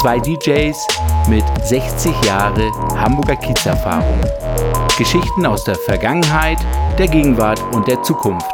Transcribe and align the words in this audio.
Zwei 0.00 0.18
DJs 0.18 0.86
mit 1.28 1.44
60 1.62 2.24
Jahre 2.24 2.70
Hamburger 2.98 3.36
Kiezerfahrung. 3.36 4.18
Geschichten 4.96 5.44
aus 5.44 5.64
der 5.64 5.74
Vergangenheit, 5.74 6.56
der 6.98 7.06
Gegenwart 7.06 7.62
und 7.74 7.86
der 7.86 8.02
Zukunft. 8.02 8.50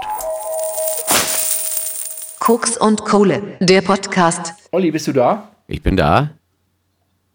Koks 2.41 2.77
und 2.77 3.05
Kohle, 3.05 3.59
der 3.61 3.81
Podcast. 3.83 4.55
Olli, 4.73 4.91
bist 4.91 5.07
du 5.07 5.13
da? 5.13 5.53
Ich 5.69 5.81
bin 5.81 5.97
da. 5.97 6.31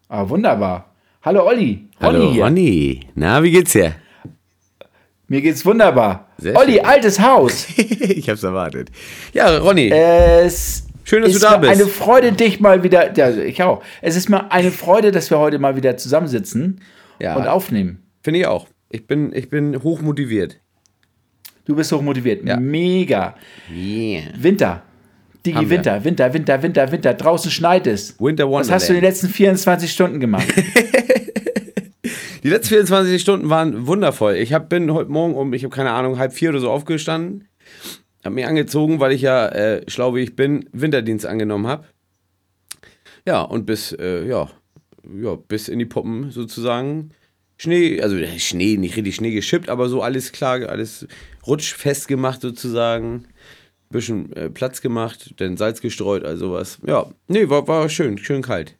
Ah, 0.09 0.28
wunderbar. 0.28 0.87
Hallo 1.21 1.47
Olli. 1.47 1.87
Hallo 2.01 2.33
Ronny. 2.33 3.07
Na, 3.15 3.41
wie 3.41 3.51
geht's 3.51 3.71
dir? 3.71 3.96
Mir 5.29 5.41
geht's 5.41 5.65
wunderbar. 5.65 6.28
Sehr 6.37 6.57
Olli, 6.57 6.73
schön. 6.73 6.86
altes 6.86 7.18
Haus. 7.21 7.65
ich 7.78 8.29
hab's 8.29 8.43
erwartet. 8.43 8.89
Ja, 9.32 9.57
Ronny. 9.57 9.87
Es 9.89 10.83
Schön, 11.04 11.21
dass 11.23 11.32
ist 11.33 11.41
du 11.41 11.47
da 11.47 11.57
mir 11.57 11.69
bist. 11.69 11.82
eine 11.82 11.89
Freude, 11.89 12.32
dich 12.32 12.60
mal 12.60 12.83
wieder. 12.83 13.14
Ja, 13.15 13.29
ich 13.32 13.61
auch. 13.64 13.83
Es 14.01 14.15
ist 14.15 14.29
mir 14.29 14.51
eine 14.51 14.71
Freude, 14.71 15.11
dass 15.11 15.29
wir 15.29 15.39
heute 15.39 15.60
mal 15.60 15.75
wieder 15.75 15.97
zusammensitzen 15.97 16.82
Ja. 17.19 17.36
und 17.36 17.47
aufnehmen. 17.47 18.04
Finde 18.24 18.39
ich 18.41 18.47
auch. 18.47 18.68
Ich 18.89 19.07
bin, 19.07 19.33
ich 19.33 19.50
bin 19.50 19.82
hoch 19.83 20.01
motiviert. 20.01 20.60
Du 21.65 21.75
bist 21.75 21.91
hoch 21.91 22.01
motiviert. 22.01 22.43
Ja. 22.46 22.57
Mega. 22.57 23.36
Yeah. 23.74 24.24
Winter. 24.37 24.83
Digi, 25.46 25.55
Haben 25.55 25.69
wir. 25.69 25.77
Winter, 25.77 26.04
Winter, 26.04 26.33
Winter, 26.33 26.61
Winter, 26.61 26.91
Winter. 26.91 27.13
Draußen 27.15 27.49
schneit 27.49 27.88
es. 27.88 28.15
Winter 28.19 28.52
Was 28.52 28.69
hast 28.69 28.89
du 28.89 28.93
in 28.93 28.97
den 29.02 29.04
Wonderland. 29.04 29.21
letzten 29.24 29.27
24 29.29 29.91
Stunden 29.91 30.19
gemacht? 30.19 30.47
Die 32.44 32.49
letzten 32.49 32.69
24 32.69 33.22
Stunden 33.22 33.49
waren 33.49 33.86
wundervoll. 33.86 34.36
Ich 34.36 34.52
hab, 34.53 34.67
bin 34.69 34.91
heute 34.91 35.11
Morgen 35.11 35.36
um, 35.36 35.53
ich 35.53 35.63
habe 35.63 35.73
keine 35.75 35.91
Ahnung, 35.91 36.17
halb 36.17 36.33
vier 36.33 36.49
oder 36.49 36.59
so 36.59 36.72
aufgestanden. 36.72 37.47
Hab 38.23 38.33
mich 38.33 38.45
angezogen, 38.45 39.00
weil 39.00 39.14
ich 39.14 39.22
ja, 39.22 39.47
äh, 39.47 39.89
schlau 39.89 40.16
wie 40.16 40.22
ich 40.22 40.36
bin, 40.36 40.69
Winterdienst 40.72 41.25
angenommen 41.25 41.67
habe. 41.67 41.86
Ja, 43.25 43.41
und 43.41 43.66
bis, 43.66 43.94
äh, 43.94 44.25
ja, 44.28 44.50
ja, 45.22 45.36
bis 45.36 45.67
in 45.67 45.80
die 45.80 45.86
Puppen 45.86 46.31
sozusagen. 46.31 47.11
Schnee, 47.58 48.02
also 48.02 48.16
äh, 48.17 48.39
Schnee, 48.39 48.78
nicht 48.78 48.95
richtig 48.95 49.16
Schnee 49.16 49.31
geschippt, 49.31 49.69
aber 49.69 49.89
so 49.89 50.02
alles 50.02 50.31
klar, 50.31 50.67
alles 50.69 51.08
rutschfest 51.45 52.08
gemacht 52.08 52.41
sozusagen. 52.41 53.25
Bisschen 53.89 54.31
äh, 54.33 54.50
Platz 54.50 54.81
gemacht, 54.81 55.33
dann 55.38 55.58
Salz 55.58 55.81
gestreut, 55.81 56.23
also 56.23 56.47
sowas. 56.47 56.80
Ja, 56.85 57.08
nee, 57.28 57.50
war, 57.50 57.67
war 57.67 57.89
schön, 57.89 58.17
schön 58.17 58.41
kalt. 58.41 58.78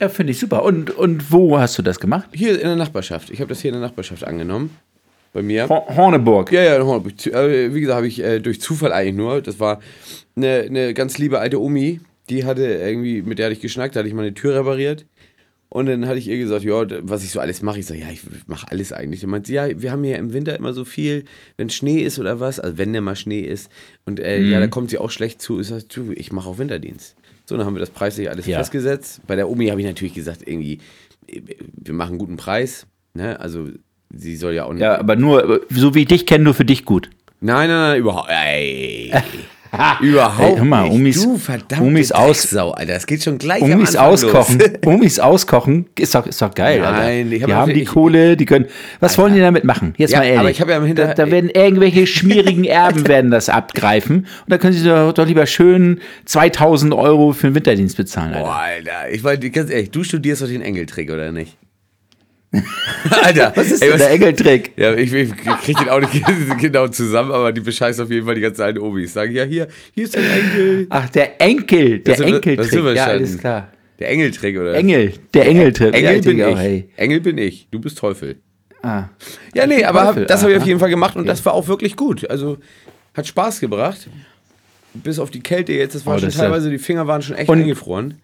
ja, 0.00 0.08
finde 0.08 0.32
ich 0.32 0.38
super. 0.38 0.64
Und, 0.64 0.90
und 0.90 1.32
wo 1.32 1.58
hast 1.58 1.78
du 1.78 1.82
das 1.82 1.98
gemacht? 1.98 2.28
Hier 2.32 2.54
in 2.54 2.66
der 2.66 2.76
Nachbarschaft. 2.76 3.30
Ich 3.30 3.40
habe 3.40 3.48
das 3.48 3.60
hier 3.60 3.70
in 3.70 3.80
der 3.80 3.88
Nachbarschaft 3.88 4.24
angenommen. 4.24 4.76
Bei 5.32 5.42
mir. 5.42 5.68
Ho 5.68 5.86
Horneburg. 5.96 6.52
Ja, 6.52 6.62
ja. 6.62 7.02
Zu- 7.16 7.32
äh, 7.32 7.74
Wie 7.74 7.80
gesagt, 7.80 7.96
habe 7.96 8.06
ich 8.06 8.22
äh, 8.22 8.40
durch 8.40 8.60
Zufall 8.60 8.92
eigentlich 8.92 9.14
nur. 9.16 9.40
Das 9.40 9.58
war 9.60 9.80
eine, 10.36 10.60
eine 10.62 10.94
ganz 10.94 11.18
liebe 11.18 11.38
alte 11.38 11.60
Omi, 11.60 12.00
die 12.28 12.44
hatte 12.44 12.62
irgendwie, 12.64 13.22
mit 13.22 13.38
der 13.38 13.46
hatte 13.46 13.54
ich 13.54 13.60
geschnackt, 13.60 13.94
da 13.96 14.00
hatte 14.00 14.08
ich 14.08 14.14
meine 14.14 14.34
Tür 14.34 14.54
repariert. 14.56 15.06
Und 15.70 15.86
dann 15.86 16.06
hatte 16.06 16.18
ich 16.18 16.28
ihr 16.28 16.36
gesagt, 16.36 16.64
ja, 16.64 16.84
was 17.00 17.24
ich 17.24 17.30
so 17.30 17.40
alles 17.40 17.62
mache. 17.62 17.78
Ich 17.78 17.86
sage, 17.86 18.00
ja, 18.00 18.10
ich 18.12 18.20
mache 18.46 18.66
alles 18.70 18.92
eigentlich. 18.92 19.22
Dann 19.22 19.30
meint 19.30 19.46
sie, 19.46 19.54
ja, 19.54 19.80
wir 19.80 19.90
haben 19.90 20.04
hier 20.04 20.18
im 20.18 20.34
Winter 20.34 20.54
immer 20.54 20.74
so 20.74 20.84
viel, 20.84 21.24
wenn 21.56 21.70
Schnee 21.70 22.00
ist 22.02 22.18
oder 22.18 22.40
was, 22.40 22.60
also 22.60 22.76
wenn 22.76 22.92
der 22.92 23.00
mal 23.00 23.16
Schnee 23.16 23.40
ist. 23.40 23.70
Und 24.04 24.20
äh, 24.20 24.38
ja, 24.42 24.60
da 24.60 24.66
kommt 24.66 24.90
sie 24.90 24.98
auch 24.98 25.10
schlecht 25.10 25.40
zu. 25.40 25.60
Ich 25.60 25.68
sage, 25.68 25.84
du, 25.94 26.12
ich 26.12 26.30
mache 26.30 26.46
auch 26.50 26.58
Winterdienst. 26.58 27.16
So, 27.46 27.56
dann 27.56 27.64
haben 27.64 27.74
wir 27.74 27.80
das 27.80 27.88
preislich 27.88 28.28
alles 28.28 28.44
Ja. 28.46 28.58
festgesetzt. 28.58 29.22
Bei 29.26 29.34
der 29.34 29.48
Omi 29.48 29.68
habe 29.68 29.80
ich 29.80 29.86
natürlich 29.86 30.12
gesagt, 30.12 30.42
irgendwie, 30.46 30.78
äh, 31.26 31.40
wir 31.72 31.94
machen 31.94 32.10
einen 32.10 32.18
guten 32.18 32.36
Preis. 32.36 32.86
Ne? 33.14 33.40
Also 33.40 33.68
sie 34.14 34.36
soll 34.36 34.54
ja 34.54 34.64
auch 34.64 34.72
nicht. 34.72 34.82
Ja, 34.82 34.98
aber 34.98 35.16
nur, 35.16 35.60
so 35.70 35.94
wie 35.94 36.00
ich 36.02 36.08
dich 36.08 36.26
kenne, 36.26 36.44
nur 36.44 36.54
für 36.54 36.64
dich 36.64 36.84
gut. 36.84 37.10
Nein, 37.40 37.68
nein, 37.68 37.80
nein, 37.90 37.98
überhaupt. 38.00 38.28
Ey. 38.30 39.12
überhaupt 40.02 40.58
Ey, 40.58 40.64
mal, 40.64 40.82
nicht. 40.88 40.92
Umis- 41.18 41.22
du 41.24 41.38
verdammte 41.38 41.82
Umis 41.82 42.12
aus- 42.12 42.42
Drecksau, 42.42 42.72
Alter. 42.72 42.92
Das 42.92 43.06
geht 43.06 43.22
schon 43.22 43.38
gleich 43.38 43.62
Umis 43.62 43.96
auskochen. 43.96 44.60
Umis 44.84 45.18
auskochen 45.18 45.86
ist 45.98 46.14
doch, 46.14 46.26
ist 46.26 46.42
doch 46.42 46.54
geil. 46.54 46.80
Nein, 46.80 46.94
Alter. 46.94 47.32
ich 47.32 47.42
hab 47.42 47.48
die 47.48 47.54
haben 47.54 47.74
die 47.74 47.84
Kohle, 47.84 48.36
die 48.36 48.44
können. 48.44 48.66
Was 49.00 49.16
wollen 49.16 49.34
die 49.34 49.40
damit 49.40 49.64
machen? 49.64 49.94
Jetzt 49.96 50.10
Ja, 50.10 50.18
mal 50.18 50.24
ehrlich. 50.24 50.38
aber 50.40 50.50
ich 50.50 50.60
hab 50.60 50.68
ja 50.68 50.76
im 50.76 50.84
Hinter- 50.84 51.06
da, 51.08 51.14
da 51.14 51.30
werden 51.30 51.48
irgendwelche 51.50 52.06
schmierigen 52.06 52.64
Erben 52.72 53.08
werden 53.08 53.30
das 53.30 53.48
abgreifen 53.48 54.18
und 54.18 54.26
da 54.48 54.58
können 54.58 54.74
sie 54.74 54.84
doch, 54.86 55.12
doch 55.14 55.26
lieber 55.26 55.46
schön 55.46 56.00
2000 56.26 56.92
Euro 56.92 57.32
für 57.32 57.48
den 57.48 57.54
Winterdienst 57.54 57.96
bezahlen. 57.96 58.34
Alter. 58.34 58.44
Boah, 58.44 58.56
Alter. 58.60 59.10
Ich 59.10 59.22
meine, 59.22 59.50
ganz 59.50 59.70
ehrlich, 59.70 59.90
du 59.90 60.04
studierst 60.04 60.42
doch 60.42 60.48
den 60.48 60.60
Engeltrick, 60.62 61.10
oder 61.10 61.32
nicht? 61.32 61.56
Alter. 63.22 63.52
Was 63.56 63.70
ist 63.70 63.82
ey, 63.82 63.88
denn 63.90 63.98
der 63.98 64.10
Engeltrick? 64.10 64.72
Ja, 64.76 64.94
ich, 64.94 65.12
ich 65.12 65.30
krieg 65.36 65.76
den 65.78 65.88
auch 65.88 66.00
nicht 66.00 66.12
genau 66.60 66.86
zusammen, 66.88 67.32
aber 67.32 67.52
die 67.52 67.60
bescheißt 67.62 68.00
auf 68.00 68.10
jeden 68.10 68.26
Fall 68.26 68.34
die 68.34 68.42
ganzen 68.42 68.62
alten 68.62 68.78
Omis. 68.80 69.12
Sagen, 69.14 69.32
ja, 69.34 69.44
hier, 69.44 69.68
hier 69.94 70.04
ist 70.04 70.14
dein 70.14 70.24
Enkel. 70.24 70.86
Ach, 70.90 71.08
der 71.10 71.40
Enkel, 71.40 72.00
der 72.00 72.14
Das 72.16 72.18
sind 72.18 72.34
Enkeltrick. 72.34 72.84
wir 72.84 72.94
Ja, 72.94 73.06
alles 73.06 73.38
klar. 73.38 73.68
Der 73.98 74.10
Engeltrick, 74.10 74.58
oder? 74.58 74.74
Engel, 74.74 75.14
der 75.32 75.46
Engeltrick. 75.46 75.94
Engel 75.94 76.16
ich 76.16 76.22
bin 76.24 76.38
ich. 76.38 76.44
auch, 76.44 76.58
hey. 76.58 76.88
Engel 76.96 77.20
bin 77.20 77.38
ich. 77.38 77.68
Du 77.70 77.80
bist 77.80 77.96
Teufel. 77.98 78.36
Ah. 78.82 79.04
Ja, 79.54 79.66
nee, 79.66 79.84
aber 79.84 80.06
Teufel, 80.06 80.26
das 80.26 80.42
habe 80.42 80.52
ich 80.52 80.58
auf 80.58 80.66
jeden 80.66 80.80
Fall 80.80 80.90
gemacht 80.90 81.16
und 81.16 81.26
das 81.26 81.44
war 81.46 81.54
auch 81.54 81.68
wirklich 81.68 81.96
gut. 81.96 82.28
Also 82.28 82.58
hat 83.14 83.26
Spaß 83.26 83.60
gebracht. 83.60 84.08
Bis 84.94 85.18
auf 85.18 85.30
die 85.30 85.40
Kälte 85.40 85.72
jetzt, 85.72 85.94
das 85.94 86.04
war 86.04 86.16
Oh, 86.16 86.18
schon 86.18 86.28
das 86.28 86.36
teilweise, 86.36 86.68
die 86.68 86.78
Finger 86.78 87.06
waren 87.06 87.22
schon 87.22 87.36
echt 87.36 87.48
Und- 87.48 87.60
eingefroren. 87.60 88.18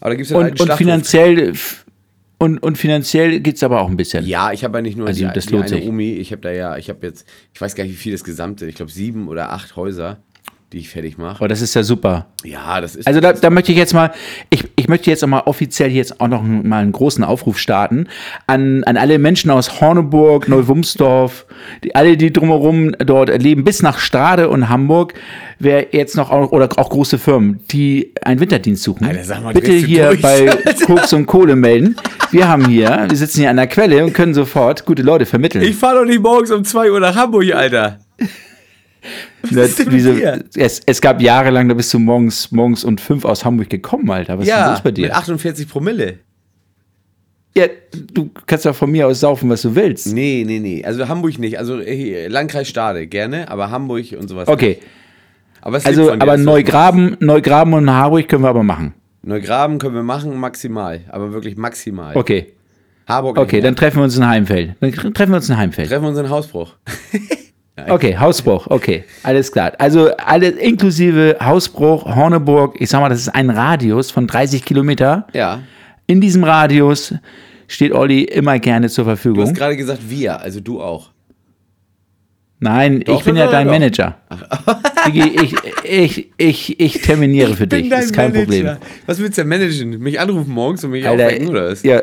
Aber 0.00 0.10
da 0.10 0.16
gibt 0.16 0.26
es 0.26 0.30
ja 0.30 0.38
einen 0.38 0.50
Und, 0.52 0.60
und 0.60 0.66
Schlachthof. 0.66 1.84
Und, 2.38 2.58
und 2.58 2.78
finanziell 2.78 3.40
geht 3.40 3.56
es 3.56 3.62
aber 3.62 3.80
auch 3.80 3.88
ein 3.88 3.96
bisschen. 3.96 4.24
Ja, 4.24 4.52
ich 4.52 4.62
habe 4.64 4.78
ja 4.78 4.82
nicht 4.82 4.96
nur 4.96 5.08
Also, 5.08 5.26
die, 5.26 5.32
das 5.32 5.46
die 5.46 5.52
lohnt 5.52 5.66
eine 5.66 5.76
sich. 5.76 5.88
Omi, 5.88 6.12
ich 6.12 6.30
habe 6.30 6.40
da 6.42 6.52
ja, 6.52 6.76
ich 6.76 6.88
habe 6.88 7.06
jetzt, 7.06 7.26
ich 7.52 7.60
weiß 7.60 7.74
gar 7.74 7.84
nicht, 7.84 7.92
wie 7.92 7.96
viel 7.96 8.12
das 8.12 8.22
Gesamte, 8.22 8.66
ich 8.66 8.76
glaube 8.76 8.92
sieben 8.92 9.28
oder 9.28 9.50
acht 9.50 9.74
Häuser, 9.74 10.22
die 10.72 10.78
ich 10.78 10.90
fertig 10.90 11.16
mache. 11.16 11.36
Aber 11.36 11.48
das 11.48 11.62
ist 11.62 11.74
ja 11.74 11.82
super. 11.82 12.26
Ja, 12.44 12.80
das 12.80 12.94
ist. 12.94 13.06
Also 13.06 13.20
da, 13.20 13.32
da 13.32 13.48
möchte 13.48 13.72
ich 13.72 13.78
jetzt 13.78 13.94
mal, 13.94 14.12
ich, 14.50 14.64
ich 14.76 14.86
möchte 14.86 15.08
jetzt 15.08 15.24
auch 15.24 15.28
mal 15.28 15.40
offiziell 15.46 15.90
jetzt 15.90 16.20
auch 16.20 16.28
noch 16.28 16.42
mal 16.42 16.82
einen 16.82 16.92
großen 16.92 17.24
Aufruf 17.24 17.58
starten 17.58 18.06
an, 18.46 18.84
an 18.84 18.98
alle 18.98 19.18
Menschen 19.18 19.50
aus 19.50 19.80
Horneburg, 19.80 20.46
Neuwumsdorf, 20.46 21.46
die, 21.82 21.94
alle, 21.94 22.18
die 22.18 22.32
drumherum 22.32 22.92
dort 22.98 23.30
leben, 23.42 23.64
bis 23.64 23.82
nach 23.82 23.98
Stade 23.98 24.50
und 24.50 24.68
Hamburg, 24.68 25.14
wer 25.58 25.94
jetzt 25.94 26.16
noch 26.16 26.30
auch, 26.30 26.52
oder 26.52 26.68
auch 26.76 26.90
große 26.90 27.18
Firmen, 27.18 27.60
die 27.70 28.12
einen 28.22 28.40
Winterdienst 28.40 28.82
suchen, 28.82 29.06
Alter, 29.06 29.24
sag 29.24 29.42
mal, 29.42 29.54
bitte 29.54 29.72
hier 29.72 30.08
durch, 30.08 30.20
bei. 30.20 30.46
Koks 30.84 31.12
und 31.14 31.26
Kohle 31.26 31.56
melden. 31.56 31.96
Wir 32.30 32.46
haben 32.46 32.66
hier, 32.66 33.06
wir 33.08 33.16
sitzen 33.16 33.40
hier 33.40 33.50
an 33.50 33.56
der 33.56 33.66
Quelle 33.68 34.04
und 34.04 34.12
können 34.12 34.34
sofort 34.34 34.84
gute 34.84 35.02
Leute 35.02 35.24
vermitteln. 35.24 35.64
ich 35.64 35.76
fahre 35.76 36.00
doch 36.00 36.04
nicht 36.04 36.22
morgens 36.22 36.50
um 36.50 36.62
2 36.62 36.92
Uhr 36.92 37.00
nach 37.00 37.16
Hamburg, 37.16 37.52
Alter. 37.54 37.98
Na, 39.50 39.62
ist 39.62 39.78
denn 39.78 39.86
mit 39.86 39.94
wieso- 39.94 40.14
dir? 40.14 40.44
es, 40.56 40.80
es 40.84 41.00
gab 41.00 41.20
jahrelang, 41.22 41.68
da 41.68 41.74
bist 41.74 41.92
du 41.94 41.98
morgens, 41.98 42.50
morgens 42.50 42.84
um 42.84 42.98
fünf 42.98 43.24
aus 43.24 43.44
Hamburg 43.44 43.70
gekommen, 43.70 44.10
Alter. 44.10 44.38
Was 44.38 44.44
ist 44.46 44.50
denn 44.52 44.58
Ja, 44.60 44.70
los 44.72 44.80
bei 44.82 44.90
dir? 44.90 45.02
mit 45.02 45.12
48 45.12 45.68
Promille. 45.68 46.18
Ja, 47.56 47.66
du 48.12 48.30
kannst 48.46 48.66
doch 48.66 48.74
von 48.76 48.90
mir 48.90 49.06
aus 49.06 49.20
saufen, 49.20 49.48
was 49.50 49.62
du 49.62 49.74
willst. 49.74 50.12
Nee, 50.12 50.44
nee, 50.46 50.58
nee. 50.60 50.84
Also 50.84 51.08
Hamburg 51.08 51.38
nicht. 51.38 51.58
Also 51.58 51.80
hier, 51.80 52.28
Landkreis 52.28 52.68
Stade 52.68 53.06
gerne, 53.06 53.50
aber 53.50 53.70
Hamburg 53.70 54.04
und 54.18 54.28
sowas. 54.28 54.46
Okay, 54.48 54.68
Nicht. 54.70 54.82
Aber 55.60 55.76
es 55.76 55.86
also 55.86 56.12
aber 56.12 56.36
du- 56.36 56.44
Neugraben, 56.44 57.16
Neugraben 57.20 57.74
und 57.74 57.90
Harburg 57.90 58.28
können 58.28 58.44
wir 58.44 58.48
aber 58.48 58.62
machen. 58.62 58.94
Neugraben 59.22 59.78
können 59.78 59.94
wir 59.96 60.04
machen, 60.04 60.36
maximal. 60.38 61.00
Aber 61.08 61.32
wirklich 61.32 61.56
maximal. 61.56 62.16
Okay, 62.16 62.52
Harburg 63.08 63.36
okay, 63.38 63.60
dann 63.60 63.74
treffen 63.74 63.96
wir 63.98 64.04
uns 64.04 64.16
in 64.16 64.26
Heimfeld. 64.26 64.74
Dann 64.80 64.92
treffen 64.92 65.32
wir 65.32 65.36
uns 65.36 65.48
in 65.48 65.56
Heimfeld. 65.56 65.88
treffen 65.88 66.02
wir 66.04 66.10
uns 66.10 66.18
in 66.18 66.30
Hausbruch. 66.30 66.74
Okay, 67.88 68.16
Hausbruch, 68.18 68.66
okay, 68.68 69.04
alles 69.22 69.52
klar. 69.52 69.72
Also 69.78 70.10
alle 70.16 70.48
inklusive 70.48 71.36
Hausbruch, 71.40 72.04
Horneburg, 72.14 72.80
ich 72.80 72.88
sag 72.90 73.00
mal, 73.00 73.08
das 73.08 73.20
ist 73.20 73.28
ein 73.28 73.50
Radius 73.50 74.10
von 74.10 74.26
30 74.26 74.64
Kilometer. 74.64 75.26
Ja. 75.32 75.60
In 76.06 76.20
diesem 76.20 76.42
Radius 76.44 77.14
steht 77.66 77.92
Olli 77.92 78.24
immer 78.24 78.58
gerne 78.58 78.88
zur 78.88 79.04
Du 79.04 79.10
hast 79.10 79.20
Verfügung. 79.20 79.54
gerade 79.54 79.76
gesagt 79.76 80.00
wir, 80.08 80.40
also 80.40 80.60
du 80.60 80.80
auch. 80.80 81.10
Nein, 82.60 83.00
Doch, 83.04 83.18
ich 83.18 83.24
bin 83.24 83.36
ja 83.36 83.46
dein 83.46 83.66
doch. 83.66 83.72
Manager. 83.72 84.16
Digi, 85.06 85.28
ich, 85.42 85.54
ich, 85.84 86.30
ich, 86.36 86.80
ich 86.80 87.00
terminiere 87.02 87.54
für 87.56 87.68
dich, 87.68 87.88
ist 87.90 88.12
kein 88.12 88.32
Problem. 88.32 88.78
Was 89.06 89.20
willst 89.20 89.38
du 89.38 89.42
denn 89.42 89.48
managen? 89.48 89.90
Mich 90.00 90.18
anrufen 90.18 90.50
morgens 90.50 90.82
und 90.82 90.90
mich 90.90 91.06
Alter, 91.06 91.26
aufwecken 91.26 91.48
oder 91.48 91.70
was? 91.70 91.82
Ja. 91.84 92.02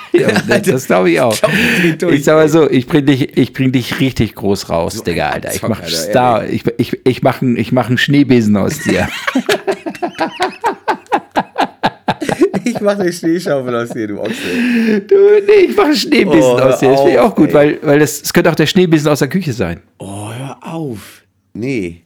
ja 0.12 0.28
das, 0.48 0.62
das 0.62 0.86
glaube 0.86 1.10
ich 1.10 1.20
auch. 1.20 1.38
glaub, 1.38 1.52
ich 1.84 1.98
durch. 1.98 2.14
Ich 2.16 2.24
sag 2.24 2.34
mal 2.36 2.48
so, 2.48 2.70
ich 2.70 2.86
bring 2.86 3.06
dich, 3.06 3.36
ich 3.36 3.52
bring 3.52 3.72
dich 3.72 4.00
richtig 4.00 4.34
groß 4.34 4.68
raus, 4.70 5.02
Digga, 5.02 5.28
ein 5.28 5.32
Alter. 5.34 5.54
Ich 5.54 5.60
Zocker, 5.60 5.68
mach 5.70 5.82
Alter, 5.82 5.96
Star, 5.96 6.48
ich, 6.48 6.64
ich, 6.78 7.00
ich 7.04 7.22
mach 7.22 7.42
einen 7.42 7.64
mach 7.72 7.98
Schneebesen 7.98 8.56
aus 8.56 8.80
dir. 8.80 9.08
Ich 12.64 12.80
mache 12.80 13.00
eine 13.00 13.12
Schneeschaufel 13.12 13.74
aus 13.74 13.88
dir, 13.90 14.06
du 14.06 14.20
Ochse. 14.20 15.00
du, 15.08 15.14
nee, 15.46 15.66
ich 15.68 15.76
mach 15.76 15.84
einen 15.86 15.96
Schneebesen 15.96 16.42
Oh, 16.42 16.58
aus 16.58 16.78
dir. 16.78 16.90
Das 16.90 17.00
finde 17.00 17.12
ich 17.14 17.18
auch 17.18 17.34
gut, 17.34 17.48
ey. 17.48 17.54
weil, 17.54 17.78
weil 17.82 17.98
das, 17.98 18.22
das 18.22 18.32
könnte 18.32 18.50
auch 18.50 18.54
der 18.54 18.66
Schneebesen 18.66 19.10
aus 19.10 19.18
der 19.18 19.28
Küche 19.28 19.52
sein. 19.52 19.80
Oh, 19.98 20.30
hör 20.32 20.58
auf. 20.62 21.22
Nee. 21.54 22.02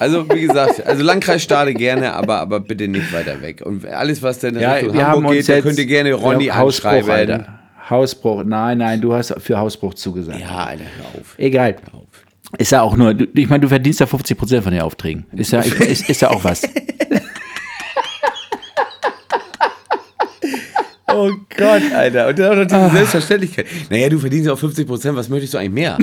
Also, 0.00 0.26
wie 0.30 0.40
gesagt, 0.40 0.84
also 0.86 1.04
Landkreis 1.04 1.42
Stade 1.42 1.74
gerne, 1.74 2.14
aber, 2.14 2.38
aber 2.40 2.58
bitte 2.58 2.88
nicht 2.88 3.12
weiter 3.12 3.42
weg. 3.42 3.60
Und 3.64 3.84
alles, 3.86 4.22
was 4.22 4.38
denn 4.38 4.58
Ja, 4.58 4.72
Richtung 4.72 4.96
Hamburg 4.96 5.34
geht, 5.34 5.48
da 5.48 5.60
könnt 5.60 5.78
ihr 5.78 5.84
gerne 5.84 6.14
Ronny 6.14 6.50
anschreiben. 6.50 7.10
Alter. 7.10 7.58
Hausbruch, 7.90 8.44
nein, 8.44 8.78
nein, 8.78 9.00
du 9.00 9.12
hast 9.12 9.34
für 9.38 9.58
Hausbruch 9.58 9.92
zugesagt. 9.94 10.40
Ja, 10.40 10.64
Alter, 10.64 10.84
hör 10.96 11.20
auf. 11.20 11.34
Egal. 11.36 11.76
Hör 11.92 12.00
auf. 12.00 12.06
Ist 12.56 12.72
ja 12.72 12.80
auch 12.80 12.96
nur, 12.96 13.14
ich 13.34 13.48
meine, 13.48 13.60
du 13.60 13.68
verdienst 13.68 14.00
ja 14.00 14.06
50% 14.06 14.62
von 14.62 14.72
den 14.72 14.80
Aufträgen. 14.80 15.26
Ist 15.32 15.52
ja, 15.52 15.60
ist, 15.60 16.08
ist 16.08 16.22
ja 16.22 16.30
auch 16.30 16.42
was. 16.42 16.62
Oh 21.14 21.30
Gott, 21.56 21.82
Alter. 21.94 22.28
Und 22.28 22.38
dann 22.38 22.52
auch 22.52 22.64
noch 22.64 22.72
Ah. 22.72 22.84
diese 22.84 22.96
Selbstverständlichkeit. 22.96 23.66
Naja, 23.90 24.08
du 24.08 24.18
verdienst 24.18 24.46
ja 24.46 24.52
auch 24.52 24.58
50 24.58 24.86
Prozent, 24.86 25.16
was 25.16 25.28
möchtest 25.28 25.54
du 25.54 25.58
eigentlich 25.58 25.72
mehr? 25.72 25.98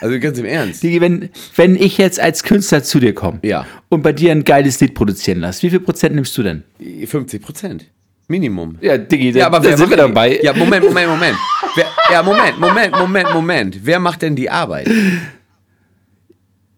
Also 0.00 0.18
ganz 0.20 0.38
im 0.38 0.44
Ernst. 0.44 0.82
Digi, 0.82 1.00
wenn, 1.00 1.28
wenn 1.56 1.76
ich 1.76 1.98
jetzt 1.98 2.20
als 2.20 2.42
Künstler 2.42 2.82
zu 2.82 3.00
dir 3.00 3.14
komme 3.14 3.38
Ja. 3.42 3.66
und 3.88 4.02
bei 4.02 4.12
dir 4.12 4.32
ein 4.32 4.44
geiles 4.44 4.80
Lied 4.80 4.94
produzieren 4.94 5.40
lasse, 5.40 5.62
wie 5.62 5.70
viel 5.70 5.80
Prozent 5.80 6.14
nimmst 6.14 6.36
du 6.38 6.42
denn? 6.42 6.64
50 7.06 7.42
Prozent. 7.42 7.86
Minimum. 8.30 8.76
Ja, 8.82 8.98
Digi, 8.98 9.30
Ja, 9.30 9.46
aber 9.46 9.62
wer 9.64 9.76
sind 9.76 9.88
wir 9.88 9.96
dabei. 9.96 10.38
Ja, 10.42 10.52
Moment, 10.52 10.84
Moment, 10.84 11.08
Moment. 11.08 11.36
Wer, 11.74 11.86
ja, 12.12 12.22
Moment, 12.22 12.60
Moment, 12.60 12.92
Moment, 12.92 13.32
Moment. 13.32 13.78
Wer 13.82 13.98
macht 14.00 14.20
denn 14.22 14.36
die 14.36 14.50
Arbeit? 14.50 14.86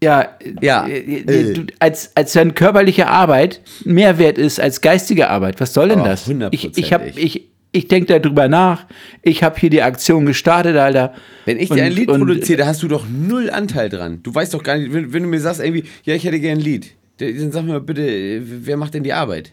Ja, 0.02 0.28
Ja. 0.62 0.86
äh, 0.86 0.98
äh, 0.98 1.52
du, 1.52 1.66
als, 1.78 2.12
als 2.16 2.34
wenn 2.34 2.54
körperliche 2.54 3.06
Arbeit 3.08 3.60
mehr 3.84 4.18
wert 4.18 4.38
ist 4.38 4.58
als 4.58 4.80
geistige 4.80 5.28
Arbeit. 5.28 5.60
Was 5.60 5.74
soll 5.74 5.88
denn 5.90 5.98
Aber 6.00 6.08
das? 6.08 6.26
Ich, 6.52 6.78
ich, 6.78 6.92
hab- 6.94 7.04
ich, 7.18 7.49
ich 7.72 7.88
denke 7.88 8.18
darüber 8.18 8.48
nach. 8.48 8.86
Ich 9.22 9.42
habe 9.42 9.58
hier 9.58 9.70
die 9.70 9.82
Aktion 9.82 10.26
gestartet, 10.26 10.76
Alter. 10.76 11.14
Wenn 11.44 11.58
ich 11.58 11.68
dir 11.68 11.84
ein 11.84 11.92
Lied 11.92 12.08
produziere, 12.08 12.58
da 12.58 12.66
hast 12.66 12.82
du 12.82 12.88
doch 12.88 13.06
null 13.08 13.50
Anteil 13.50 13.88
dran. 13.88 14.20
Du 14.22 14.34
weißt 14.34 14.54
doch 14.54 14.62
gar 14.62 14.76
nicht, 14.76 14.92
wenn, 14.92 15.12
wenn 15.12 15.22
du 15.22 15.28
mir 15.28 15.40
sagst, 15.40 15.60
irgendwie, 15.60 15.84
ja, 16.04 16.14
ich 16.14 16.24
hätte 16.24 16.40
gern 16.40 16.58
ein 16.58 16.64
Lied, 16.64 16.92
dann 17.18 17.52
sag 17.52 17.64
mir 17.64 17.72
mal 17.72 17.80
bitte, 17.80 18.42
wer 18.44 18.76
macht 18.76 18.94
denn 18.94 19.02
die 19.04 19.12
Arbeit? 19.12 19.52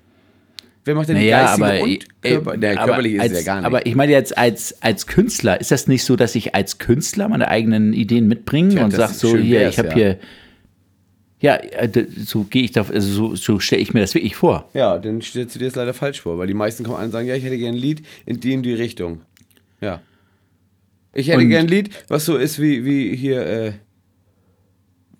Wer 0.85 0.95
macht 0.95 1.09
denn 1.09 1.17
die 1.17 1.23
Naja, 1.29 1.57
geistige 1.57 1.67
aber, 1.67 1.83
und 1.83 2.05
Körper? 2.21 2.53
äh, 2.53 2.57
Der 2.59 2.71
aber 2.71 2.85
körperlich 2.85 3.13
ist 3.15 3.21
als, 3.21 3.33
ja 3.33 3.41
gar 3.41 3.55
nicht. 3.57 3.65
Aber 3.65 3.85
ich 3.85 3.95
meine 3.95 4.11
jetzt 4.13 4.37
als, 4.37 4.81
als 4.81 5.05
Künstler, 5.05 5.59
ist 5.59 5.69
das 5.69 5.87
nicht 5.87 6.05
so, 6.05 6.15
dass 6.15 6.33
ich 6.33 6.55
als 6.55 6.77
Künstler 6.77 7.27
meine 7.27 7.49
eigenen 7.49 7.91
Ideen 7.91 8.27
mitbringe 8.29 8.69
Tja, 8.75 8.85
und 8.85 8.93
ist 8.93 9.19
so, 9.19 9.35
hier, 9.35 9.67
ich 9.67 9.77
habe 9.79 9.89
ja. 9.89 9.93
hier, 9.95 10.17
ja, 11.39 11.55
äh, 11.55 11.89
so 12.25 12.43
gehe 12.43 12.63
ich 12.63 12.71
da, 12.71 12.81
also 12.81 12.99
so, 13.29 13.35
so 13.35 13.59
stelle 13.59 13.81
ich 13.81 13.93
mir 13.93 13.99
das 14.01 14.13
wirklich 14.15 14.35
vor. 14.35 14.69
ja, 14.73 14.97
dann 14.97 15.21
stellst 15.21 15.55
du 15.55 15.59
dir 15.59 15.65
das 15.65 15.75
leider 15.75 15.93
falsch 15.93 16.21
vor, 16.21 16.37
weil 16.37 16.47
die 16.47 16.53
meisten 16.55 16.83
kommen 16.83 16.97
an 16.97 17.05
und 17.05 17.11
sagen, 17.11 17.27
ja, 17.27 17.35
ich 17.35 17.43
hätte 17.43 17.57
gern 17.57 17.75
ein 17.75 17.79
Lied 17.79 18.01
in 18.25 18.39
die 18.39 18.53
in 18.53 18.63
die 18.63 18.73
Richtung. 18.73 19.21
Ja. 19.81 20.01
Ich 21.13 21.27
hätte 21.29 21.39
Und- 21.39 21.49
gern 21.49 21.65
ein 21.65 21.67
Lied, 21.67 21.89
was 22.07 22.25
so 22.25 22.37
ist 22.37 22.59
wie, 22.61 22.83
wie 22.85 23.15
hier, 23.15 23.45
äh, 23.45 23.71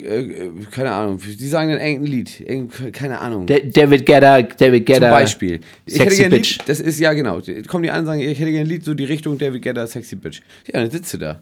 äh, 0.04 0.50
keine 0.72 0.92
Ahnung, 0.92 1.20
die 1.20 1.48
sagen 1.48 1.72
dann 1.72 1.80
irgendein 1.80 2.12
Lied, 2.12 2.40
irgend- 2.42 2.94
keine 2.94 3.20
Ahnung. 3.20 3.48
Da- 3.48 3.60
David 3.60 4.06
Guetta, 4.06 4.42
David 4.44 4.86
Guetta. 4.86 5.00
Zum 5.02 5.10
Beispiel. 5.10 5.60
Ich 5.86 5.94
hätte 5.96 6.04
Sexy 6.12 6.18
gerne 6.22 6.36
ein 6.36 6.42
Bitch. 6.42 6.58
Lied, 6.60 6.70
das 6.70 6.80
ist, 6.80 7.00
ja 7.00 7.14
genau, 7.14 7.42
kommen 7.68 7.84
die 7.84 7.90
an 7.90 8.02
und 8.02 8.06
sagen, 8.06 8.20
ich 8.22 8.28
hätte 8.40 8.52
gerne 8.52 8.60
ein 8.60 8.68
Lied, 8.68 8.84
so 8.84 8.94
die 8.94 9.06
Richtung 9.06 9.38
David 9.40 9.64
Guetta, 9.64 9.88
Sexy 9.88 10.16
Bitch. 10.16 10.42
Ja, 10.72 10.82
dann 10.82 10.92
sitzt 10.92 11.14
du 11.14 11.18
da. 11.18 11.42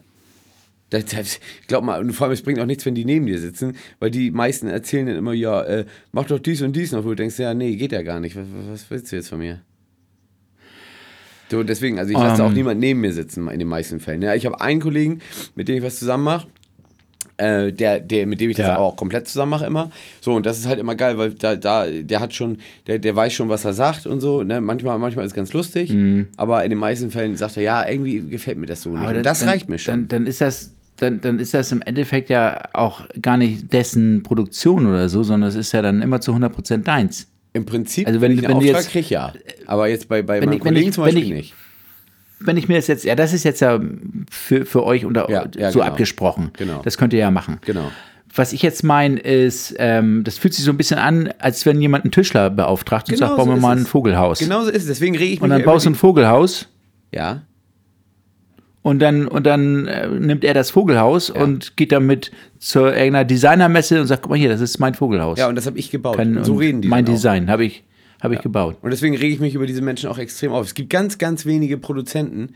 Das, 0.90 1.04
das, 1.06 1.40
glaub 1.66 1.82
mal, 1.82 1.98
und 2.00 2.12
vor 2.12 2.26
allem, 2.26 2.32
es 2.34 2.42
bringt 2.42 2.60
auch 2.60 2.66
nichts, 2.66 2.86
wenn 2.86 2.94
die 2.94 3.04
neben 3.04 3.26
dir 3.26 3.38
sitzen, 3.40 3.76
weil 3.98 4.10
die 4.12 4.30
meisten 4.30 4.68
erzählen 4.68 5.06
dann 5.06 5.16
immer, 5.16 5.32
ja, 5.32 5.62
äh, 5.62 5.84
mach 6.12 6.26
doch 6.26 6.38
dies 6.38 6.62
und 6.62 6.76
dies 6.76 6.92
noch, 6.92 7.04
wo 7.04 7.08
du 7.08 7.16
denkst, 7.16 7.38
ja, 7.40 7.54
nee, 7.54 7.74
geht 7.74 7.90
ja 7.92 8.02
gar 8.02 8.20
nicht. 8.20 8.36
Was, 8.36 8.46
was 8.70 8.90
willst 8.90 9.10
du 9.10 9.16
jetzt 9.16 9.28
von 9.28 9.38
mir? 9.40 9.60
So, 11.50 11.62
deswegen, 11.62 11.98
also 11.98 12.10
ich 12.12 12.18
lasse 12.18 12.42
Ähm. 12.42 12.48
auch 12.48 12.52
niemand 12.52 12.80
neben 12.80 13.00
mir 13.00 13.12
sitzen 13.12 13.46
in 13.48 13.58
den 13.58 13.68
meisten 13.68 14.00
Fällen. 14.00 14.22
Ja, 14.22 14.34
ich 14.34 14.46
habe 14.46 14.60
einen 14.60 14.80
Kollegen, 14.80 15.20
mit 15.54 15.68
dem 15.68 15.76
ich 15.76 15.82
was 15.82 15.98
zusammen 15.98 16.24
mache, 16.24 16.48
äh, 17.36 17.72
der, 17.72 18.00
der, 18.00 18.26
mit 18.26 18.40
dem 18.40 18.50
ich 18.50 18.56
das 18.56 18.66
Ja. 18.66 18.78
auch 18.78 18.96
komplett 18.96 19.28
zusammen 19.28 19.50
mache 19.50 19.66
immer. 19.66 19.90
So, 20.20 20.34
und 20.34 20.44
das 20.46 20.58
ist 20.58 20.66
halt 20.66 20.80
immer 20.80 20.94
geil, 20.96 21.18
weil 21.18 21.34
da, 21.34 21.54
da, 21.54 21.86
der 21.88 22.18
hat 22.20 22.34
schon, 22.34 22.58
der, 22.88 22.98
der 22.98 23.14
weiß 23.14 23.32
schon, 23.32 23.48
was 23.48 23.64
er 23.64 23.74
sagt 23.74 24.06
und 24.06 24.20
so. 24.20 24.42
Ne? 24.42 24.60
Manchmal, 24.60 24.98
manchmal 24.98 25.24
ist 25.24 25.32
es 25.32 25.36
ganz 25.36 25.52
lustig, 25.52 25.94
aber 26.36 26.64
in 26.64 26.70
den 26.70 26.78
meisten 26.78 27.10
Fällen 27.12 27.36
sagt 27.36 27.56
er, 27.58 27.62
ja, 27.62 27.88
irgendwie 27.88 28.20
gefällt 28.22 28.58
mir 28.58 28.66
das 28.66 28.82
so 28.82 28.90
nicht. 28.90 28.98
Aber 29.00 29.08
und 29.08 29.14
dann- 29.16 29.22
das 29.24 29.40
dann, 29.40 29.48
reicht 29.48 29.68
mir 29.68 29.78
schon. 29.78 30.08
Dann, 30.08 30.08
dann 30.08 30.26
ist 30.26 30.40
das. 30.40 30.72
Dann, 30.96 31.20
dann 31.20 31.38
ist 31.38 31.52
das 31.54 31.72
im 31.72 31.82
Endeffekt 31.82 32.30
ja 32.30 32.62
auch 32.72 33.02
gar 33.20 33.36
nicht 33.36 33.72
dessen 33.72 34.22
Produktion 34.22 34.86
oder 34.86 35.08
so, 35.08 35.22
sondern 35.22 35.48
es 35.48 35.54
ist 35.54 35.72
ja 35.72 35.82
dann 35.82 36.00
immer 36.02 36.20
zu 36.20 36.32
100% 36.32 36.78
deins. 36.84 37.26
Im 37.52 37.64
Prinzip, 37.66 38.06
also 38.06 38.20
wenn- 38.20 38.32
ich 38.32 38.38
einen 38.38 38.48
wenn 38.48 38.56
Auftrag 38.56 38.74
jetzt- 38.82 38.90
kriege, 38.90 39.06
ja. 39.10 39.32
Aber 39.66 39.88
jetzt 39.88 40.08
bei, 40.08 40.22
bei 40.22 40.40
Wenn 40.40 40.48
meinem 40.48 40.52
ich- 40.58 40.64
wenn 40.64 40.72
Kollegen 40.72 40.88
ich- 40.88 40.94
zum 40.94 41.04
wenn 41.04 41.14
Beispiel 41.14 41.32
ich- 41.32 41.36
nicht. 41.38 41.54
Wenn 42.38 42.56
ich 42.58 42.68
mir 42.68 42.76
das 42.76 42.86
jetzt, 42.86 43.04
ja, 43.04 43.14
das 43.14 43.32
ist 43.32 43.44
jetzt 43.44 43.60
ja 43.60 43.80
für, 44.30 44.66
für 44.66 44.84
euch 44.84 45.06
unter, 45.06 45.30
Ja, 45.30 45.46
ja, 45.56 45.70
so 45.72 45.78
genau. 45.78 45.90
abgesprochen. 45.90 46.50
Genau. 46.58 46.82
Das 46.82 46.98
könnt 46.98 47.14
ihr 47.14 47.18
ja 47.18 47.30
machen. 47.30 47.58
Genau. 47.64 47.90
Was 48.34 48.52
ich 48.52 48.60
jetzt 48.60 48.84
meine, 48.84 49.18
ist, 49.18 49.74
ähm, 49.78 50.22
das 50.22 50.36
fühlt 50.36 50.52
sich 50.52 50.62
so 50.64 50.70
ein 50.70 50.76
bisschen 50.76 50.98
an, 50.98 51.30
als 51.38 51.64
wenn 51.64 51.80
jemand 51.80 52.04
einen 52.04 52.10
Tischler 52.12 52.50
beauftragt 52.50 53.08
und 53.08 53.14
Genau 53.14 53.28
sagt, 53.28 53.36
bauen 53.38 53.46
so 53.46 53.52
wir 53.52 53.56
ist 53.56 53.62
mal 53.62 53.78
ein. 53.78 53.86
Vogelhaus. 53.86 54.38
Genauso 54.40 54.68
ist 54.70 54.82
es, 54.82 54.86
deswegen 54.88 55.16
rege 55.16 55.24
ich 55.32 55.40
mich 55.40 55.42
Und 55.42 55.48
dann 55.50 55.62
baust 55.64 55.86
du 55.86 55.90
ein 55.90 55.94
Vogelhaus 55.94 56.68
Ja, 57.12 57.40
und 58.86 59.00
dann, 59.00 59.26
und 59.26 59.44
dann 59.46 59.88
äh, 59.88 60.06
nimmt 60.08 60.44
er 60.44 60.54
das 60.54 60.70
Vogelhaus 60.70 61.32
Ja. 61.34 61.42
und 61.42 61.76
geht 61.76 61.90
damit 61.90 62.30
zu 62.60 62.84
irgendeiner 62.84 63.24
Designermesse 63.24 64.00
und 64.00 64.06
sagt, 64.06 64.22
guck 64.22 64.30
mal 64.30 64.38
hier, 64.38 64.48
das 64.48 64.60
ist 64.60 64.78
mein 64.78 64.94
Vogelhaus. 64.94 65.40
ja, 65.40 65.48
und 65.48 65.56
das 65.56 65.66
habe 65.66 65.76
ich 65.76 65.90
gebaut. 65.90 66.16
Kann, 66.16 66.44
so 66.44 66.54
reden 66.54 66.82
die 66.82 66.86
Mein. 66.88 67.04
Design 67.04 67.50
habe 67.50 67.64
ich, 67.64 67.82
hab 68.20 68.30
ich 68.30 68.40
gebaut. 68.42 68.76
Und 68.82 68.92
deswegen 68.92 69.16
rege 69.16 69.34
ich 69.34 69.40
mich 69.40 69.56
über 69.56 69.66
diese 69.66 69.82
Menschen 69.82 70.08
auch 70.08 70.18
extrem 70.18 70.52
auf. 70.52 70.66
Es 70.66 70.74
gibt 70.74 70.88
ganz, 70.90 71.18
ganz 71.18 71.44
wenige 71.46 71.78
Produzenten, 71.78 72.54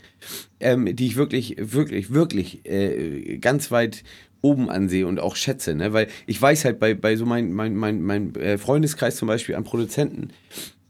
ähm, 0.61 0.95
die 0.95 1.05
ich 1.07 1.17
wirklich, 1.17 1.57
wirklich, 1.59 2.13
wirklich 2.13 2.65
äh, 2.65 3.37
ganz 3.39 3.69
weit 3.69 4.01
oben 4.41 4.69
ansehe 4.69 5.07
und 5.07 5.19
auch 5.19 5.35
schätze. 5.35 5.75
Ne? 5.75 5.91
Weil 5.91 6.07
ich 6.27 6.41
weiß 6.41 6.63
halt 6.63 6.79
bei, 6.79 6.93
bei 6.93 7.17
so 7.17 7.25
mein, 7.25 7.51
mein, 7.51 7.75
mein, 7.75 8.01
mein 8.01 8.33
äh, 8.35 8.57
Freundeskreis 8.57 9.17
zum 9.17 9.27
Beispiel 9.27 9.55
an 9.55 9.65
Produzenten, 9.65 10.29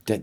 der, 0.08 0.20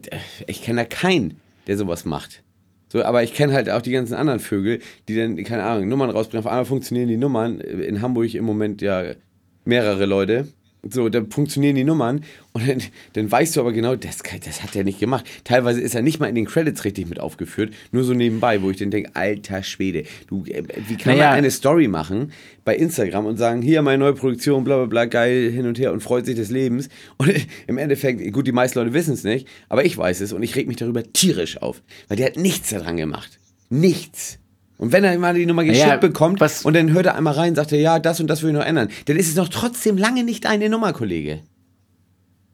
ich 0.46 0.62
kenne 0.62 0.82
da 0.82 0.84
keinen, 0.84 1.40
der 1.66 1.76
sowas 1.76 2.04
macht. 2.04 2.44
So, 2.88 3.02
aber 3.04 3.22
ich 3.22 3.34
kenne 3.34 3.52
halt 3.52 3.68
auch 3.68 3.82
die 3.82 3.92
ganzen 3.92 4.14
anderen 4.14 4.40
Vögel, 4.40 4.80
die 5.08 5.16
dann, 5.16 5.36
keine 5.44 5.64
Ahnung, 5.64 5.88
Nummern 5.88 6.10
rausbringen. 6.10 6.44
Auf 6.44 6.50
einmal 6.50 6.64
funktionieren 6.64 7.08
die 7.08 7.16
Nummern. 7.16 7.60
In 7.60 8.00
Hamburg 8.00 8.34
im 8.34 8.44
Moment 8.44 8.80
ja 8.80 9.12
mehrere 9.64 10.06
Leute. 10.06 10.48
So, 10.88 11.08
dann 11.08 11.30
funktionieren 11.30 11.74
die 11.74 11.82
Nummern 11.84 12.22
und 12.52 12.68
dann, 12.68 12.80
dann 13.14 13.30
weißt 13.30 13.56
du 13.56 13.60
aber 13.60 13.72
genau, 13.72 13.96
das, 13.96 14.18
das 14.44 14.62
hat 14.62 14.76
er 14.76 14.84
nicht 14.84 15.00
gemacht. 15.00 15.26
Teilweise 15.42 15.80
ist 15.80 15.94
er 15.94 16.02
nicht 16.02 16.20
mal 16.20 16.28
in 16.28 16.36
den 16.36 16.46
Credits 16.46 16.84
richtig 16.84 17.08
mit 17.08 17.18
aufgeführt, 17.18 17.72
nur 17.90 18.04
so 18.04 18.14
nebenbei, 18.14 18.62
wo 18.62 18.70
ich 18.70 18.76
dann 18.76 18.90
denke, 18.90 19.10
alter 19.14 19.62
Schwede, 19.64 20.04
du, 20.28 20.44
äh, 20.46 20.62
wie 20.86 20.96
kann 20.96 21.14
Naja. 21.14 21.30
man 21.30 21.38
eine 21.38 21.50
Story 21.50 21.88
machen 21.88 22.32
bei 22.64 22.76
Instagram 22.76 23.26
und 23.26 23.38
sagen, 23.38 23.60
hier 23.60 23.82
meine 23.82 23.98
neue 23.98 24.14
Produktion, 24.14 24.62
bla 24.62 24.76
bla 24.76 24.86
bla, 24.86 25.04
geil, 25.06 25.50
hin 25.50 25.66
und 25.66 25.78
her 25.78 25.92
und 25.92 26.00
freut 26.00 26.26
sich 26.26 26.36
des 26.36 26.50
Lebens. 26.50 26.88
Und 27.16 27.32
im 27.66 27.76
Endeffekt, 27.76 28.32
gut, 28.32 28.46
die 28.46 28.52
meisten 28.52 28.78
Leute 28.78 28.92
wissen 28.94 29.14
es 29.14 29.24
nicht, 29.24 29.48
aber 29.68 29.84
ich 29.84 29.98
weiß 29.98 30.20
es 30.20 30.32
und 30.32 30.42
ich 30.42 30.54
reg 30.54 30.68
mich 30.68 30.76
darüber 30.76 31.02
tierisch 31.02 31.60
auf, 31.60 31.82
weil 32.06 32.16
der 32.16 32.26
hat 32.26 32.36
nichts 32.36 32.70
daran 32.70 32.96
gemacht. 32.96 33.38
Nichts. 33.68 34.38
Und 34.78 34.92
wenn 34.92 35.04
er 35.04 35.18
mal 35.18 35.34
die 35.34 35.44
Nummer 35.44 35.64
geschickt 35.64 35.86
Naja, 35.86 35.96
bekommt 35.98 36.40
und 36.64 36.74
dann 36.74 36.92
hört 36.92 37.06
er 37.06 37.16
einmal 37.16 37.34
rein, 37.34 37.54
sagt 37.54 37.72
er, 37.72 37.80
ja, 37.80 37.98
das 37.98 38.20
und 38.20 38.28
das 38.28 38.42
will 38.42 38.50
ich 38.50 38.56
noch 38.56 38.64
ändern, 38.64 38.88
dann 39.06 39.16
ist 39.16 39.28
es 39.28 39.34
noch 39.34 39.48
trotzdem 39.48 39.98
lange 39.98 40.22
nicht 40.24 40.44
deine 40.44 40.68
Nummer, 40.68 40.92
Kollege. 40.92 41.40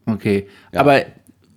Okay. 0.07 0.47
Ja. 0.73 0.81
Aber 0.81 1.03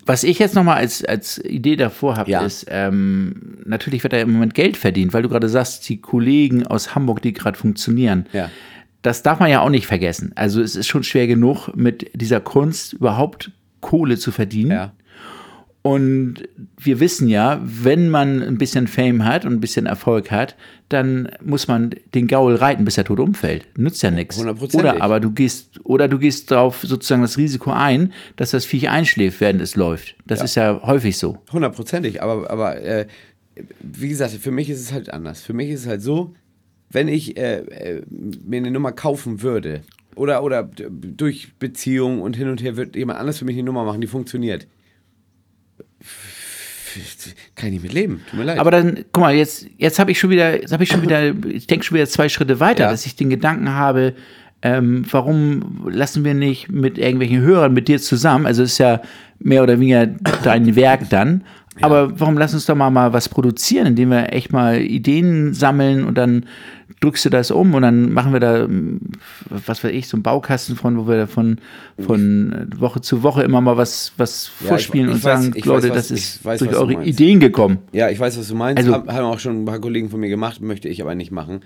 was 0.05 0.23
ich 0.23 0.39
jetzt 0.39 0.55
nochmal 0.55 0.77
als, 0.77 1.03
als 1.03 1.43
Idee 1.43 1.75
davor 1.75 2.15
habe, 2.17 2.29
Ja. 2.31 2.41
ist, 2.41 2.65
ähm, 2.69 3.57
natürlich 3.65 4.03
wird 4.03 4.13
da 4.13 4.17
im 4.17 4.31
Moment 4.33 4.53
Geld 4.53 4.77
verdient, 4.77 5.13
weil 5.13 5.23
du 5.23 5.29
gerade 5.29 5.49
sagst, 5.49 5.87
die 5.89 5.99
Kollegen 5.99 6.65
aus 6.65 6.95
Hamburg, 6.95 7.21
die 7.21 7.33
gerade 7.33 7.57
funktionieren. 7.57 8.25
Ja. 8.33 8.49
Das 9.01 9.23
darf 9.23 9.39
man 9.39 9.49
ja 9.49 9.61
auch 9.61 9.69
nicht 9.69 9.87
vergessen. 9.87 10.31
Also 10.35 10.61
es 10.61 10.75
ist 10.75 10.87
schon 10.87 11.03
schwer 11.03 11.27
genug, 11.27 11.69
mit 11.75 12.09
dieser 12.13 12.39
Kunst 12.41 12.93
überhaupt 12.93 13.51
Kohle 13.81 14.17
zu 14.17 14.31
verdienen. 14.31 14.71
Ja. 14.71 14.93
Und 15.87 16.43
wir 16.77 16.99
wissen 16.99 17.27
ja, 17.29 17.61
wenn 17.63 18.09
man 18.09 18.41
ein 18.41 18.57
bisschen 18.57 18.87
Fame 18.87 19.23
hat 19.23 19.45
und 19.45 19.53
ein 19.53 19.59
bisschen 19.61 19.85
Erfolg 19.85 20.31
hat, 20.31 20.55
dann 20.89 21.29
muss 21.43 21.67
man 21.67 21.91
den 22.13 22.27
Gaul 22.27 22.55
reiten, 22.55 22.83
bis 22.85 22.97
er 22.97 23.05
tot 23.05 23.19
umfällt. 23.19 23.65
Nützt 23.77 24.03
ja 24.03 24.11
nichts. 24.11 24.37
Oder 24.73 25.01
aber 25.01 25.19
du 25.19 25.31
gehst, 25.31 25.79
oder 25.85 26.07
du 26.07 26.19
gehst 26.19 26.51
darauf 26.51 26.81
sozusagen 26.81 27.21
das 27.21 27.37
Risiko 27.37 27.71
ein, 27.71 28.11
dass 28.35 28.51
das 28.51 28.65
Viech 28.65 28.89
einschläft, 28.89 29.39
während 29.39 29.61
es 29.61 29.75
läuft. 29.75 30.15
Das 30.25 30.39
Ja. 30.39 30.45
ist 30.45 30.55
ja 30.55 30.81
häufig 30.83 31.17
so. 31.17 31.37
Hundertprozentig, 31.51 32.21
aber, 32.21 32.49
aber 32.49 32.81
äh, 32.81 33.07
wie 33.81 34.09
gesagt, 34.09 34.33
für 34.33 34.51
mich 34.51 34.69
ist 34.69 34.81
es 34.81 34.91
halt 34.91 35.11
anders. 35.11 35.41
Für 35.41 35.53
mich 35.53 35.69
ist 35.69 35.81
es 35.81 35.87
halt 35.87 36.01
so, 36.01 36.33
wenn 36.89 37.07
ich 37.07 37.37
äh, 37.37 37.59
äh, 37.59 38.01
mir 38.45 38.57
eine 38.57 38.71
Nummer 38.71 38.91
kaufen 38.91 39.41
würde 39.41 39.81
oder, 40.15 40.43
oder 40.43 40.69
durch 40.89 41.53
Beziehung 41.59 42.21
und 42.21 42.35
hin 42.35 42.49
und 42.49 42.61
her 42.61 42.75
wird 42.77 42.95
jemand 42.95 43.19
anders 43.19 43.39
für 43.39 43.45
mich 43.45 43.55
eine 43.55 43.63
Nummer 43.63 43.83
machen, 43.83 44.01
die 44.01 44.07
funktioniert. 44.07 44.67
Kann 47.55 47.67
ich 47.67 47.73
nicht 47.73 47.83
mit 47.83 47.93
leben. 47.93 48.21
Tut 48.29 48.39
mir 48.39 48.45
leid. 48.45 48.59
Aber 48.59 48.71
dann, 48.71 49.05
guck 49.11 49.21
mal, 49.21 49.33
jetzt, 49.35 49.67
jetzt 49.77 49.99
habe 49.99 50.11
ich 50.11 50.19
schon 50.19 50.29
wieder, 50.29 50.61
jetzt 50.61 50.71
habe 50.71 50.83
ich 50.83 50.89
schon 50.89 51.01
wieder, 51.01 51.33
ich 51.47 51.67
denke 51.67 51.85
schon 51.85 51.95
wieder 51.95 52.07
zwei 52.07 52.29
Schritte 52.29 52.59
weiter, 52.59 52.85
Ja. 52.85 52.91
dass 52.91 53.05
ich 53.05 53.15
den 53.15 53.29
Gedanken 53.29 53.69
habe, 53.73 54.13
ähm, 54.61 55.05
warum 55.11 55.87
lassen 55.89 56.23
wir 56.25 56.33
nicht 56.33 56.71
mit 56.71 56.97
irgendwelchen 56.97 57.41
Hörern 57.41 57.73
mit 57.73 57.87
dir 57.87 57.99
zusammen, 57.99 58.45
also 58.45 58.63
ist 58.63 58.79
ja 58.79 59.01
mehr 59.39 59.61
oder 59.63 59.79
weniger 59.79 60.07
dein 60.43 60.75
Werk 60.75 61.09
dann, 61.09 61.43
aber 61.79 62.19
warum 62.19 62.37
lass 62.39 62.55
uns 62.55 62.65
doch 62.65 62.75
mal, 62.75 62.89
mal 62.89 63.13
was 63.13 63.29
produzieren, 63.29 63.85
indem 63.87 64.09
wir 64.09 64.33
echt 64.33 64.51
mal 64.51 64.81
Ideen 64.81 65.53
sammeln 65.53 66.05
und 66.05 66.17
dann 66.17 66.45
drückst 66.99 67.25
du 67.25 67.29
das 67.29 67.51
um 67.51 67.73
und 67.75 67.83
dann 67.83 68.11
machen 68.11 68.33
wir 68.33 68.39
da, 68.39 68.63
ähm, 68.63 68.99
was 69.49 69.83
weiß 69.83 69.91
ich, 69.91 70.07
so 70.07 70.17
einen 70.17 70.23
Baukasten 70.23 70.75
von, 70.75 70.97
wo 70.97 71.07
wir 71.07 71.27
von, 71.27 71.59
von 71.99 72.67
Woche 72.77 73.01
zu 73.01 73.21
Woche 73.23 73.43
immer 73.43 73.61
mal 73.61 73.77
was, 73.77 74.13
was 74.17 74.51
Ja, 74.61 74.67
vorspielen 74.69 75.07
ich- 75.07 75.11
und 75.13 75.17
ich 75.19 75.23
weiß- 75.25 75.41
sagen, 75.41 75.53
Leute, 75.65 75.89
weiß, 75.89 75.95
das 75.95 76.11
ist 76.11 76.43
weiß, 76.45 76.59
durch 76.59 76.75
eure. 76.75 77.03
Ideen 77.03 77.39
gekommen. 77.39 77.79
Ja, 77.91 78.09
ich 78.09 78.19
weiß, 78.19 78.37
was 78.39 78.47
du 78.47 78.55
meinst. 78.55 78.79
Also- 78.79 78.93
Hab- 78.93 79.07
haben 79.11 79.25
auch 79.25 79.39
schon 79.39 79.61
ein 79.61 79.65
paar 79.65 79.79
Kollegen 79.79 80.09
von 80.09 80.19
mir 80.19 80.29
gemacht, 80.29 80.61
möchte 80.61 80.89
ich 80.89 81.01
aber 81.01 81.13
nicht 81.15 81.31
machen. 81.31 81.61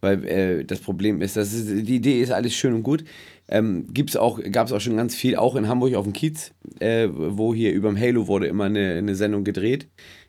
Weil 0.00 0.24
äh, 0.26 0.64
das 0.64 0.80
Problem 0.80 1.22
ist, 1.22 1.36
das 1.36 1.54
ist, 1.54 1.68
die 1.88 1.96
Idee 1.96 2.20
ist 2.20 2.30
alles 2.30 2.52
schön 2.54 2.74
und 2.74 2.82
gut. 2.82 3.04
Ähm, 3.48 3.86
gibt's 3.92 4.16
auch, 4.16 4.38
gab 4.52 4.66
es 4.66 4.72
auch 4.72 4.80
schon 4.80 4.96
ganz 4.96 5.14
viel, 5.14 5.36
auch 5.36 5.54
in 5.56 5.68
Hamburg 5.68 5.94
auf 5.94 6.04
dem 6.04 6.12
Kiez, 6.12 6.52
äh, 6.80 7.08
wo 7.10 7.54
hier 7.54 7.72
überm 7.72 7.98
Halo 7.98 8.26
wurde 8.26 8.46
immer 8.46 8.64
eine, 8.64 8.94
eine 8.94 9.14
Sendung 9.14 9.44
gedreht. 9.44 9.86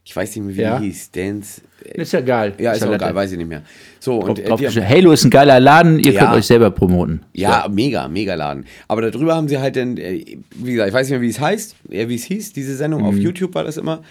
Ich 0.07 0.15
weiß 0.15 0.35
nicht 0.35 0.45
mehr, 0.45 0.55
wie 0.55 0.61
Ja. 0.61 0.79
die 0.79 0.85
hieß. 0.85 1.11
Dance. 1.11 1.61
Ist 1.83 2.13
ja 2.13 2.21
geil. 2.21 2.53
Ja, 2.59 2.71
ist 2.71 2.77
auch 2.77 2.81
Charlotte. 2.85 3.05
geil, 3.05 3.15
weiß 3.15 3.31
ich 3.31 3.37
nicht 3.39 3.47
mehr. 3.49 3.63
So, 3.99 4.17
und 4.19 4.37
Drauf, 4.37 4.39
äh, 4.39 4.43
drauf 4.65 4.75
haben, 4.75 4.87
Halo 4.89 5.11
ist 5.11 5.23
ein 5.25 5.29
geiler 5.31 5.59
Laden, 5.59 5.99
ihr 5.99 6.11
Ja. 6.11 6.21
könnt 6.25 6.33
euch 6.35 6.45
selber 6.45 6.69
promoten. 6.71 7.21
ja, 7.33 7.67
mega, 7.71 8.07
mega 8.07 8.35
Laden. 8.35 8.65
Aber 8.87 9.01
darüber 9.09 9.35
haben 9.35 9.47
sie 9.47 9.57
halt 9.57 9.75
dann, 9.75 9.97
äh, 9.97 10.23
wie 10.55 10.71
gesagt, 10.73 10.89
ich 10.89 10.93
weiß 10.93 11.07
nicht 11.07 11.11
mehr, 11.19 11.21
wie 11.21 11.29
es 11.29 11.39
heißt, 11.39 11.75
äh, 11.89 12.07
wie 12.07 12.15
es 12.15 12.23
hieß, 12.25 12.53
diese 12.53 12.75
Sendung. 12.75 13.03
Auf 13.03 13.15
YouTube 13.17 13.55
war 13.55 13.63
das 13.63 13.77
immer. 13.77 14.03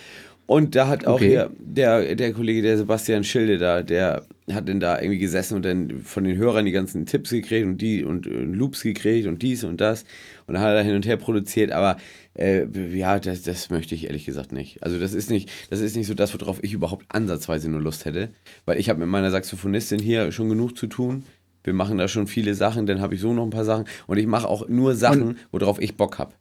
Und 0.46 0.74
da 0.74 0.88
hat 0.88 1.06
auch 1.06 1.20
Mhm. 1.20 1.26
Okay. 1.26 1.28
hier 1.30 1.50
der, 1.58 2.14
der 2.16 2.32
Kollege, 2.32 2.60
der 2.62 2.76
Sebastian 2.76 3.22
Schilde 3.24 3.56
da, 3.58 3.82
der 3.82 4.24
hat 4.52 4.68
dann 4.68 4.80
da 4.80 5.00
irgendwie 5.00 5.18
gesessen 5.18 5.54
und 5.54 5.64
dann 5.64 6.00
von 6.02 6.24
den 6.24 6.36
Hörern 6.36 6.66
die 6.66 6.72
ganzen 6.72 7.06
Tipps 7.06 7.30
gekriegt 7.30 7.66
und 7.66 7.78
die 7.78 8.04
und, 8.04 8.26
äh, 8.26 8.30
Loops 8.30 8.82
gekriegt 8.82 9.26
und 9.26 9.42
dies 9.42 9.64
und 9.64 9.80
das. 9.80 10.04
Und 10.46 10.54
dann 10.54 10.62
hat 10.62 10.74
er 10.74 10.82
hin 10.82 10.94
und 10.94 11.06
her 11.06 11.16
produziert, 11.16 11.72
aber 11.72 11.96
äh, 12.34 12.66
ja, 12.94 13.18
das, 13.18 13.42
das 13.42 13.70
möchte 13.70 13.94
ich 13.94 14.04
ehrlich 14.04 14.26
gesagt 14.26 14.52
nicht. 14.52 14.82
Also 14.82 14.98
das 14.98 15.14
ist 15.14 15.30
nicht, 15.30 15.50
das 15.70 15.80
ist 15.80 15.96
nicht 15.96 16.06
so 16.06 16.14
das, 16.14 16.38
worauf 16.38 16.62
ich 16.62 16.74
überhaupt 16.74 17.06
ansatzweise 17.08 17.70
nur 17.70 17.80
Lust 17.80 18.04
hätte. 18.04 18.28
Weil 18.66 18.78
ich 18.78 18.90
habe 18.90 19.00
mit 19.00 19.08
meiner 19.08 19.30
Saxophonistin 19.30 20.00
hier 20.00 20.30
schon 20.30 20.50
genug 20.50 20.76
zu 20.76 20.88
tun. 20.88 21.24
Wir 21.62 21.72
machen 21.72 21.96
da 21.96 22.08
schon 22.08 22.26
viele 22.26 22.54
Sachen, 22.54 22.84
dann 22.84 23.00
habe 23.00 23.14
ich 23.14 23.22
so 23.22 23.32
noch 23.32 23.44
ein 23.44 23.50
paar 23.50 23.64
Sachen 23.64 23.86
und 24.06 24.18
ich 24.18 24.26
mache 24.26 24.46
auch 24.46 24.68
nur 24.68 24.94
Sachen, 24.94 25.38
worauf 25.50 25.80
ich 25.80 25.96
Bock 25.96 26.18
habe. 26.18 26.34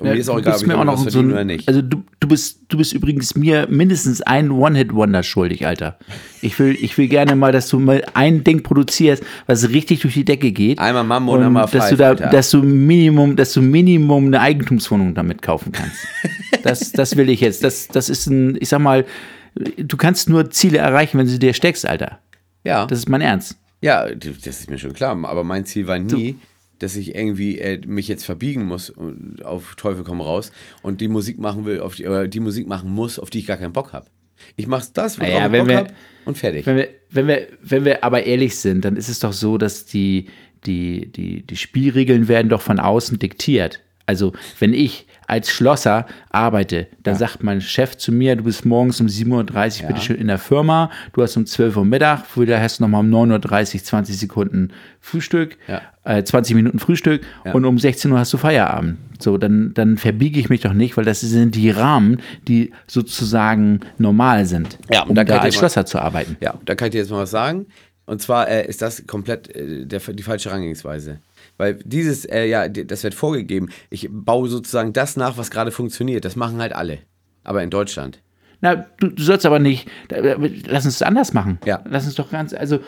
Und 0.00 0.08
mir 0.08 0.14
ist 0.14 0.28
auch 0.28 0.34
du 0.34 0.40
egal, 0.40 0.54
ob 0.54 0.54
bist 0.54 0.62
ich 0.62 0.68
mir 0.68 0.78
auch 0.78 0.84
noch 0.84 1.08
so 1.08 1.20
ein, 1.20 1.30
oder 1.32 1.44
nicht. 1.44 1.68
Also 1.68 1.80
du, 1.80 2.02
du 2.18 2.26
bist 2.26 2.62
du 2.68 2.76
bist 2.76 2.92
übrigens 2.92 3.36
mir 3.36 3.68
mindestens 3.70 4.22
ein 4.22 4.50
One-Hit-Wonder 4.50 5.22
schuldig, 5.22 5.66
Alter. 5.66 5.98
Ich 6.42 6.58
will 6.58 6.76
ich 6.80 6.98
will 6.98 7.06
gerne 7.06 7.36
mal, 7.36 7.52
dass 7.52 7.68
du 7.68 7.78
mal 7.78 8.04
ein 8.14 8.42
Ding 8.42 8.64
produzierst, 8.64 9.22
was 9.46 9.68
richtig 9.68 10.00
durch 10.00 10.14
die 10.14 10.24
Decke 10.24 10.50
geht. 10.50 10.80
Einmal 10.80 11.04
Mambo 11.04 11.34
und 11.34 11.44
einmal 11.44 11.62
dass 11.64 11.70
du 11.70 11.78
Five, 11.78 11.98
da, 11.98 12.08
Alter. 12.08 12.30
dass 12.30 12.50
du 12.50 12.62
Minimum, 12.62 13.36
dass 13.36 13.52
du 13.52 13.62
Minimum 13.62 14.26
eine 14.26 14.40
Eigentumswohnung 14.40 15.14
damit 15.14 15.42
kaufen 15.42 15.72
kannst. 15.72 15.96
Das, 16.62 16.92
das 16.92 17.16
will 17.18 17.28
ich 17.28 17.40
jetzt. 17.40 17.62
Das, 17.62 17.88
das 17.88 18.08
ist 18.08 18.26
ein, 18.26 18.56
ich 18.58 18.70
sag 18.70 18.78
mal, 18.78 19.04
du 19.54 19.98
kannst 19.98 20.30
nur 20.30 20.50
Ziele 20.50 20.78
erreichen, 20.78 21.18
wenn 21.18 21.26
du 21.26 21.32
sie 21.32 21.38
dir 21.38 21.52
steckst, 21.52 21.86
Alter. 21.86 22.20
ja. 22.62 22.86
Das 22.86 23.00
ist 23.00 23.08
mein 23.10 23.20
Ernst. 23.20 23.58
Ja, 23.82 24.06
das 24.08 24.60
ist 24.60 24.70
mir 24.70 24.78
schon 24.78 24.94
klar. 24.94 25.14
Aber 25.24 25.44
mein 25.44 25.66
Ziel 25.66 25.86
war 25.86 25.98
nie, 25.98 26.36
dass 26.84 26.96
ich 26.96 27.14
irgendwie 27.14 27.58
äh, 27.58 27.80
mich 27.86 28.06
jetzt 28.08 28.24
verbiegen 28.24 28.64
muss 28.64 28.90
und 28.90 29.44
auf 29.44 29.74
Teufel 29.76 30.04
komm 30.04 30.20
raus 30.20 30.52
und 30.82 31.00
die 31.00 31.08
Musik 31.08 31.38
machen 31.38 31.64
will, 31.64 31.80
auf 31.80 31.96
die, 31.96 32.06
oder 32.06 32.28
die 32.28 32.40
Musik 32.40 32.66
machen 32.68 32.90
muss, 32.90 33.18
auf 33.18 33.30
die 33.30 33.38
ich 33.40 33.46
gar 33.46 33.56
keinen 33.56 33.72
Bock 33.72 33.92
habe. 33.92 34.06
Ich 34.56 34.66
mach's 34.66 34.92
das, 34.92 35.18
worauf 35.18 35.32
Naja, 35.32 35.46
ich 35.46 35.52
wenn 35.52 35.60
Bock 35.60 35.68
wir- 35.68 35.78
hab 35.78 35.92
und 36.26 36.38
fertig. 36.38 36.66
Wenn 36.66 36.76
wir, 36.76 36.88
wenn 37.10 37.26
wir, 37.28 37.48
wenn 37.62 37.84
wir 37.84 38.04
aber 38.04 38.24
ehrlich 38.24 38.56
sind, 38.56 38.84
dann 38.84 38.96
ist 38.96 39.08
es 39.08 39.18
doch 39.20 39.32
so, 39.32 39.58
dass 39.58 39.86
die, 39.86 40.26
die, 40.66 41.10
die, 41.12 41.42
die 41.46 41.56
Spielregeln 41.56 42.28
werden 42.28 42.48
doch 42.48 42.62
von 42.62 42.78
außen 42.80 43.18
diktiert. 43.18 43.80
Also, 44.06 44.32
wenn 44.58 44.74
ich 44.74 45.06
als 45.34 45.50
Schlosser 45.50 46.06
arbeite, 46.30 46.86
dann 47.02 47.16
sagt 47.16 47.42
mein 47.42 47.60
Chef 47.60 47.96
zu 47.96 48.12
mir, 48.12 48.36
du 48.36 48.44
bist 48.44 48.64
morgens 48.64 49.00
um 49.00 49.08
7.30 49.08 49.82
Uhr 49.82 49.88
bitte 49.88 50.00
schön 50.00 50.16
in 50.16 50.28
der 50.28 50.38
Firma, 50.38 50.90
du 51.12 51.22
hast 51.22 51.36
um 51.36 51.44
12 51.44 51.76
Uhr 51.76 51.84
Mittag, 51.84 52.24
vorher 52.24 52.62
hast 52.62 52.78
du 52.78 52.84
nochmal 52.84 53.00
um 53.00 53.10
9.30 53.32 53.74
Uhr 53.74 53.82
20 53.82 54.16
Sekunden 54.16 54.70
Frühstück, 55.00 55.56
Ja. 55.66 55.82
äh, 56.04 56.22
20 56.22 56.54
Minuten 56.54 56.78
Frühstück 56.78 57.22
und 57.52 57.64
um 57.64 57.78
16 57.80 58.12
Uhr 58.12 58.18
hast 58.20 58.32
du 58.32 58.36
Feierabend. 58.38 58.98
So, 59.18 59.36
dann, 59.38 59.72
dann 59.74 59.96
verbiege 59.96 60.38
ich 60.38 60.48
mich 60.48 60.60
doch 60.60 60.72
nicht, 60.72 60.96
weil 60.96 61.04
das 61.04 61.20
sind 61.20 61.56
die 61.56 61.70
Rahmen, 61.70 62.20
die 62.46 62.72
sozusagen 62.86 63.80
normal 63.98 64.46
sind, 64.46 64.78
Ja, 64.90 65.02
und 65.02 65.10
um 65.10 65.14
da 65.16 65.24
da 65.24 65.38
als 65.38 65.54
mal- 65.54 65.58
Schlosser 65.58 65.84
zu 65.84 65.98
arbeiten. 65.98 66.36
Ja, 66.40 66.54
da 66.64 66.74
kann 66.76 66.86
ich 66.88 66.92
dir 66.92 66.98
jetzt 66.98 67.10
mal 67.10 67.22
was 67.22 67.30
sagen. 67.30 67.66
Und 68.06 68.20
zwar 68.20 68.48
äh, 68.48 68.66
ist 68.68 68.82
das 68.82 69.06
komplett 69.06 69.54
äh, 69.56 69.86
der, 69.86 69.98
die 70.00 70.22
falsche 70.22 70.50
Herangehensweise. 70.50 71.18
Weil 71.56 71.74
dieses, 71.84 72.24
äh, 72.24 72.46
ja, 72.46 72.68
das 72.68 73.04
wird 73.04 73.14
vorgegeben. 73.14 73.68
Ich 73.90 74.08
baue 74.10 74.48
sozusagen 74.48 74.92
das 74.92 75.16
nach, 75.16 75.36
was 75.36 75.50
gerade 75.50 75.70
funktioniert. 75.70 76.24
Das 76.24 76.34
machen 76.36 76.60
halt 76.60 76.72
alle. 76.74 76.98
Aber 77.44 77.62
in 77.62 77.70
Deutschland. 77.70 78.20
Na, 78.60 78.74
du, 78.98 79.08
du 79.08 79.22
sollst 79.22 79.46
aber 79.46 79.58
nicht. 79.58 79.88
da- 80.08 80.16
Lass 80.66 80.84
uns 80.84 80.96
es 80.96 81.02
anders 81.02 81.32
machen. 81.32 81.58
Ja. 81.64 81.82
Lass 81.88 82.06
uns 82.06 82.14
doch 82.16 82.30
ganz. 82.30 82.54
Also, 82.54 82.80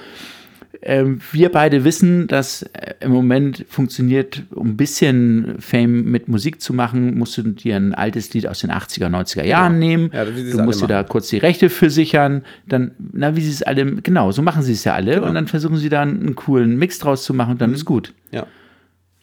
ähm, 0.83 1.21
wir 1.33 1.51
beide 1.51 1.85
wissen, 1.85 2.27
dass 2.27 2.63
äh, 2.63 2.95
im 3.01 3.11
Moment 3.13 3.65
funktioniert, 3.69 4.43
um 4.51 4.69
ein 4.71 4.77
bisschen 4.77 5.57
Fame 5.59 6.05
mit 6.05 6.29
Musik 6.29 6.61
zu 6.61 6.73
machen, 6.75 7.17
musst 7.19 7.37
du 7.39 7.43
dir 7.43 7.77
ein 7.77 7.95
altes 7.95 8.33
Lied 8.35 8.47
aus 8.47 8.61
den 8.61 8.71
80er, 8.71 9.07
90er 9.09 9.45
Jahren 9.45 9.79
nehmen. 9.79 10.11
Genau. 10.11 10.25
Ja, 10.25 10.37
wie 10.37 10.43
sie 10.43 10.51
es 10.51 10.57
du 10.57 10.63
musst 10.63 10.83
dir 10.83 10.87
da 10.87 11.03
kurz 11.03 11.29
die 11.29 11.39
Rechte 11.39 11.71
für 11.71 11.91
sichern. 11.91 12.43
Dann, 12.67 12.93
na, 12.99 13.37
wie 13.37 13.41
sie 13.43 13.51
es 13.51 13.63
alle, 13.63 13.87
genau, 13.97 14.33
so 14.33 14.43
machen 14.43 14.63
sie 14.63 14.73
es 14.73 14.85
ja 14.85 14.95
alle. 14.95 15.15
Genau. 15.17 15.27
Und 15.29 15.35
dann 15.35 15.47
versuchen 15.47 15.77
sie 15.77 15.89
da 15.89 16.03
einen 16.03 16.35
coolen 16.35 16.77
Mix 16.79 16.99
draus 16.99 17.25
zu 17.25 17.35
machen 17.35 17.53
und 17.53 17.61
dann 17.61 17.73
ist 17.75 17.85
gut. 17.85 18.13
Ja. 18.31 18.47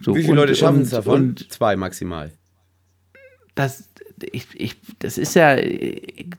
So, 0.01 0.15
Wie 0.15 0.19
viele 0.21 0.31
und- 0.31 0.37
Leute 0.37 0.55
schaffen 0.55 0.81
es 0.81 0.89
davon? 0.89 1.13
Und 1.21 1.51
Zwei 1.51 1.75
maximal. 1.75 2.31
das, 3.55 3.87
ich, 4.31 4.47
ich, 4.53 4.75
das 4.99 5.17
ist 5.17 5.35
ja 5.35 5.57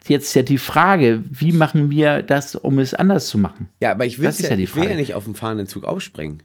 jetzt 0.07 0.35
ja 0.35 0.43
die 0.43 0.59
Frage, 0.59 1.23
wie 1.31 1.53
machen 1.53 1.91
wir 1.91 2.23
das, 2.23 2.55
um 2.55 2.79
es 2.79 2.95
anders 2.95 3.27
zu 3.27 3.39
machen? 3.39 3.69
Ja, 3.81 3.93
aber 3.93 4.07
ich 4.07 4.19
will, 4.19 4.27
Das 4.27 4.39
ja, 4.39 4.51
ja 4.51 4.57
ich 4.57 4.75
will 4.77 4.85
ja 4.89 4.97
nicht 4.97 5.15
auf 5.15 5.25
dem 5.25 5.35
fahrenden 5.35 5.67
Zug 5.67 5.85
aufspringen. 5.85 6.43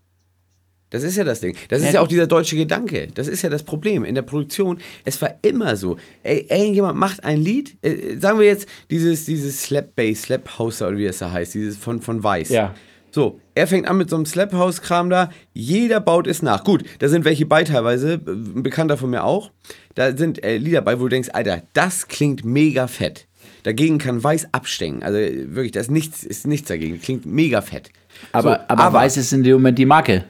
Das 0.89 1.03
ist 1.03 1.17
ja 1.17 1.23
das 1.23 1.39
Ding. 1.39 1.55
Das 1.67 1.81
ist 1.81 1.87
Ja, 1.87 1.93
ja 1.93 2.01
auch 2.01 2.07
dieser 2.07 2.25
deutsche 2.25 2.55
Gedanke. 2.55 3.09
Das 3.13 3.27
ist 3.27 3.43
ja 3.43 3.49
das 3.49 3.61
Problem 3.63 4.03
in 4.03 4.15
der 4.15 4.23
Produktion. 4.23 4.79
Es 5.05 5.21
war 5.21 5.35
immer 5.43 5.75
so. 5.75 5.97
Ey, 6.23 6.47
irgendjemand 6.49 6.97
macht 6.97 7.23
ein 7.23 7.39
Lied, 7.39 7.77
äh, 7.83 8.17
sagen 8.17 8.39
wir 8.39 8.47
jetzt 8.47 8.67
dieses, 8.89 9.25
dieses 9.25 9.61
Slap 9.61 9.95
Bass, 9.95 10.23
Slap 10.23 10.57
House 10.57 10.81
oder 10.81 10.97
wie 10.97 11.05
es 11.05 11.19
da 11.19 11.31
heißt, 11.31 11.53
dieses 11.53 11.77
von, 11.77 12.01
von 12.01 12.23
Weiß. 12.23 12.49
Ja. 12.49 12.73
So, 13.11 13.39
er 13.55 13.67
fängt 13.67 13.87
an 13.87 13.97
mit 13.97 14.09
so 14.09 14.15
einem 14.15 14.25
Slap 14.25 14.53
House 14.53 14.81
Kram 14.81 15.09
da. 15.09 15.29
Jeder 15.53 15.99
baut 15.99 16.27
es 16.27 16.41
nach. 16.41 16.63
Gut, 16.63 16.83
da 16.99 17.09
sind 17.09 17.25
welche 17.25 17.45
bei 17.45 17.63
teilweise, 17.63 18.19
ein 18.25 18.63
Bekannter 18.63 18.97
von 18.97 19.09
mir 19.09 19.23
auch. 19.23 19.51
Da 19.95 20.15
sind 20.15 20.43
äh, 20.43 20.57
Lieder 20.57 20.81
bei, 20.81 20.99
wo 20.99 21.03
du 21.03 21.09
denkst, 21.09 21.29
Alter, 21.33 21.63
das 21.73 22.07
klingt 22.07 22.45
mega 22.45 22.87
fett. 22.87 23.27
Dagegen 23.63 23.97
kann 23.97 24.23
Weiß 24.23 24.53
abstenken. 24.53 25.03
Also 25.03 25.17
wirklich, 25.17 25.71
da 25.71 25.79
ist 25.79 25.91
nichts, 25.91 26.23
ist 26.23 26.47
nichts 26.47 26.67
dagegen. 26.67 27.01
Klingt 27.01 27.25
mega 27.25 27.61
fett. 27.61 27.89
Aber, 28.31 28.53
So, 28.53 28.59
aber, 28.67 28.93
Weiß 28.93 29.17
ist 29.17 29.33
in 29.33 29.43
dem 29.43 29.53
Moment 29.53 29.77
die 29.77 29.85
Marke. 29.85 30.25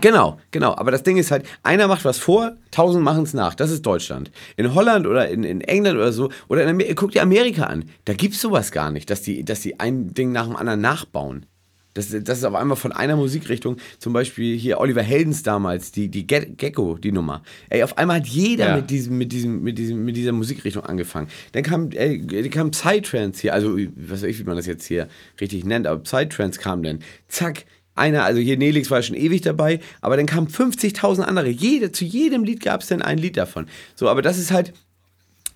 Genau, 0.00 0.38
genau. 0.50 0.74
Aber 0.76 0.90
das 0.90 1.04
Ding 1.04 1.16
ist 1.16 1.30
halt, 1.30 1.46
einer 1.62 1.86
macht 1.86 2.04
was 2.04 2.18
vor, 2.18 2.56
tausend 2.70 3.04
machen 3.04 3.22
es 3.22 3.32
nach. 3.32 3.54
Das 3.54 3.70
ist 3.70 3.86
Deutschland. 3.86 4.30
In 4.56 4.74
Holland 4.74 5.06
oder 5.06 5.28
in, 5.28 5.44
in 5.44 5.60
England 5.60 5.96
oder 5.96 6.12
so, 6.12 6.30
oder 6.48 6.64
in 6.64 6.68
Amerika, 6.68 6.94
guck 6.96 7.12
dir 7.12 7.22
Amerika 7.22 7.64
an. 7.64 7.84
Da 8.04 8.14
gibt 8.14 8.34
es 8.34 8.40
sowas 8.40 8.72
gar 8.72 8.90
nicht, 8.90 9.08
dass 9.08 9.22
die, 9.22 9.44
dass 9.44 9.60
die 9.60 9.78
ein 9.78 10.12
Ding 10.12 10.32
nach 10.32 10.46
dem 10.46 10.56
anderen 10.56 10.80
nachbauen. 10.80 11.46
Das, 11.94 12.08
das 12.08 12.38
ist 12.38 12.44
auf 12.44 12.54
einmal 12.54 12.76
von 12.76 12.90
einer 12.92 13.14
Musikrichtung, 13.16 13.76
zum 13.98 14.12
Beispiel 14.12 14.58
hier 14.58 14.80
Oliver 14.80 15.02
Heldens 15.02 15.44
damals, 15.44 15.92
die, 15.92 16.08
die 16.08 16.26
Ge 16.26 16.46
Gecko, 16.56 16.96
die 16.98 17.12
Nummer. 17.12 17.42
Ey, 17.70 17.82
auf 17.84 17.96
einmal 17.96 18.16
hat 18.16 18.26
jeder 18.26 18.70
Ja. 18.70 18.76
mit, 18.76 18.90
diesem, 18.90 19.16
mit, 19.16 19.30
diesem, 19.32 19.62
mit, 19.62 19.78
diesem, 19.78 20.04
mit 20.04 20.16
dieser 20.16 20.32
Musikrichtung 20.32 20.84
angefangen. 20.84 21.28
Dann 21.52 21.62
kam, 21.62 21.90
äh, 21.92 22.18
dann 22.18 22.50
kam 22.50 22.70
Psytrance 22.72 23.40
hier, 23.40 23.54
also 23.54 23.76
was 23.96 24.22
weiß 24.22 24.28
ich, 24.30 24.38
wie 24.40 24.44
man 24.44 24.56
das 24.56 24.66
jetzt 24.66 24.84
hier 24.86 25.08
richtig 25.40 25.64
nennt, 25.64 25.86
aber 25.86 26.02
Psytrance 26.02 26.60
kam 26.60 26.82
dann. 26.82 26.98
Zack, 27.28 27.64
einer, 27.94 28.24
also 28.24 28.40
hier 28.40 28.56
Nelix 28.56 28.90
war 28.90 29.00
schon 29.02 29.14
ewig 29.14 29.42
dabei, 29.42 29.78
aber 30.00 30.16
dann 30.16 30.26
kamen 30.26 30.48
50.000 30.48 31.20
andere. 31.22 31.48
Jede, 31.48 31.92
zu 31.92 32.04
jedem 32.04 32.42
Lied 32.42 32.60
gab 32.60 32.80
es 32.82 32.88
dann 32.88 33.02
ein 33.02 33.18
Lied 33.18 33.36
davon. 33.36 33.66
So, 33.94 34.08
aber 34.08 34.20
das 34.20 34.36
ist 34.38 34.50
halt, 34.50 34.72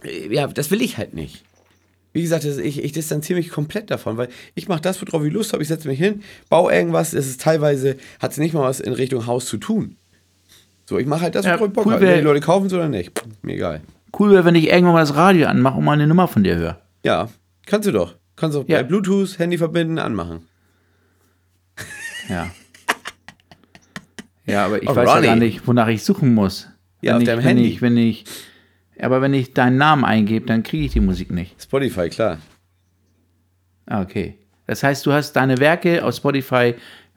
äh, 0.04 0.32
ja, 0.32 0.46
das 0.46 0.70
will 0.70 0.82
ich 0.82 0.98
halt 0.98 1.14
nicht. 1.14 1.42
Wie 2.18 2.22
gesagt, 2.22 2.44
ich, 2.44 2.82
ich 2.82 2.90
distanziere 2.92 3.38
mich 3.38 3.48
komplett 3.50 3.90
davon, 3.92 4.16
weil 4.16 4.28
ich 4.56 4.66
mache 4.66 4.80
das, 4.80 5.00
worauf 5.00 5.24
ich 5.24 5.32
Lust 5.32 5.52
habe. 5.52 5.62
Ich 5.62 5.68
setze 5.68 5.86
mich 5.86 5.98
hin, 6.00 6.22
baue 6.48 6.72
irgendwas. 6.72 7.14
Es 7.14 7.28
ist 7.28 7.40
teilweise, 7.40 7.96
hat 8.18 8.32
es 8.32 8.38
nicht 8.38 8.54
mal 8.54 8.62
was 8.62 8.80
in 8.80 8.92
Richtung 8.92 9.26
Haus 9.26 9.46
zu 9.46 9.56
tun. 9.56 9.94
So, 10.86 10.98
ich 10.98 11.06
mache 11.06 11.20
halt 11.20 11.36
das, 11.36 11.44
Ja, 11.46 11.54
worauf 11.54 11.68
ich 11.68 11.72
Bock 11.74 11.86
cool 11.86 11.92
habe. 11.92 12.06
Wenn 12.06 12.16
die 12.18 12.24
Leute 12.24 12.40
kaufen 12.40 12.66
es 12.66 12.72
oder 12.72 12.88
nicht. 12.88 13.12
Mir 13.42 13.54
egal. 13.54 13.82
Cool 14.18 14.32
wäre, 14.32 14.44
wenn 14.44 14.56
ich 14.56 14.66
irgendwann 14.66 14.94
mal 14.94 15.00
das 15.00 15.14
Radio 15.14 15.46
anmache 15.46 15.78
und 15.78 15.84
mal 15.84 15.92
eine 15.92 16.06
Nummer 16.08 16.26
von 16.26 16.42
dir 16.42 16.56
höre. 16.56 16.80
Ja, 17.04 17.28
kannst 17.66 17.86
du 17.86 17.92
doch. 17.92 18.16
Kannst 18.36 18.56
auch 18.56 18.64
Ja. 18.66 18.78
bei 18.78 18.82
Bluetooth, 18.82 19.38
Handy 19.38 19.56
verbinden, 19.58 19.98
anmachen. 19.98 20.40
Ja. 22.28 22.50
Ja, 24.46 24.64
aber 24.66 24.82
ich 24.82 24.88
Oh, 24.88 24.96
weiß 24.96 25.08
ja 25.08 25.20
gar 25.20 25.36
nicht, 25.36 25.66
wonach 25.66 25.88
ich 25.88 26.02
suchen 26.02 26.34
muss. 26.34 26.68
Ja, 27.02 27.12
wenn 27.12 27.16
auf 27.16 27.20
ich, 27.22 27.26
deinem 27.26 27.38
wenn 27.38 27.44
Handy. 27.46 27.68
Ich, 27.68 27.82
wenn 27.82 27.96
ich, 27.96 28.24
aber 29.00 29.20
wenn 29.22 29.34
ich 29.34 29.54
deinen 29.54 29.76
Namen 29.76 30.04
eingebe, 30.04 30.46
dann 30.46 30.62
kriege 30.62 30.84
ich 30.86 30.92
die 30.92 31.00
Musik 31.00 31.30
nicht. 31.30 31.60
Spotify, 31.62 32.08
klar. 32.08 32.38
Ah, 33.86 34.02
okay. 34.02 34.34
Das 34.66 34.82
heißt, 34.82 35.04
du 35.06 35.12
hast 35.12 35.32
deine 35.32 35.58
Werke 35.58 36.04
auf 36.04 36.14
Spotify 36.14 36.74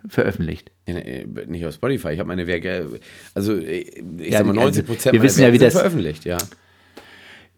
veröffentlicht. 0.08 0.72
Ja, 0.88 0.94
nee, 0.96 1.26
Nicht 1.48 1.66
auf 1.66 1.74
Spotify. 1.74 2.10
Ich 2.14 2.20
habe 2.20 2.28
meine 2.28 2.48
Werke, 2.48 2.88
also 3.36 3.58
ich 3.58 3.92
Ja, 4.20 4.38
sag 4.40 4.48
mal, 4.48 4.54
die- 4.54 4.60
90 4.60 4.64
also, 4.64 4.84
Prozent 4.84 5.22
wissen 5.22 5.42
ja, 5.44 5.52
sind 5.52 5.62
das- 5.62 5.74
veröffentlicht, 5.74 6.26
ja. 6.26 6.38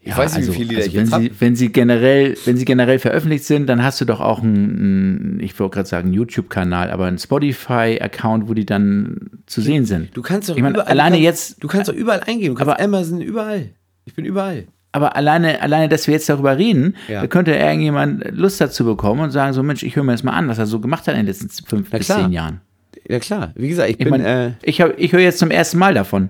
Ich 0.06 0.18
weiß 0.18 0.36
nicht, 0.38 0.50
wie 0.50 0.52
viele 0.52 0.66
Lieder 0.72 0.82
also 0.84 0.90
ich 0.90 0.96
wenn 0.98 1.06
jetzt 1.06 1.16
sie, 1.36 1.42
wenn 1.42 1.56
sie 1.56 1.72
generell, 1.72 2.36
wenn 2.44 2.58
sie 2.58 2.66
generell 2.66 3.00
veröffentlicht 3.00 3.46
sind, 3.46 3.68
dann 3.68 3.84
hast 3.84 4.02
du 4.02 4.06
doch 4.06 4.20
auch 4.20 4.44
einen, 4.44 5.40
ich 5.42 5.58
wollte 5.58 5.76
gerade 5.76 5.88
sagen, 5.88 6.12
YouTube-Kanal, 6.12 6.92
aber 6.92 7.06
einen 7.06 7.18
Spotify-Account, 7.20 8.50
wo 8.50 8.54
die 8.54 8.66
dann 8.66 9.30
zu 9.46 9.62
sehen 9.62 9.86
sind. 9.86 10.10
Du 10.18 10.22
kannst 10.22 10.50
doch 10.50 10.58
Ich 10.58 10.62
meine, 10.62 10.74
überall, 10.76 10.92
alleine 10.92 11.16
du 11.18 11.24
kannst, 11.24 11.50
jetzt- 11.52 11.64
Du 11.64 11.68
kannst 11.70 11.88
doch 11.88 11.94
überall 11.96 12.20
eingeben. 12.22 12.54
Du 12.56 12.60
kannst 12.60 12.72
Aber- 12.74 12.82
Amazon, 12.84 13.22
überall. 13.22 13.70
Ich 14.06 14.14
bin 14.14 14.26
überall. 14.26 14.66
Aber 14.92 15.16
alleine, 15.16 15.62
alleine, 15.62 15.90
dass 15.90 16.06
wir 16.08 16.14
jetzt 16.14 16.30
darüber 16.30 16.58
reden, 16.58 16.96
Ja. 17.08 17.22
da 17.22 17.28
könnte 17.28 17.52
irgendjemand 17.56 18.26
Lust 18.32 18.62
dazu 18.62 18.86
bekommen 18.86 19.22
und 19.22 19.32
sagen 19.32 19.54
so, 19.54 19.64
Mensch, 19.64 19.82
ich 19.84 19.96
höre 19.96 20.04
mir 20.04 20.12
das 20.12 20.24
mal 20.24 20.34
an, 20.34 20.48
was 20.48 20.60
er 20.60 20.68
so 20.68 20.80
gemacht 20.80 21.08
hat 21.08 21.16
in 21.16 21.22
den 21.22 21.26
letzten 21.28 21.50
fünf 21.66 21.90
bis 21.90 22.06
klar. 22.06 22.20
zehn 22.22 22.32
Jahren. 22.32 22.62
Ja, 23.10 23.20
klar. 23.20 23.52
Wie 23.56 23.68
gesagt, 23.70 23.90
ich, 23.90 23.96
Ich 24.00 24.04
bin, 24.04 24.10
meine, 24.12 24.46
äh, 24.48 24.52
ich, 24.62 24.80
hab- 24.82 24.98
ich 25.00 25.12
höre 25.12 25.20
jetzt 25.22 25.40
zum 25.40 25.50
ersten 25.52 25.78
Mal 25.80 25.94
davon. 25.94 26.30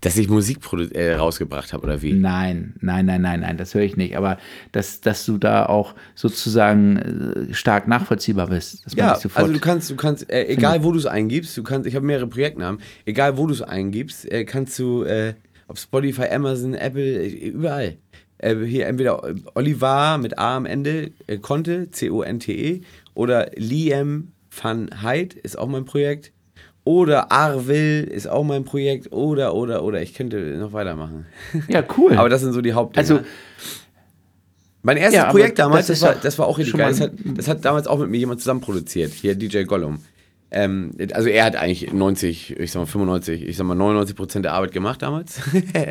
Dass 0.00 0.18
ich 0.18 0.28
Musik 0.28 0.58
äh, 0.92 1.14
rausgebracht 1.14 1.72
habe, 1.72 1.82
oder 1.84 2.02
wie? 2.02 2.12
Nein, 2.12 2.74
nein, 2.80 3.06
nein, 3.06 3.22
nein, 3.22 3.40
nein, 3.40 3.56
das 3.56 3.74
höre 3.74 3.82
ich 3.82 3.96
nicht. 3.96 4.18
Aber 4.18 4.36
dass, 4.72 5.00
dass 5.00 5.24
du 5.24 5.38
da 5.38 5.64
auch 5.66 5.94
sozusagen 6.14 7.48
äh, 7.50 7.54
stark 7.54 7.88
nachvollziehbar 7.88 8.48
bist. 8.48 8.84
Das 8.84 8.94
meine 8.96 9.08
Ja, 9.08 9.18
also 9.34 9.52
du 9.52 9.58
kannst, 9.60 9.90
du 9.90 9.96
kannst, 9.96 10.30
äh, 10.30 10.44
egal 10.46 10.84
wo 10.84 10.92
du 10.92 10.98
es 10.98 11.06
eingibst, 11.06 11.56
du 11.56 11.62
kannst, 11.62 11.86
ich 11.88 11.96
habe 11.96 12.04
mehrere 12.04 12.26
Projektnamen, 12.26 12.80
egal 13.06 13.38
wo 13.38 13.46
du 13.46 13.54
es 13.54 13.62
eingibst, 13.62 14.30
äh, 14.30 14.44
kannst 14.44 14.78
du 14.78 15.04
äh, 15.04 15.34
auf 15.68 15.78
Spotify, 15.78 16.28
Amazon, 16.28 16.74
Apple, 16.74 17.22
äh, 17.22 17.28
überall. 17.28 17.96
Äh, 18.38 18.56
hier 18.64 18.86
entweder 18.86 19.22
Oliver 19.54 20.18
mit 20.18 20.38
A 20.38 20.56
am 20.56 20.66
Ende, 20.66 21.12
äh, 21.26 21.38
Conte, 21.38 21.90
C-O-N-T-E, 21.90 22.80
oder 23.14 23.50
Liam 23.56 24.32
van 24.50 24.90
Heid 25.02 25.34
ist 25.34 25.58
auch 25.58 25.68
mein 25.68 25.84
Projekt. 25.84 26.32
Oder 26.84 27.32
Arvil 27.32 28.04
ist 28.04 28.28
auch 28.28 28.44
mein 28.44 28.64
Projekt. 28.64 29.10
Oder, 29.10 29.54
oder, 29.54 29.82
oder. 29.82 30.02
Ich 30.02 30.12
könnte 30.12 30.36
noch 30.58 30.74
weitermachen. 30.74 31.24
ja, 31.68 31.82
cool. 31.96 32.12
Aber 32.16 32.28
das 32.28 32.42
sind 32.42 32.52
so 32.52 32.60
die 32.60 32.74
Hauptdinger. 32.74 33.00
also, 33.00 33.20
Mein 34.82 34.98
erstes 34.98 35.14
Ja, 35.16 35.30
Projekt 35.30 35.58
damals, 35.58 35.86
das 35.86 36.00
das, 36.00 36.08
war, 36.08 36.14
das 36.20 36.38
war 36.38 36.46
auch 36.46 36.58
richtig 36.58 36.76
geil. 36.76 36.90
Das 36.90 37.00
hat, 37.00 37.12
das 37.24 37.48
hat 37.48 37.64
damals 37.64 37.86
auch 37.86 37.98
mit 37.98 38.10
mir 38.10 38.18
jemand 38.18 38.40
zusammen 38.40 38.60
produziert. 38.60 39.12
Hier 39.12 39.34
DJ 39.34 39.62
Gollum. 39.62 40.00
Ähm, 40.50 40.92
also 41.12 41.28
er 41.28 41.44
hat 41.44 41.56
eigentlich 41.56 41.92
90, 41.92 42.58
ich 42.58 42.70
sag 42.70 42.80
mal 42.80 42.86
95, 42.86 43.42
ich 43.42 43.56
sag 43.56 43.64
mal 43.66 43.74
99 43.74 44.14
Prozent 44.14 44.44
der 44.44 44.52
Arbeit 44.52 44.72
gemacht 44.72 45.02
damals. 45.02 45.40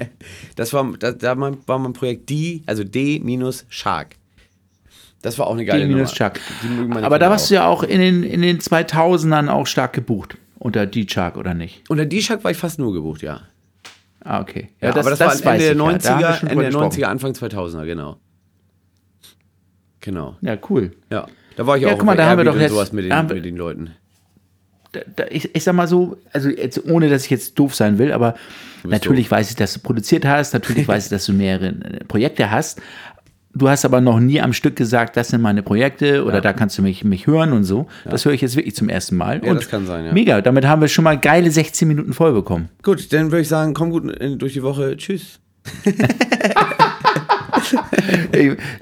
das 0.55 0.71
war, 0.73 0.93
da, 0.97 1.11
da 1.11 1.35
mein- 1.35 1.57
war 1.65 1.79
mein 1.79 1.93
Projekt 1.93 2.29
D, 2.29 2.63
also 2.65 2.83
D-Shark. 2.83 4.15
Das 5.21 5.37
war 5.39 5.47
auch 5.47 5.53
eine 5.53 5.65
geile 5.65 5.81
D 5.81 5.85
Nummer. 5.87 5.97
minus 5.97 6.19
meine 6.89 7.05
Aber 7.05 7.17
da 7.19 7.29
warst 7.29 7.49
du 7.49 7.55
ja 7.55 7.65
auch 7.67 7.83
in 7.83 7.99
den, 7.99 8.23
in 8.23 8.41
den 8.41 8.59
2000ern 8.59 9.49
auch 9.49 9.67
stark 9.67 9.93
gebucht. 9.93 10.37
Unter 10.59 10.85
D-Chuck, 10.85 11.35
oder 11.37 11.53
nicht? 11.53 11.83
Unter 11.89 12.05
D-Shark 12.05 12.43
war 12.43 12.51
ich 12.51 12.57
fast 12.57 12.79
nur 12.79 12.93
gebucht, 12.93 13.21
ja. 13.21 13.41
Ah, 14.23 14.39
okay. 14.39 14.69
Ja, 14.79 14.89
aber 14.91 15.09
das, 15.09 15.19
war 15.19 15.27
weiß 15.27 15.41
Ende 15.41 15.57
der 15.59 15.71
ich 15.73 15.77
ja. 15.77 15.97
Da 15.97 16.09
haben 16.13 16.19
wir 16.21 16.27
90er, 16.29 16.39
schon 16.39 16.49
Ende 16.49 16.61
der 16.63 16.71
gesprochen. 16.71 17.01
90er, 17.01 17.05
Anfang 17.05 17.31
2000er, 17.33 17.85
genau. 17.85 18.17
Genau, 19.99 20.35
Ja, 20.41 20.57
cool. 20.69 20.91
ja. 21.11 21.27
Da 21.55 21.67
war 21.67 21.77
ich 21.77 21.83
Ja, 21.83 21.89
auch 21.93 21.97
guck 21.97 22.05
mal, 22.05 22.17
da 22.17 22.27
haben 22.29 22.37
wir 22.39 22.45
doch 22.45 22.57
jetzt- 22.59 22.71
sowas 22.71 22.91
mit 22.91 23.05
den, 23.05 23.13
haben 23.13 23.27
mit 23.27 23.45
den 23.45 23.55
Leuten. 23.57 23.91
Ich, 25.29 25.55
ich 25.55 25.63
sag 25.63 25.73
mal 25.75 25.87
so, 25.87 26.17
also 26.31 26.49
jetzt, 26.49 26.85
ohne 26.85 27.09
dass 27.09 27.25
ich 27.25 27.29
jetzt 27.31 27.57
doof 27.59 27.73
sein 27.75 27.97
will, 27.97 28.11
aber 28.11 28.35
natürlich 28.83 29.29
weiß 29.29 29.49
ich, 29.49 29.55
dass 29.55 29.73
du 29.73 29.79
produziert 29.79 30.25
hast, 30.25 30.53
natürlich 30.53 30.87
weiß 30.87 31.05
ich, 31.05 31.09
dass 31.09 31.25
du 31.25 31.33
mehrere 31.33 31.67
äh, 31.69 32.03
Projekte 32.07 32.51
hast. 32.51 32.81
Du 33.55 33.69
hast 33.69 33.85
aber 33.85 34.01
noch 34.01 34.19
nie 34.19 34.41
am 34.41 34.51
Stück 34.51 34.75
gesagt, 34.75 35.15
das 35.15 35.27
sind 35.27 35.41
meine 35.41 35.61
Projekte 35.61 36.25
oder 36.25 36.41
da 36.41 36.53
kannst 36.53 36.75
du 36.79 36.81
mich, 36.81 37.03
mich 37.03 37.27
hören 37.27 37.53
und 37.53 37.63
so. 37.65 37.85
Das 38.03 38.25
höre 38.25 38.31
ich 38.33 38.41
jetzt 38.41 38.55
wirklich 38.55 38.75
zum 38.75 38.89
ersten 38.89 39.15
Mal. 39.15 39.41
Ja, 39.43 39.51
und 39.51 39.57
das 39.57 39.69
kann 39.69 39.85
sein, 39.85 40.05
ja. 40.05 40.11
Mega, 40.11 40.41
damit 40.41 40.65
haben 40.65 40.81
wir 40.81 40.87
schon 40.87 41.03
mal 41.03 41.19
geile 41.19 41.51
16 41.51 41.87
Minuten 41.87 42.13
voll 42.13 42.33
bekommen. 42.33 42.69
Gut, 42.81 43.13
dann 43.13 43.31
würde 43.31 43.41
ich 43.41 43.47
sagen, 43.47 43.75
komm 43.75 43.91
gut 43.91 44.11
durch 44.41 44.53
die 44.53 44.63
Woche. 44.63 44.97
Tschüss. 44.97 45.39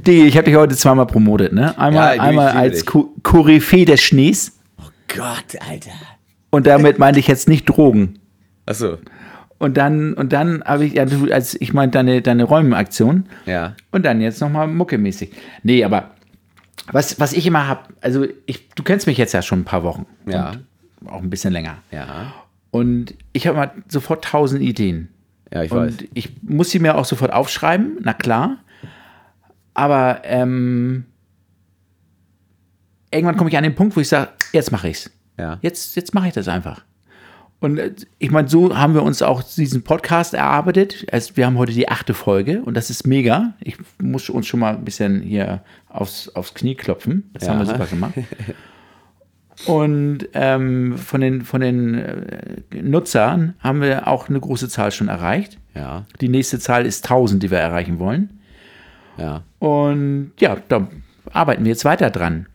Digi, 0.06 0.24
ich 0.28 0.38
habe 0.38 0.46
dich 0.46 0.56
heute 0.56 0.76
zweimal 0.76 1.06
promotet, 1.08 1.54
ne? 1.54 1.78
Einmal, 1.78 2.16
Ja, 2.16 2.22
einmal 2.24 2.50
als. 2.50 2.86
Ko- 2.86 3.14
Koryphäe 3.24 3.86
des 3.86 4.02
Schnees 4.02 4.58
Gott, 5.16 5.56
Alter. 5.70 5.92
und 6.50 6.68
damit 6.68 7.00
meinte 7.00 7.20
ich 7.20 7.28
jetzt 7.28 7.48
nicht 7.50 7.66
Drogen. 7.66 8.20
Achso, 8.66 8.98
Und 9.58 9.78
dann, 9.78 10.14
und 10.14 10.32
dann 10.34 10.64
habe 10.64 10.86
ich, 10.86 10.94
ja, 10.94 11.06
du, 11.06 11.32
als 11.32 11.60
ich 11.60 11.74
meine 11.74 11.92
deine, 11.92 12.22
deine 12.22 12.44
Räumenaktion. 12.44 13.26
ja. 13.46 13.76
Und 13.92 14.06
dann 14.06 14.22
jetzt 14.22 14.40
nochmal 14.42 14.68
muckemäßig. 14.68 15.32
Nee, 15.64 15.84
aber 15.84 16.12
was, 16.92 17.20
was 17.20 17.34
ich 17.34 17.46
immer 17.46 17.68
habe, 17.68 17.82
also 18.02 18.26
ich, 18.46 18.70
du 18.70 18.84
kennst 18.84 19.08
mich 19.08 19.18
jetzt 19.18 19.34
ja 19.34 19.42
schon 19.42 19.60
ein 19.62 19.66
paar 19.66 19.84
Wochen. 19.84 20.06
Ja. 20.26 20.54
Und 21.02 21.10
auch 21.10 21.22
ein 21.22 21.30
bisschen 21.30 21.54
länger. 21.54 21.78
Ja. 21.92 22.34
Und 22.72 23.16
ich 23.34 23.48
habe 23.48 23.58
mal 23.58 23.72
sofort 23.90 24.24
tausend 24.24 24.62
Ideen. 24.62 25.10
Ja, 25.54 25.64
ich 25.64 25.72
weiß. 25.72 25.92
Und 25.92 26.08
ich 26.14 26.30
muss 26.42 26.70
sie 26.70 26.80
mir 26.80 26.96
auch 26.96 27.06
sofort 27.06 27.34
aufschreiben, 27.34 27.98
na 28.02 28.14
klar. 28.14 28.58
Aber 29.74 30.22
ähm, 30.24 31.06
irgendwann 33.12 33.38
komme 33.38 33.50
ich 33.50 33.58
an 33.58 33.64
den 33.64 33.76
Punkt, 33.76 33.96
wo 33.96 34.00
ich 34.02 34.08
sage, 34.10 34.30
jetzt 34.54 34.72
mache 34.72 34.90
ich's. 34.90 35.12
Ja. 35.38 35.60
Jetzt, 35.62 35.96
jetzt 35.96 36.14
mache 36.14 36.28
ich 36.28 36.34
das 36.34 36.48
einfach. 36.48 36.84
Und 37.60 37.78
äh, 37.78 37.94
ich 38.18 38.32
meine, 38.32 38.48
so 38.48 38.76
haben 38.78 38.94
wir 38.96 39.04
uns 39.04 39.22
auch 39.22 39.44
diesen 39.44 39.84
Podcast 39.84 40.34
erarbeitet. 40.34 41.06
Also 41.12 41.38
wir 41.38 41.46
haben 41.46 41.58
heute 41.58 41.74
die 41.74 41.90
achte 41.90 42.14
Folge 42.14 42.62
und 42.64 42.76
das 42.76 42.90
ist 42.90 43.06
mega. 43.06 43.54
Ich 43.60 43.78
muss 44.02 44.30
uns 44.30 44.48
schon 44.48 44.60
mal 44.60 44.76
ein 44.76 44.84
bisschen 44.84 45.22
hier 45.22 45.62
aufs, 45.90 46.30
aufs 46.30 46.54
Knie 46.54 46.76
klopfen. 46.76 47.30
Das 47.34 47.48
haben 47.48 47.60
wir 47.60 47.66
Ja. 47.66 47.72
super 47.74 47.86
gemacht. 47.86 48.14
Und 49.68 50.28
ähm, 50.34 50.98
von 50.98 51.22
den, 51.22 51.44
von 51.44 51.62
den 51.62 51.94
äh, 51.94 52.56
Nutzern 52.82 53.54
haben 53.60 53.82
wir 53.82 54.08
auch 54.08 54.28
eine 54.28 54.40
große 54.40 54.70
Zahl 54.70 54.92
schon 54.92 55.08
erreicht. 55.08 55.60
Ja. 55.76 56.06
Die 56.20 56.30
nächste 56.30 56.58
Zahl 56.58 56.86
ist 56.86 57.04
1000, 57.06 57.44
die 57.44 57.52
wir 57.52 57.60
erreichen 57.60 58.00
wollen. 58.00 58.40
Ja. 59.18 59.44
Und 59.60 60.32
ja, 60.40 60.58
da 60.68 60.88
arbeiten 61.32 61.64
wir 61.64 61.70
jetzt 61.70 61.86
weiter 61.86 62.10
dran. 62.10 62.48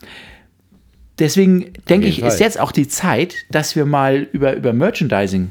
Deswegen 1.19 1.73
denke 1.89 2.07
ich, 2.07 2.17
jeden 2.17 2.29
ist 2.29 2.35
Fall. 2.35 2.43
jetzt 2.43 2.61
auch 2.61 2.73
die 2.73 2.89
Zeit, 2.89 3.37
dass 3.51 3.75
wir 3.75 3.87
mal 3.87 4.29
über, 4.33 4.55
über 4.55 4.73
Merchandising 4.73 5.51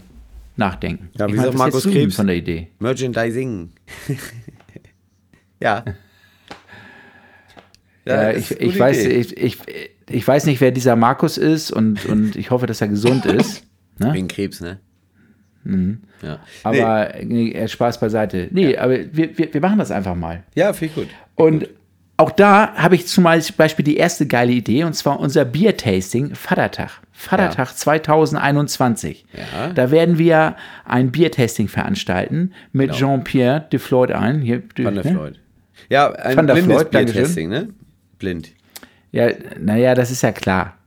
nachdenken. 0.58 1.10
Ja, 1.18 1.28
wie 1.28 1.32
ich 1.32 1.38
sagt 1.38 1.50
was 1.50 1.58
Markus 1.58 1.84
Krebs? 1.84 2.16
von 2.16 2.28
der 2.28 2.36
Idee? 2.36 2.68
Merchandising. 2.80 3.72
ja. 5.60 5.84
Ja, 8.08 8.30
ich, 8.30 8.52
ich, 8.52 8.78
weiß, 8.78 9.04
ich, 9.04 9.36
ich, 9.36 9.58
ich 10.08 10.28
weiß 10.28 10.46
nicht, 10.46 10.62
wer 10.62 10.70
dieser 10.70 10.96
Markus 10.96 11.40
ist 11.40 11.72
und, 11.72 12.06
und 12.06 12.36
ich 12.36 12.52
hoffe, 12.52 12.68
dass 12.68 12.80
er 12.80 12.88
gesund 12.88 13.26
ist. 13.26 13.64
Ne? 13.98 14.14
Wegen 14.14 14.28
Krebs, 14.28 14.62
ne? 14.62 14.80
Ja. 16.22 16.40
Aber 16.64 17.14
nee. 17.24 17.52
äh, 17.52 17.68
Spaß 17.68 18.00
beiseite. 18.00 18.48
Nee, 18.52 18.78
aber 18.78 19.00
wir, 19.12 19.36
wir, 19.38 19.54
wir 19.54 19.62
machen 19.62 19.80
das 19.80 19.90
einfach 19.90 20.16
mal. 20.16 20.44
ja, 20.54 20.72
ich 20.80 20.94
gut. 20.94 21.08
Und 21.34 21.68
auch 22.18 22.32
da 22.32 22.74
habe 22.76 22.96
ich 22.96 23.08
zum 23.08 23.26
Beispiel 23.26 23.84
die 23.84 23.98
erste 23.98 24.26
geile 24.26 24.54
Idee, 24.54 24.86
und 24.86 24.94
zwar 24.94 25.20
unser 25.20 25.44
Biertasting 25.44 26.34
Vatertag. 26.34 27.02
Vatertag 27.12 27.76
2021. 27.76 29.26
Ja. 29.34 29.74
Da 29.74 29.92
werden 29.92 30.18
wir 30.18 30.56
ein 30.86 31.12
Biertasting 31.12 31.68
veranstalten 31.68 32.54
mit 32.72 32.92
Jean-Pierre 32.94 33.66
de 33.72 33.80
Floyd 33.80 34.12
ein. 34.12 34.42
Hier, 34.42 34.64
Van 34.78 34.96
der 34.96 35.06
ne? 35.06 35.12
Floyd. 35.12 35.40
Ja, 35.90 36.12
ein 36.12 36.38
Van 36.38 36.48
der 36.48 36.54
blindes 36.56 36.82
Floyd. 36.82 36.92
Biertesting, 36.92 37.50
ne? 37.50 37.70
Blind. 38.20 38.52
Ja, 39.12 39.30
naja, 39.60 39.96
das 39.96 40.12
ist 40.12 40.24
ja 40.24 40.32
klar. 40.32 40.78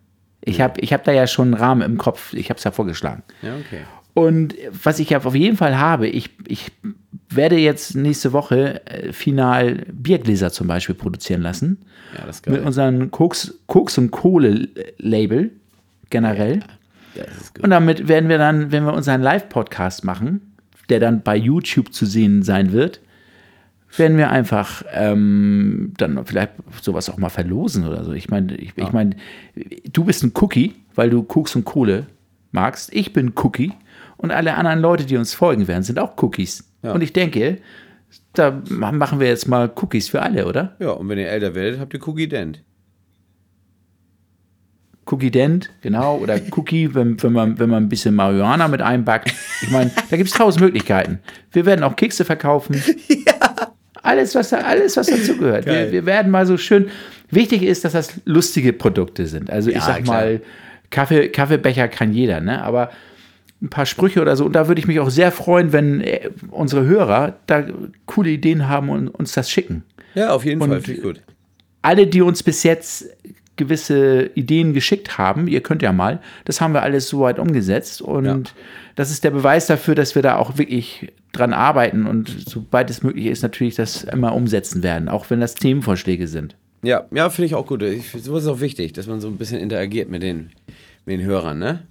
Ich 0.41 0.61
habe 0.61 0.81
ich 0.81 0.93
hab 0.93 1.05
da 1.05 1.13
ja 1.13 1.27
schon 1.27 1.49
einen 1.49 1.63
Rahmen 1.63 1.83
im 1.83 1.99
Kopf. 1.99 2.33
Ich 2.33 2.49
habe 2.51 2.59
es 2.59 2.65
ja 2.65 2.71
vorgeschlagen. 2.71 3.23
Ja, 3.43 3.55
okay. 3.57 3.81
Und 4.15 4.55
was 4.83 4.99
ich 4.99 5.11
ja 5.11 5.19
auf 5.23 5.35
jeden 5.35 5.57
Fall 5.57 5.79
habe, 5.79 6.09
ich, 6.09 6.31
ich 6.47 6.73
werde 7.31 7.57
jetzt 7.57 7.95
nächste 7.95 8.33
Woche 8.33 8.87
äh, 8.87 9.13
final 9.13 9.85
Biergläser 9.93 10.51
zum 10.51 10.67
Beispiel 10.67 10.95
produzieren 10.95 11.43
lassen. 11.43 11.79
Ja, 12.17 12.25
das 12.27 12.37
ist 12.37 12.47
Mit 12.47 12.57
geil. 12.57 12.67
unserem 12.67 13.11
Koks, 13.11 13.59
Koks 13.67 13.99
und 13.99 14.11
Kohle-Label 14.11 15.51
generell. 16.11 16.61
Ja, 17.15 17.25
das 17.25 17.37
ist 17.37 17.55
gut. 17.55 17.65
Und 17.65 17.71
damit 17.71 18.09
werden 18.09 18.29
wir 18.29 18.39
dann, 18.39 18.73
wenn 18.73 18.85
wir 18.85 18.95
unseren 18.95 19.23
Live-Podcast 19.23 20.05
machen, 20.05 20.55
der 20.89 21.01
dann 21.01 21.23
bei 21.23 21.37
YouTube 21.37 21.93
zu 21.93 22.07
sehen 22.07 22.43
sein 22.43 22.73
wird, 22.73 23.01
werden 23.97 24.17
wir 24.17 24.31
einfach 24.31 24.85
ähm, 24.93 25.93
dann 25.97 26.25
vielleicht 26.27 26.53
sowas 26.83 27.09
auch 27.09 27.17
mal 27.17 27.31
verlosen 27.31 27.87
oder 27.87 28.05
so. 28.05 28.13
Ich 28.13 28.29
meine, 28.29 28.55
ich, 28.57 28.73
ich 28.77 28.93
meine, 28.93 29.17
du 29.91 30.05
bist 30.05 30.23
ein 30.23 30.33
Cookie, 30.35 30.75
weil 30.95 31.11
du 31.11 31.23
Koks 31.23 31.57
und 31.57 31.65
Kohle 31.65 32.07
magst. 32.53 32.93
Ich 32.93 33.13
bin 33.13 33.33
Cookie 33.37 33.73
und 34.17 34.31
alle 34.31 34.55
anderen 34.57 34.81
Leute, 34.81 35.07
die 35.07 35.17
uns 35.17 35.35
folgen 35.35 35.69
werden, 35.69 35.83
sind 35.83 35.99
auch 35.99 36.23
Cookies. 36.23 36.68
Ja. 36.83 36.93
Und 36.93 37.03
ich 37.03 37.13
denke, 37.13 37.59
da 38.35 38.63
machen 38.71 39.21
wir 39.21 39.27
jetzt 39.27 39.49
mal 39.49 39.71
Cookies 39.77 40.09
für 40.09 40.23
alle, 40.23 40.47
oder? 40.47 40.77
Ja, 40.79 40.91
und 40.91 41.09
wenn 41.09 41.19
ihr 41.19 41.29
älter 41.29 41.55
werdet, 41.55 41.81
habt 41.81 41.93
ihr 41.95 42.07
Cookie 42.07 42.29
Dent. 42.29 42.63
Cookie 45.11 45.31
Dent, 45.31 45.71
genau, 45.81 46.19
oder 46.19 46.39
Cookie, 46.57 46.95
wenn, 46.95 47.21
wenn, 47.23 47.33
man, 47.33 47.59
wenn 47.59 47.71
man 47.71 47.85
ein 47.85 47.89
bisschen 47.89 48.15
Marihuana 48.15 48.69
mit 48.69 48.83
einbackt. 48.83 49.33
Ich 49.63 49.71
meine, 49.71 49.91
da 50.11 50.17
gibt 50.17 50.29
es 50.31 50.37
tausend 50.37 50.63
Möglichkeiten. 50.63 51.19
Wir 51.53 51.65
werden 51.67 51.83
auch 51.83 51.97
Kekse 51.97 52.25
verkaufen. 52.25 52.83
Alles, 54.03 54.35
was 54.35 54.51
da, 54.51 54.59
alles, 54.59 54.97
was 54.97 55.07
dazugehört. 55.09 55.67
Wir, 55.67 55.91
wir 55.93 56.07
werden 56.07 56.31
mal 56.31 56.47
so 56.47 56.57
schön. 56.57 56.89
Wichtig 57.31 57.63
ist, 57.63 57.85
dass 57.85 57.93
das 57.93 58.21
lustige 58.25 58.73
Produkte 58.73 59.27
sind. 59.27 59.51
Also 59.51 59.71
ich 59.71 59.77
Ja, 59.77 59.83
sag 59.83 60.05
klar. 60.05 60.17
mal, 60.17 60.41
Kaffee, 60.91 61.29
Kaffeebecher 61.29 61.89
kann 61.89 62.13
jeder, 62.13 62.41
ne? 62.41 62.63
Aber 62.63 62.91
ein 63.61 63.71
paar 63.71 63.87
Sprüche 63.87 64.21
oder 64.23 64.37
so. 64.37 64.45
Und 64.45 64.53
da 64.53 64.69
würde 64.69 64.81
ich 64.81 64.87
mich 64.87 65.01
auch 65.01 65.11
sehr 65.11 65.33
freuen, 65.33 65.73
wenn 65.73 66.01
äh, 66.01 66.31
unsere 66.51 66.85
Hörer 66.87 67.37
da 67.47 67.65
coole 68.07 68.31
Ideen 68.31 68.69
haben 68.69 68.89
und 68.89 69.09
uns 69.09 69.33
das 69.33 69.51
schicken. 69.51 69.83
Ja, 70.15 70.31
auf 70.31 70.45
jeden 70.45 70.61
Und- 70.63 70.69
Fall. 70.71 70.81
Finde 70.81 71.01
gut. 71.03 71.23
alle, 71.83 72.07
die 72.07 72.23
uns 72.23 72.43
bis 72.43 72.63
jetzt 72.63 73.07
gewisse 73.57 74.31
Ideen 74.35 74.73
geschickt 74.73 75.19
haben, 75.19 75.49
ihr 75.49 75.61
könnt 75.63 75.83
ja 75.83 75.93
mal, 75.93 76.21
das 76.45 76.61
haben 76.61 76.75
wir 76.75 76.83
alles 76.83 77.09
soweit 77.09 77.41
umgesetzt 77.41 78.01
und 78.01 78.25
Ja. 78.25 78.39
das 78.95 79.11
ist 79.11 79.25
der 79.25 79.31
Beweis 79.33 79.67
dafür, 79.67 79.97
dass 79.97 80.15
wir 80.15 80.23
da 80.23 80.37
auch 80.37 80.59
wirklich 80.59 81.13
dran 81.33 81.53
arbeiten 81.53 82.07
und 82.07 82.29
sobald 82.49 82.89
es 82.89 83.03
möglich 83.03 83.27
ist, 83.27 83.43
natürlich 83.43 83.75
das 83.75 84.05
immer 84.05 84.33
umsetzen 84.35 84.85
werden, 84.85 85.09
auch 85.09 85.29
wenn 85.31 85.41
das 85.41 85.57
Themenvorschläge 85.57 86.29
sind. 86.29 86.55
Ja, 86.83 87.07
ja 87.13 87.31
finde 87.31 87.47
ich 87.47 87.55
auch 87.57 87.67
gut. 87.67 87.83
Ich, 87.83 88.13
sowas 88.13 88.45
ist 88.45 88.49
auch 88.49 88.61
wichtig, 88.61 88.93
dass 88.93 89.09
man 89.09 89.21
so 89.21 89.27
ein 89.27 89.37
bisschen 89.39 89.59
interagiert 89.59 90.09
mit 90.09 90.23
den, 90.23 90.51
mit 91.05 91.19
den 91.19 91.27
Hörern, 91.27 91.59
ne? 91.59 91.83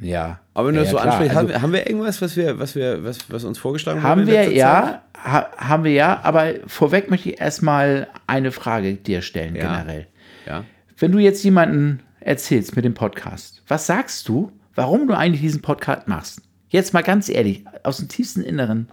Ja. 0.00 0.40
Aber 0.54 0.68
wenn 0.68 0.74
du 0.74 0.80
ja, 0.80 0.84
das 0.84 0.90
so 0.92 0.96
klar. 0.98 1.08
ansprichst, 1.14 1.36
Also, 1.36 1.52
haben, 1.54 1.72
wir- 1.72 1.80
haben 1.80 1.86
irgendwas, 1.86 2.20
was 2.20 2.36
wir, 2.36 2.58
was 2.58 2.74
wir, 2.74 3.04
was, 3.04 3.18
was 3.30 3.44
uns 3.44 3.58
vorgeschlagen 3.58 4.00
wurde 4.00 4.08
haben 4.08 4.20
in 4.22 4.26
wir 4.26 4.52
ja, 4.52 5.02
ha, 5.16 5.46
haben 5.56 5.84
wir 5.84 5.92
ja, 5.92 6.20
aber 6.22 6.54
vorweg 6.66 7.10
möchte 7.10 7.30
ich 7.30 7.40
erstmal 7.40 8.08
eine 8.26 8.50
Frage 8.52 8.94
dir 8.94 9.22
stellen, 9.22 9.54
Ja. 9.56 9.62
generell. 9.62 10.06
Ja. 10.46 10.64
Wenn 10.98 11.12
du 11.12 11.18
jetzt 11.18 11.42
jemanden 11.44 12.00
erzählst 12.20 12.76
mit 12.76 12.84
dem 12.84 12.94
Podcast, 12.94 13.62
was 13.68 13.86
sagst 13.86 14.28
du, 14.28 14.50
warum 14.74 15.06
du 15.06 15.14
eigentlich 15.16 15.40
diesen 15.42 15.62
Podcast 15.62 16.08
machst? 16.08 16.42
Jetzt 16.68 16.92
mal 16.92 17.02
ganz 17.02 17.28
ehrlich, 17.28 17.64
aus 17.84 17.98
dem 17.98 18.08
tiefsten 18.08 18.42
Inneren 18.42 18.88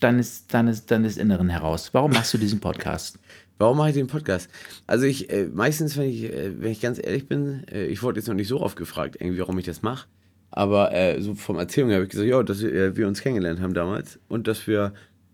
deines, 0.00 0.46
deines, 0.48 0.86
deines 0.86 1.16
Inneren 1.16 1.48
heraus. 1.48 1.90
Warum 1.92 2.10
machst 2.12 2.34
du 2.34 2.38
diesen 2.38 2.60
Podcast? 2.60 3.18
Warum 3.58 3.76
mache 3.78 3.90
ich 3.90 3.94
den 3.94 4.08
Podcast? 4.08 4.50
Also 4.88 5.06
ich, 5.06 5.30
äh, 5.30 5.44
meistens, 5.52 5.96
wenn 5.96 6.08
ich, 6.10 6.24
äh, 6.24 6.60
wenn 6.60 6.72
ich 6.72 6.80
ganz 6.80 6.98
ehrlich 7.02 7.28
bin, 7.28 7.62
äh, 7.72 7.84
ich 7.86 8.02
wurde 8.02 8.18
jetzt 8.18 8.26
noch 8.26 8.34
nicht 8.34 8.48
so 8.48 8.60
oft 8.60 8.76
gefragt, 8.76 9.16
irgendwie, 9.20 9.38
warum 9.38 9.56
ich 9.58 9.64
das 9.64 9.82
mache. 9.82 10.06
Aber 10.56 10.92
äh, 10.92 11.20
so 11.20 11.34
vom 11.34 11.58
Erzählung 11.58 11.90
her 11.90 11.96
habe 11.96 12.04
ich 12.04 12.10
gesagt, 12.10 12.28
ja, 12.28 12.40
dass 12.44 12.62
äh, 12.62 12.96
wir 12.96 13.08
uns 13.08 13.20
kennengelernt 13.20 13.60
haben 13.60 13.74
damals 13.74 14.20
und 14.28 14.46
dass 14.46 14.68
wir 14.68 14.92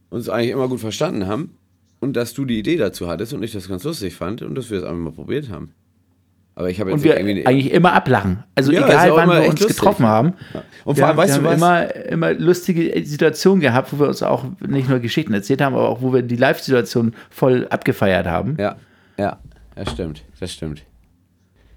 uns 0.09 0.31
eigentlich 0.31 0.51
immer 0.51 0.67
gut 0.67 0.81
verstanden 0.81 1.27
haben 1.27 1.57
und 2.01 2.17
dass 2.17 2.33
du 2.33 2.47
die 2.47 2.59
Idee 2.59 2.77
dazu 2.79 3.07
hattest 3.07 3.35
und 3.35 3.43
ich 3.43 3.53
das 3.53 3.69
ganz 3.69 3.85
lustig 3.85 4.15
fand 4.15 4.41
und 4.41 4.55
dass 4.55 4.71
wir 4.71 4.81
das 4.81 4.89
einfach 4.89 4.99
mal 5.03 5.13
probiert 5.13 5.51
haben. 5.51 5.73
Aber 6.55 6.71
ich 6.71 6.81
habe 6.81 6.91
jetzt 6.91 6.99
Und 7.01 7.05
wir 7.05 7.19
irgendwie 7.19 7.47
eigentlich 7.47 7.71
immer 7.71 7.93
ablachen. 7.93 8.45
Also 8.55 8.73
Ja, 8.73 8.87
egal, 8.87 9.13
wann 9.15 9.29
wir 9.29 9.41
uns 9.49 9.61
lustig. 9.61 9.77
getroffen 9.77 10.07
haben. 10.07 10.33
Und 10.85 10.97
wir 10.97 11.03
vor 11.03 11.09
allem, 11.09 11.17
weißt 11.19 11.35
wir 11.35 11.43
du 11.43 11.49
haben 11.51 11.61
was? 11.61 11.93
immer, 11.93 12.07
immer 12.07 12.33
lustige 12.35 13.05
Situationen 13.05 13.61
gehabt, 13.61 13.93
wo 13.93 13.99
wir 14.01 14.09
uns 14.09 14.23
auch 14.23 14.45
nicht 14.67 14.89
nur 14.89 15.01
Geschichten 15.01 15.35
erzählt 15.35 15.61
haben, 15.61 15.75
aber 15.75 15.89
auch 15.89 16.01
wo 16.01 16.13
wir 16.15 16.23
die 16.23 16.37
Live-Situation 16.37 17.15
voll 17.29 17.67
abgefeiert 17.69 18.27
haben. 18.27 18.57
Ja, 18.59 18.77
ja, 19.19 19.39
das 19.75 19.93
stimmt, 19.93 20.25
das 20.41 20.51
stimmt. 20.53 20.83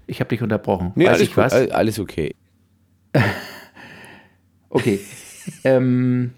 Ich 0.06 0.20
habe 0.20 0.28
dich 0.28 0.40
unterbrochen. 0.42 0.92
Nee, 0.94 1.04
Weiß 1.06 1.12
alles, 1.18 1.22
ich 1.28 1.36
was? 1.36 1.52
all- 1.52 1.70
alles 1.72 1.98
okay. 1.98 2.34
Okay. 4.70 4.98
ähm, 5.62 6.32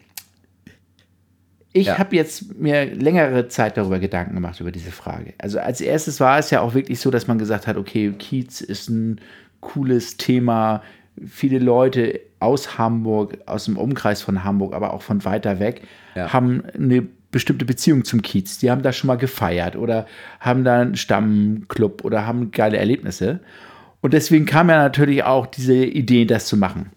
ich 1.72 1.86
Ja. 1.86 1.98
habe 1.98 2.16
jetzt 2.16 2.54
mir 2.58 2.86
längere 2.94 3.48
Zeit 3.48 3.76
darüber 3.76 3.98
Gedanken 3.98 4.34
gemacht, 4.34 4.60
über 4.60 4.72
diese 4.72 4.90
Frage. 4.90 5.34
Also 5.38 5.58
als 5.58 5.80
erstes 5.80 6.20
war 6.20 6.38
es 6.38 6.50
ja 6.50 6.60
auch 6.60 6.74
wirklich 6.74 7.00
so, 7.00 7.10
dass 7.10 7.26
man 7.26 7.38
gesagt 7.38 7.66
hat, 7.66 7.76
okay, 7.76 8.12
Kiez 8.18 8.60
ist 8.60 8.88
ein 8.88 9.20
cooles 9.60 10.16
Thema. 10.16 10.82
Viele 11.26 11.58
Leute 11.58 12.20
aus 12.40 12.76
Hamburg, 12.78 13.38
aus 13.46 13.64
dem 13.66 13.76
Umkreis 13.78 14.20
von 14.22 14.44
Hamburg, 14.44 14.74
aber 14.74 14.92
auch 14.92 15.02
von 15.02 15.24
weiter 15.24 15.58
weg, 15.58 15.82
Ja. 16.14 16.32
haben 16.32 16.62
eine 16.74 17.06
bestimmte 17.30 17.64
Beziehung 17.64 18.04
zum 18.04 18.22
Kiez. 18.22 18.58
Die 18.58 18.70
haben 18.70 18.82
da 18.82 18.92
schon 18.92 19.08
mal 19.08 19.16
gefeiert 19.16 19.76
oder 19.76 20.06
haben 20.40 20.64
da 20.64 20.80
einen 20.80 20.96
Stammclub 20.96 22.04
oder 22.04 22.26
haben 22.26 22.50
geile 22.50 22.76
Erlebnisse. 22.78 23.40
Und 24.00 24.12
deswegen 24.14 24.46
kam 24.46 24.68
ja 24.68 24.76
natürlich 24.76 25.24
auch 25.24 25.46
diese 25.46 25.74
Idee, 25.85 26.24
das 26.24 26.46
zu 26.46 26.56
machen. 26.56 26.90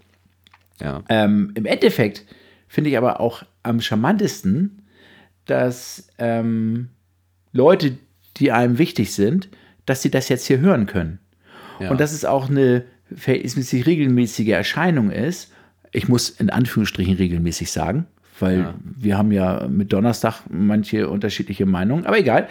Ja. 0.80 1.02
Ähm, 1.10 1.52
Im 1.56 1.66
Endeffekt 1.66 2.26
finde 2.68 2.90
ich 2.90 2.98
aber 2.98 3.20
auch 3.20 3.44
am 3.64 3.82
charmantesten, 3.82 4.84
dass 5.46 6.08
ähm, 6.20 6.90
Leute, 7.52 7.98
die 8.38 8.52
einem 8.52 8.78
wichtig 8.78 9.14
sind, 9.14 9.50
dass 9.86 10.02
sie 10.02 10.12
das 10.12 10.30
jetzt 10.30 10.46
hier 10.46 10.60
hören 10.60 10.86
können. 10.86 11.20
Ja. 11.80 11.90
Und 11.90 12.00
dass 12.00 12.14
es 12.14 12.26
auch 12.26 12.50
eine 12.50 12.84
verhältnismäßig 13.16 13.86
regelmäßige 13.86 14.50
Erscheinung 14.50 15.10
ist. 15.12 15.52
Ich 15.92 16.08
muss 16.08 16.30
in 16.30 16.50
Anführungsstrichen 16.52 17.16
regelmäßig 17.16 17.72
sagen, 17.72 18.06
weil 18.40 18.60
Ja. 18.60 18.74
wir 18.84 19.18
haben 19.18 19.32
ja 19.32 19.68
mit 19.68 19.92
Donnerstag 19.92 20.44
manche 20.50 21.10
unterschiedliche 21.10 21.66
Meinungen, 21.66 22.06
aber 22.06 22.20
egal. 22.20 22.48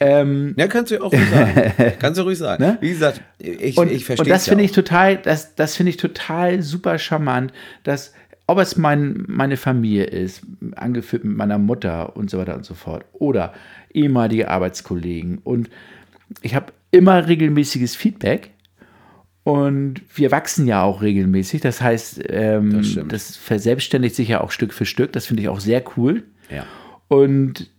Ähm, 0.00 0.54
Ja, 0.56 0.66
kannst 0.66 0.92
du 0.92 1.02
auch 1.02 1.12
ruhig 1.12 1.28
sagen. 1.30 1.72
kannst 1.98 2.18
du 2.18 2.24
ruhig 2.24 2.38
sagen. 2.38 2.62
Ne? 2.62 2.78
Wie 2.80 2.90
gesagt, 2.90 3.20
ich, 3.38 3.76
und, 3.76 3.90
ich 3.90 4.04
verstehe 4.04 4.24
und 4.24 4.30
das 4.30 4.46
ja 4.46 4.50
finde 4.50 4.64
ich 4.64 4.72
total, 4.72 5.16
das, 5.16 5.54
das 5.54 5.76
finde 5.76 5.90
ich 5.90 5.96
total 5.96 6.62
super 6.62 6.98
charmant, 6.98 7.52
dass, 7.84 8.12
ob 8.46 8.58
es 8.58 8.76
mein, 8.76 9.24
meine 9.26 9.56
Familie 9.56 10.04
ist, 10.04 10.42
angeführt 10.76 11.24
mit 11.24 11.36
meiner 11.36 11.58
Mutter 11.58 12.16
und 12.16 12.30
so 12.30 12.38
weiter 12.38 12.54
und 12.54 12.64
so 12.64 12.74
fort, 12.74 13.04
oder 13.12 13.52
ehemalige 13.92 14.50
Arbeitskollegen. 14.50 15.38
Und 15.38 15.70
ich 16.42 16.54
habe 16.54 16.72
immer 16.90 17.26
regelmäßiges 17.26 17.96
Feedback. 17.96 18.50
Und 19.44 20.02
wir 20.12 20.32
wachsen 20.32 20.66
ja 20.66 20.82
auch 20.82 21.02
regelmäßig. 21.02 21.60
Das 21.60 21.80
heißt, 21.80 22.20
ähm, 22.30 22.82
Das 22.82 22.98
das, 23.08 23.36
verselbstständigt 23.36 24.16
sich 24.16 24.28
ja 24.28 24.40
auch 24.40 24.50
Stück 24.50 24.74
für 24.74 24.86
Stück. 24.86 25.12
Das 25.12 25.26
finde 25.26 25.42
ich 25.42 25.48
auch 25.48 25.60
sehr 25.60 25.84
cool. 25.96 26.24
Ja. 26.50 26.66
Und 27.06 27.70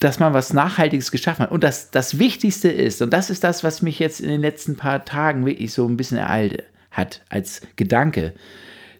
dass 0.00 0.20
man 0.20 0.32
was 0.32 0.52
Nachhaltiges 0.52 1.10
geschaffen 1.10 1.44
hat. 1.44 1.50
Und 1.50 1.64
das, 1.64 1.90
das 1.90 2.18
Wichtigste 2.18 2.68
ist, 2.68 3.02
und 3.02 3.12
das 3.12 3.30
ist 3.30 3.42
das, 3.42 3.64
was 3.64 3.82
mich 3.82 3.98
jetzt 3.98 4.20
in 4.20 4.28
den 4.28 4.40
letzten 4.40 4.76
paar 4.76 5.04
Tagen 5.04 5.44
wirklich 5.44 5.72
so 5.72 5.86
ein 5.86 5.96
bisschen 5.96 6.18
ereilt 6.18 6.64
hat, 6.90 7.22
als 7.28 7.62
Gedanke, 7.76 8.34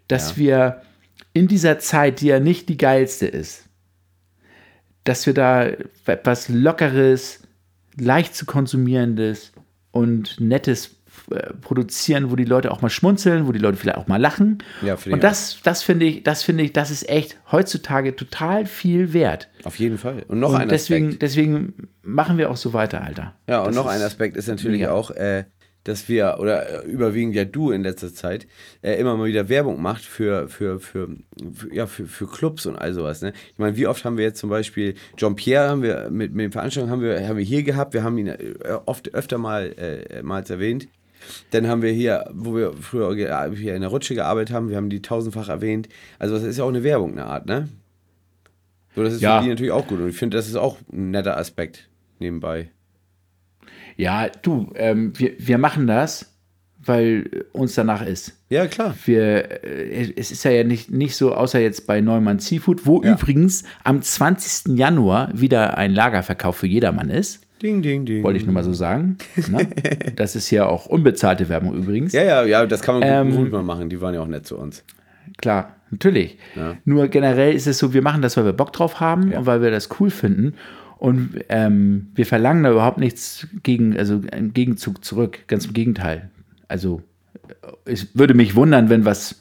dass 0.08 0.36
wir 0.36 0.82
in 1.32 1.46
dieser 1.46 1.78
Zeit, 1.78 2.20
die 2.20 2.26
ja 2.26 2.40
nicht 2.40 2.68
die 2.68 2.78
geilste 2.78 3.26
ist, 3.26 3.64
dass 5.04 5.26
wir 5.26 5.34
da 5.34 5.70
etwas 6.06 6.48
Lockeres, 6.48 7.42
leicht 7.96 8.34
zu 8.34 8.44
konsumierendes 8.46 9.52
und 9.90 10.40
Nettes 10.40 10.97
produzieren, 11.60 12.30
wo 12.30 12.36
die 12.36 12.44
Leute 12.44 12.70
auch 12.70 12.82
mal 12.82 12.88
schmunzeln, 12.90 13.46
wo 13.46 13.52
die 13.52 13.58
Leute 13.58 13.76
vielleicht 13.76 13.98
auch 13.98 14.06
mal 14.08 14.20
lachen. 14.20 14.58
Ja, 14.82 14.96
und 15.10 15.22
das, 15.22 15.58
das 15.62 15.82
finde 15.82 16.06
ich, 16.06 16.22
das 16.22 16.42
finde 16.42 16.64
ich, 16.64 16.72
das 16.72 16.90
ist 16.90 17.08
echt 17.08 17.38
heutzutage 17.52 18.16
total 18.16 18.66
viel 18.66 19.12
wert. 19.12 19.48
Auf 19.64 19.78
jeden 19.78 19.98
Fall. 19.98 20.24
Und 20.28 20.40
noch 20.40 20.50
Und 20.50 20.56
ein 20.56 20.68
deswegen, 20.68 21.06
Aspekt. 21.06 21.22
deswegen 21.22 21.88
machen 22.02 22.38
wir 22.38 22.50
auch 22.50 22.56
so 22.56 22.72
weiter, 22.72 23.02
Alter. 23.02 23.34
Ja, 23.48 23.60
und 23.60 23.68
Das 23.68 23.76
noch 23.76 23.86
ein 23.86 24.00
Aspekt 24.02 24.36
ist 24.36 24.48
natürlich 24.48 24.80
mega. 24.80 24.92
auch, 24.92 25.10
äh, 25.10 25.44
dass 25.84 26.08
wir, 26.08 26.36
oder 26.38 26.84
äh, 26.84 26.86
überwiegend 26.86 27.34
ja 27.34 27.44
du 27.46 27.70
in 27.70 27.82
letzter 27.82 28.12
Zeit, 28.12 28.46
äh, 28.82 28.94
immer 29.00 29.16
mal 29.16 29.26
wieder 29.26 29.48
Werbung 29.48 29.80
macht 29.80 30.04
für, 30.04 30.48
für, 30.48 30.80
für, 30.80 31.08
für, 31.54 31.74
ja, 31.74 31.86
für, 31.86 32.06
für 32.06 32.26
Clubs 32.26 32.66
und 32.66 32.76
all 32.76 32.92
sowas. 32.92 33.22
Ne? 33.22 33.32
Ich 33.52 33.58
meine, 33.58 33.76
wie 33.76 33.86
oft 33.86 34.04
haben 34.04 34.18
wir 34.18 34.24
jetzt 34.24 34.38
zum 34.38 34.50
Beispiel 34.50 34.94
John 35.16 35.34
Pierre 35.36 35.68
haben 35.68 35.82
wir 35.82 36.10
mit, 36.10 36.32
mit 36.34 36.44
den 36.44 36.52
Veranstaltungen 36.52 36.92
haben 36.92 37.00
wir, 37.02 37.26
haben 37.26 37.38
wir 37.38 37.44
hier 37.44 37.62
gehabt, 37.62 37.94
wir 37.94 38.02
haben 38.02 38.18
ihn 38.18 38.26
äh, 38.26 38.54
oft 38.84 39.14
öfter 39.14 39.38
mal 39.38 39.72
äh, 39.78 40.22
mal 40.22 40.42
erwähnt. 40.48 40.88
Dann 41.50 41.66
haben 41.66 41.82
wir 41.82 41.92
hier, 41.92 42.28
wo 42.32 42.54
wir 42.54 42.72
früher 42.74 43.14
hier 43.54 43.74
in 43.74 43.80
der 43.82 43.90
Rutsche 43.90 44.14
gearbeitet 44.14 44.54
haben, 44.54 44.68
wir 44.70 44.76
haben 44.76 44.90
die 44.90 45.02
tausendfach 45.02 45.48
erwähnt. 45.48 45.88
Also 46.18 46.34
das 46.34 46.44
ist 46.44 46.58
ja 46.58 46.64
auch 46.64 46.68
eine 46.68 46.82
Werbung, 46.84 47.12
eine 47.12 47.26
Art, 47.26 47.46
ne? 47.46 47.68
So, 48.94 49.02
das 49.04 49.14
ist 49.14 49.20
Ja. 49.22 49.38
für 49.38 49.44
die 49.44 49.50
natürlich 49.50 49.72
auch 49.72 49.86
gut. 49.86 50.00
Und 50.00 50.08
ich 50.08 50.16
finde, 50.16 50.36
das 50.36 50.48
ist 50.48 50.56
auch 50.56 50.78
ein 50.92 51.10
netter 51.10 51.36
Aspekt 51.36 51.88
nebenbei. 52.18 52.70
Ja, 53.96 54.28
du, 54.42 54.72
ähm, 54.76 55.12
wir, 55.16 55.32
wir 55.38 55.58
machen 55.58 55.86
das, 55.86 56.32
weil 56.80 57.44
uns 57.52 57.74
danach 57.74 58.04
ist. 58.06 58.34
Ja, 58.48 58.66
klar. 58.66 58.94
Wir, 59.04 59.64
äh, 59.64 60.12
es 60.16 60.30
ist 60.30 60.44
ja 60.44 60.62
nicht, 60.64 60.90
nicht 60.90 61.16
so, 61.16 61.34
außer 61.34 61.58
jetzt 61.60 61.86
bei 61.86 62.00
Neumann 62.00 62.38
Seafood, 62.38 62.86
wo 62.86 63.02
Ja. 63.02 63.12
übrigens 63.12 63.64
am 63.84 64.00
20. 64.00 64.76
Januar 64.78 65.30
wieder 65.34 65.76
ein 65.76 65.92
Lagerverkauf 65.92 66.56
für 66.56 66.66
jedermann 66.66 67.10
ist. 67.10 67.40
Ding, 67.62 67.82
ding, 67.82 68.04
ding. 68.06 68.22
Wollte 68.22 68.38
ich 68.38 68.44
nur 68.44 68.54
mal 68.54 68.62
so 68.64 68.72
sagen. 68.72 69.18
Ne? 69.48 69.68
Das 70.16 70.36
ist 70.36 70.50
ja 70.50 70.66
auch 70.66 70.86
unbezahlte 70.86 71.48
Werbung 71.48 71.74
übrigens. 71.74 72.12
Ja, 72.12 72.22
ja, 72.22 72.44
ja, 72.44 72.66
das 72.66 72.82
kann 72.82 73.00
man 73.00 73.08
Ähm, 73.08 73.34
gut 73.36 73.50
mal 73.52 73.62
machen. 73.62 73.88
Die 73.88 74.00
waren 74.00 74.14
ja 74.14 74.20
auch 74.20 74.26
nett 74.28 74.46
zu 74.46 74.56
uns. 74.56 74.84
Klar, 75.38 75.76
natürlich. 75.90 76.38
Ja. 76.56 76.76
Nur 76.84 77.08
generell 77.08 77.54
ist 77.54 77.66
es 77.66 77.78
so, 77.78 77.92
wir 77.92 78.02
machen 78.02 78.22
das, 78.22 78.36
weil 78.36 78.44
wir 78.44 78.52
Bock 78.52 78.72
drauf 78.72 79.00
haben 79.00 79.32
Ja. 79.32 79.38
und 79.40 79.46
weil 79.46 79.60
wir 79.62 79.70
das 79.70 79.88
cool 80.00 80.10
finden. 80.10 80.54
Und 80.98 81.40
ähm, 81.48 82.08
wir 82.14 82.26
verlangen 82.26 82.64
da 82.64 82.70
überhaupt 82.72 82.98
nichts 82.98 83.46
gegen, 83.62 83.96
also 83.96 84.20
im 84.36 84.52
Gegenzug 84.54 85.04
zurück. 85.04 85.40
Ganz 85.46 85.66
im 85.66 85.72
Gegenteil. 85.72 86.30
Also 86.66 87.02
äh, 87.86 87.92
es 87.92 88.08
würde 88.14 88.34
mich 88.34 88.54
wundern, 88.56 88.88
wenn 88.90 89.04
was 89.04 89.40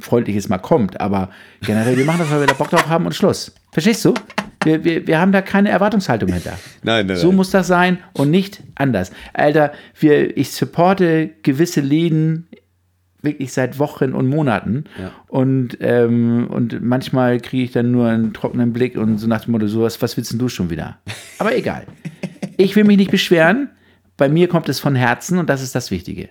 Freundliches 0.00 0.48
mal 0.48 0.58
kommt, 0.58 1.00
aber 1.00 1.30
generell, 1.62 1.96
wir 1.96 2.04
machen 2.04 2.20
das, 2.20 2.30
weil 2.30 2.40
wir 2.40 2.46
da 2.46 2.54
Bock 2.54 2.70
drauf 2.70 2.88
haben 2.88 3.06
und 3.06 3.14
Schluss. 3.14 3.54
Verstehst 3.72 4.04
du? 4.04 4.14
Wir, 4.64 4.84
wir, 4.84 5.06
wir 5.06 5.20
haben 5.20 5.32
da 5.32 5.40
keine 5.40 5.68
Erwartungshaltung 5.70 6.32
hinter. 6.32 6.58
Nein, 6.82 7.06
nein, 7.06 7.16
So 7.16 7.28
nein. 7.28 7.36
muss 7.36 7.50
das 7.50 7.66
sein 7.68 7.98
und 8.12 8.30
nicht 8.30 8.62
anders. 8.74 9.12
Alter, 9.32 9.72
wir, 9.98 10.36
ich 10.36 10.50
supporte 10.50 11.30
gewisse 11.42 11.80
Läden 11.80 12.48
wirklich 13.22 13.52
seit 13.52 13.78
Wochen 13.78 14.12
und 14.12 14.28
Monaten. 14.28 14.84
Ja. 15.00 15.12
Und, 15.28 15.78
ähm, 15.80 16.46
und 16.50 16.82
manchmal 16.82 17.40
kriege 17.40 17.64
ich 17.64 17.72
dann 17.72 17.90
nur 17.90 18.08
einen 18.08 18.32
trockenen 18.32 18.72
Blick 18.72 18.96
und 18.96 19.18
so 19.18 19.26
nach 19.26 19.44
dem 19.44 19.52
Motto, 19.52 19.66
so 19.68 19.82
was, 19.82 20.00
was 20.02 20.16
willst 20.16 20.32
denn 20.32 20.38
du 20.38 20.48
schon 20.48 20.70
wieder? 20.70 20.98
Aber 21.38 21.54
egal. 21.56 21.86
Ich 22.60 22.74
will 22.74 22.82
mich 22.82 22.96
nicht 22.96 23.12
beschweren. 23.12 23.70
Bei 24.16 24.28
mir 24.28 24.48
kommt 24.48 24.68
es 24.68 24.80
von 24.80 24.96
Herzen 24.96 25.38
und 25.38 25.48
das 25.48 25.62
ist 25.62 25.76
das 25.76 25.92
Wichtige. 25.92 26.28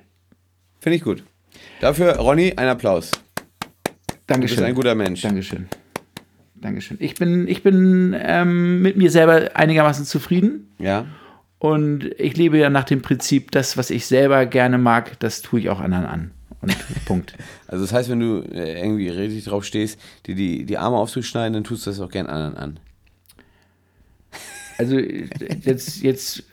Finde 0.81 0.97
ich 0.97 1.01
gut. 1.01 1.23
Dafür, 1.79 2.17
Ronny, 2.17 2.51
ein 2.57 2.67
Applaus. 2.67 3.11
Dankeschön. 4.27 4.57
Du 4.57 4.61
bist 4.61 4.67
ein 4.67 4.75
guter 4.75 4.93
Mensch. 4.93 5.21
Dankeschön. 5.21 5.67
Dankeschön. 6.62 6.98
Ich 7.00 7.15
bin, 7.15 7.48
ich 7.48 7.63
bin 7.63 8.15
ähm, 8.17 8.82
mit 8.82 8.98
mir 8.98 9.12
selber 9.12 9.52
einigermaßen 9.56 10.06
zufrieden. 10.06 10.74
Ja. 10.80 11.06
Und 11.60 12.06
ich 12.20 12.38
lebe 12.38 12.58
ja 12.58 12.70
nach 12.70 12.84
dem 12.84 13.02
Prinzip, 13.02 13.52
das, 13.52 13.78
was 13.78 13.89
ich 13.89 14.06
selber 14.06 14.46
gerne 14.46 14.78
mag, 14.78 15.20
das 15.20 15.41
tue 15.41 15.60
ich 15.60 15.70
auch 15.70 15.80
anderen 15.80 16.06
an. 16.06 16.32
Und 16.62 16.76
Punkt. 17.06 17.34
Also 17.67 17.84
das 17.84 17.93
heißt, 17.93 18.10
wenn 18.10 18.20
du 18.20 18.41
äh, 18.52 18.80
irgendwie 18.80 19.10
richtig 19.10 19.46
drauf 19.46 19.65
stehst, 19.65 20.00
dir 20.26 20.36
die, 20.36 20.65
die 20.65 20.78
Arme 20.78 20.98
aufzuschneiden, 20.98 21.54
dann 21.54 21.63
tust 21.63 21.86
du 21.86 21.89
das 21.89 22.00
auch 22.00 22.12
gern 22.12 22.28
anderen 22.28 22.58
an. 22.58 22.80
Also 24.78 24.98
jetzt, 25.00 26.02
jetzt 26.02 26.43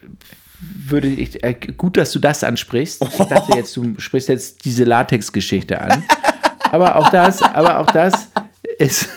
würde 0.60 1.08
ich, 1.08 1.44
äh, 1.44 1.54
gut, 1.76 1.96
dass 1.96 2.12
du 2.12 2.18
das 2.18 2.42
ansprichst. 2.42 3.02
Ich 3.02 3.26
dachte 3.26 3.56
jetzt, 3.56 3.76
du 3.76 3.94
sprichst 3.98 4.30
jetzt 4.30 4.64
diese 4.64 4.84
Latex-Geschichte 4.84 5.80
an. 5.80 6.02
aber 6.70 6.96
auch 6.96 7.10
das, 7.10 7.42
aber 7.42 7.80
auch 7.80 7.86
das 7.86 8.30
ist, 8.78 9.08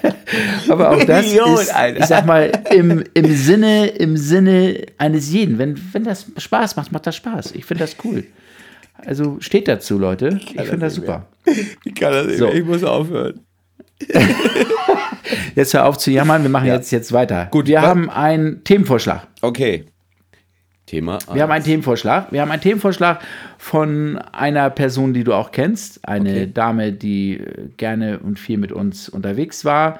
aber 0.68 0.90
auch 0.90 1.04
das 1.04 1.26
Million, 1.26 1.54
ist, 1.54 1.74
Alter. 1.74 2.00
ich 2.00 2.06
sag 2.06 2.26
mal, 2.26 2.50
im, 2.70 3.04
im 3.14 3.34
Sinne, 3.36 3.86
im 3.88 4.16
Sinne 4.16 4.86
eines 4.98 5.30
jeden. 5.32 5.58
Wenn, 5.58 5.78
wenn 5.92 6.04
das 6.04 6.26
Spaß 6.36 6.76
macht, 6.76 6.92
macht 6.92 7.06
das 7.06 7.16
Spaß. 7.16 7.52
Ich 7.52 7.64
finde 7.64 7.84
das 7.84 7.96
cool. 8.04 8.24
Also 8.96 9.36
steht 9.40 9.68
dazu, 9.68 9.98
Leute. 9.98 10.38
Ich 10.42 10.52
finde 10.62 10.78
das 10.78 10.94
super. 10.94 11.26
Ich 11.84 11.94
kann 11.94 12.12
das 12.12 12.26
nicht 12.26 12.38
So. 12.38 12.46
mehr. 12.46 12.54
Ich 12.54 12.64
muss 12.64 12.82
aufhören. 12.84 13.40
Jetzt 15.54 15.72
hör 15.74 15.86
auf 15.86 15.98
zu 15.98 16.10
jammern, 16.10 16.42
wir 16.42 16.50
machen 16.50 16.66
Ja. 16.66 16.74
jetzt, 16.74 16.90
jetzt 16.90 17.12
weiter. 17.12 17.48
Gut, 17.50 17.66
wir 17.66 17.80
haben 17.80 18.10
einen 18.10 18.62
Themenvorschlag. 18.64 19.26
Okay. 19.40 19.86
Thema. 20.86 21.18
Wir 21.32 21.42
haben 21.42 21.50
einen 21.50 21.64
Themenvorschlag. 21.64 22.30
Wir 22.30 22.42
haben 22.42 22.50
einen 22.50 22.60
Themenvorschlag 22.62 23.20
von 23.58 24.18
einer 24.18 24.68
Person, 24.70 25.14
die 25.14 25.24
du 25.24 25.32
auch 25.32 25.50
kennst. 25.50 26.06
Eine 26.06 26.30
Okay. 26.30 26.50
Dame, 26.52 26.92
die 26.92 27.38
äh, 27.38 27.68
gerne 27.76 28.18
und 28.18 28.38
viel 28.38 28.58
mit 28.58 28.70
uns 28.72 29.08
unterwegs 29.08 29.64
war, 29.64 29.98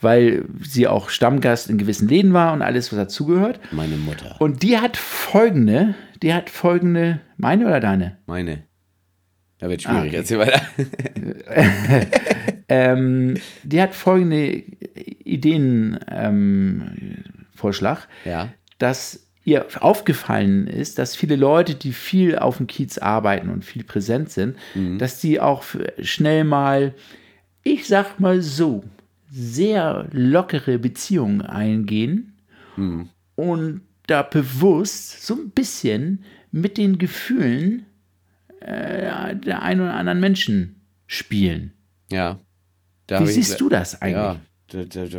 weil 0.00 0.44
sie 0.62 0.86
auch 0.88 1.10
Stammgast 1.10 1.68
in 1.68 1.76
gewissen 1.78 2.08
Läden 2.08 2.32
war 2.32 2.52
und 2.54 2.62
alles, 2.62 2.90
was 2.92 2.98
dazugehört. 2.98 3.60
Meine 3.72 3.96
Mutter. 3.96 4.36
Und 4.38 4.62
die 4.62 4.78
hat 4.78 4.96
folgende, 4.96 5.94
die 6.22 6.32
hat 6.32 6.48
folgende, 6.50 7.20
meine 7.36 7.66
oder 7.66 7.80
deine? 7.80 8.16
Meine. 8.26 8.62
Da 9.58 9.68
wird 9.68 9.82
schwierig. 9.82 10.06
okay. 10.08 10.16
Erzähl 10.16 10.38
weiter. 10.38 10.62
Ähm, 12.66 13.34
die 13.62 13.80
hat 13.82 13.94
folgende 13.94 14.62
Ideenvorschlag, 15.24 18.08
ähm, 18.24 18.30
Ja. 18.30 18.48
dass 18.78 19.23
ihr 19.44 19.66
aufgefallen 19.80 20.66
ist, 20.66 20.98
dass 20.98 21.14
viele 21.16 21.36
Leute, 21.36 21.74
die 21.74 21.92
viel 21.92 22.38
auf 22.38 22.56
dem 22.56 22.66
Kiez 22.66 22.98
arbeiten 22.98 23.50
und 23.50 23.64
viel 23.64 23.84
präsent 23.84 24.30
sind, 24.30 24.56
dass 24.98 25.20
die 25.20 25.40
auch 25.40 25.64
schnell 26.00 26.44
mal, 26.44 26.94
ich 27.62 27.86
sag 27.86 28.18
mal 28.20 28.40
so, 28.40 28.84
sehr 29.30 30.08
lockere 30.12 30.78
Beziehungen 30.78 31.42
eingehen 31.42 32.32
und 33.36 33.80
da 34.06 34.22
bewusst 34.22 35.26
so 35.26 35.34
ein 35.34 35.50
bisschen 35.50 36.24
mit 36.52 36.76
den 36.78 36.98
Gefühlen 36.98 37.86
äh, 38.60 39.34
der 39.36 39.62
einen 39.62 39.80
oder 39.82 39.94
anderen 39.94 40.20
Menschen 40.20 40.80
spielen. 41.06 41.72
Ja. 42.10 42.38
Da 43.06 43.16
Wie 43.16 43.22
hab 43.22 43.28
ich- 43.28 43.34
siehst 43.34 43.60
du 43.60 43.68
das 43.68 44.00
eigentlich? 44.00 44.14
Ja. 44.16 44.40
Da, 44.68 44.84
da, 44.84 45.06
da, 45.06 45.18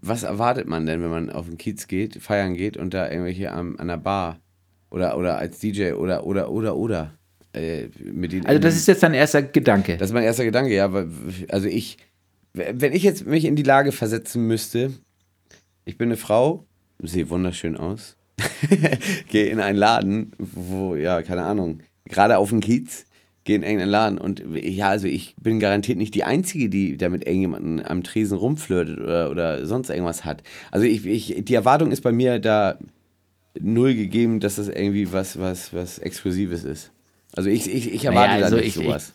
was 0.00 0.22
erwartet 0.22 0.66
man 0.68 0.86
denn, 0.86 1.02
wenn 1.02 1.10
man 1.10 1.30
auf 1.30 1.46
den 1.46 1.58
Kiez 1.58 1.86
geht, 1.88 2.16
feiern 2.22 2.54
geht 2.54 2.76
und 2.76 2.94
da 2.94 3.10
irgendwelche 3.10 3.52
am, 3.52 3.76
an 3.78 3.88
der 3.88 3.96
Bar 3.96 4.38
oder, 4.90 5.18
oder 5.18 5.38
als 5.38 5.58
DJ 5.58 5.92
oder, 5.92 6.24
oder, 6.26 6.50
oder, 6.50 6.76
oder 6.76 7.12
äh, 7.52 7.88
mit 8.12 8.32
den. 8.32 8.46
Also 8.46 8.60
das 8.60 8.76
ist 8.76 8.86
jetzt 8.88 9.02
dein 9.02 9.14
erster 9.14 9.42
Gedanke. 9.42 9.96
Das 9.96 10.10
ist 10.10 10.14
mein 10.14 10.24
erster 10.24 10.44
Gedanke, 10.44 10.74
ja. 10.74 10.92
weil- 10.92 11.08
Also 11.48 11.66
ich, 11.68 11.98
wenn 12.52 12.92
ich 12.92 13.02
jetzt 13.02 13.26
mich 13.26 13.44
in 13.44 13.56
die 13.56 13.62
Lage 13.62 13.92
versetzen 13.92 14.46
müsste, 14.46 14.92
ich 15.84 15.98
bin 15.98 16.08
eine 16.08 16.16
Frau, 16.16 16.64
sehe 17.02 17.28
wunderschön 17.30 17.76
aus, 17.76 18.16
gehe 19.28 19.46
in 19.46 19.60
einen 19.60 19.78
Laden, 19.78 20.32
wo, 20.38 20.94
ja, 20.94 21.22
keine 21.22 21.42
Ahnung, 21.44 21.80
gerade 22.04 22.38
auf 22.38 22.50
den 22.50 22.60
Kiez, 22.60 23.04
gehe 23.48 23.56
in 23.56 23.62
irgendeinen 23.62 23.90
Laden 23.90 24.18
und 24.18 24.42
ja, 24.62 24.88
also 24.90 25.08
ich 25.08 25.34
bin 25.40 25.58
garantiert 25.58 25.96
nicht 25.98 26.14
die 26.14 26.22
Einzige, 26.22 26.68
die 26.68 26.96
da 26.96 27.08
mit 27.08 27.26
irgendjemandem 27.26 27.80
am 27.84 28.02
Tresen 28.04 28.36
rumflirtet 28.38 29.00
oder, 29.00 29.30
oder 29.30 29.66
sonst 29.66 29.88
irgendwas 29.90 30.24
hat. 30.24 30.42
Also 30.70 30.86
ich, 30.86 31.04
ich, 31.06 31.44
die 31.44 31.54
Erwartung 31.54 31.90
ist 31.90 32.02
bei 32.02 32.12
mir 32.12 32.38
da 32.38 32.78
null 33.58 33.94
gegeben, 33.94 34.38
dass 34.40 34.56
das 34.56 34.68
irgendwie 34.68 35.12
was, 35.12 35.38
was, 35.38 35.72
was 35.72 35.98
Exklusives 35.98 36.62
ist. 36.64 36.92
Also 37.34 37.48
ich, 37.50 37.72
ich, 37.72 37.92
ich 37.92 38.04
erwarte 38.04 38.32
Naja, 38.34 38.44
also 38.44 38.56
da 38.56 38.62
nicht 38.62 38.76
ich- 38.76 38.84
sowas. 38.84 39.12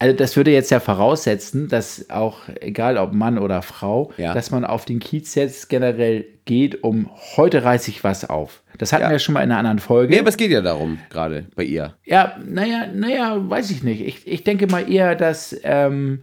Also 0.00 0.14
das 0.16 0.36
würde 0.36 0.52
jetzt 0.52 0.70
ja 0.70 0.78
voraussetzen, 0.78 1.68
dass 1.68 2.08
auch, 2.08 2.42
egal 2.60 2.98
ob 2.98 3.12
Mann 3.12 3.36
oder 3.38 3.62
Frau, 3.62 4.12
Ja. 4.16 4.32
dass 4.32 4.50
man 4.52 4.64
auf 4.64 4.84
den 4.84 5.00
Kiez 5.00 5.34
jetzt 5.34 5.68
generell 5.68 6.24
geht, 6.44 6.84
um 6.84 7.10
heute 7.36 7.64
reiße 7.64 7.90
ich 7.90 8.04
was 8.04 8.28
auf. 8.28 8.62
Das 8.78 8.92
hatten 8.92 9.02
Ja. 9.02 9.10
wir 9.10 9.18
schon 9.18 9.32
mal 9.32 9.42
in 9.42 9.50
einer 9.50 9.58
anderen 9.58 9.80
Folge. 9.80 10.12
Nee, 10.14 10.20
aber 10.20 10.28
es 10.28 10.36
geht 10.36 10.52
ja 10.52 10.60
darum, 10.60 10.98
gerade 11.10 11.46
bei 11.56 11.64
ihr. 11.64 11.94
Ja, 12.04 12.36
naja, 12.46 12.86
naja, 12.94 13.36
weiß 13.50 13.70
ich 13.72 13.82
nicht. 13.82 14.00
Ich, 14.06 14.24
ich 14.26 14.44
denke 14.44 14.68
mal 14.68 14.88
eher, 14.88 15.16
dass 15.16 15.58
ähm, 15.64 16.20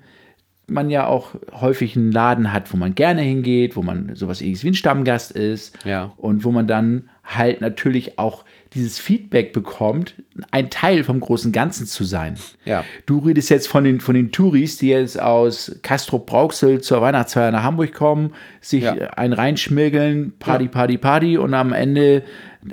man 0.68 0.90
ja 0.90 1.06
auch 1.08 1.36
häufig 1.52 1.98
einen 1.98 2.14
Laden 2.14 2.54
hat, 2.54 2.72
wo 2.74 2.78
man 2.78 2.96
gerne 2.96 3.22
hingeht, 3.24 3.76
wo 3.76 3.82
man 3.82 4.16
sowas 4.16 4.40
ähnliches 4.42 4.64
wie 4.64 4.70
ein 4.70 4.74
Stammgast 4.76 5.32
ist. 5.32 5.78
Ja. 5.86 6.14
Und 6.16 6.46
wo 6.46 6.52
man 6.52 6.66
dann 6.66 7.10
halt 7.26 7.60
natürlich 7.60 8.18
auch 8.20 8.46
dieses 8.76 9.00
Feedback 9.00 9.54
bekommt, 9.54 10.16
ein 10.52 10.70
Teil 10.70 11.04
vom 11.04 11.20
großen 11.20 11.52
Ganzen 11.52 11.88
zu 11.88 12.04
sein. 12.04 12.38
Ja. 12.66 12.84
Du 13.06 13.20
redest 13.20 13.50
jetzt 13.50 13.68
von 13.68 13.84
den, 13.84 14.00
von 14.02 14.14
den 14.16 14.32
Touris, 14.32 14.78
die 14.78 14.90
jetzt 14.90 15.20
aus 15.20 15.80
Castrop 15.82 16.28
Brauxel 16.28 16.82
zur 16.82 17.02
Weihnachtsfeier 17.02 17.52
nach 17.52 17.64
Hamburg 17.64 17.94
kommen, 17.94 18.34
sich 18.62 18.84
Ja. 18.84 18.94
ein 18.94 19.34
reinschmirgeln, 19.34 20.34
Party, 20.38 20.66
Ja. 20.66 20.72
Party, 20.72 20.98
Party 20.98 21.38
und 21.38 21.54
am 21.54 21.74
Ende 21.74 22.24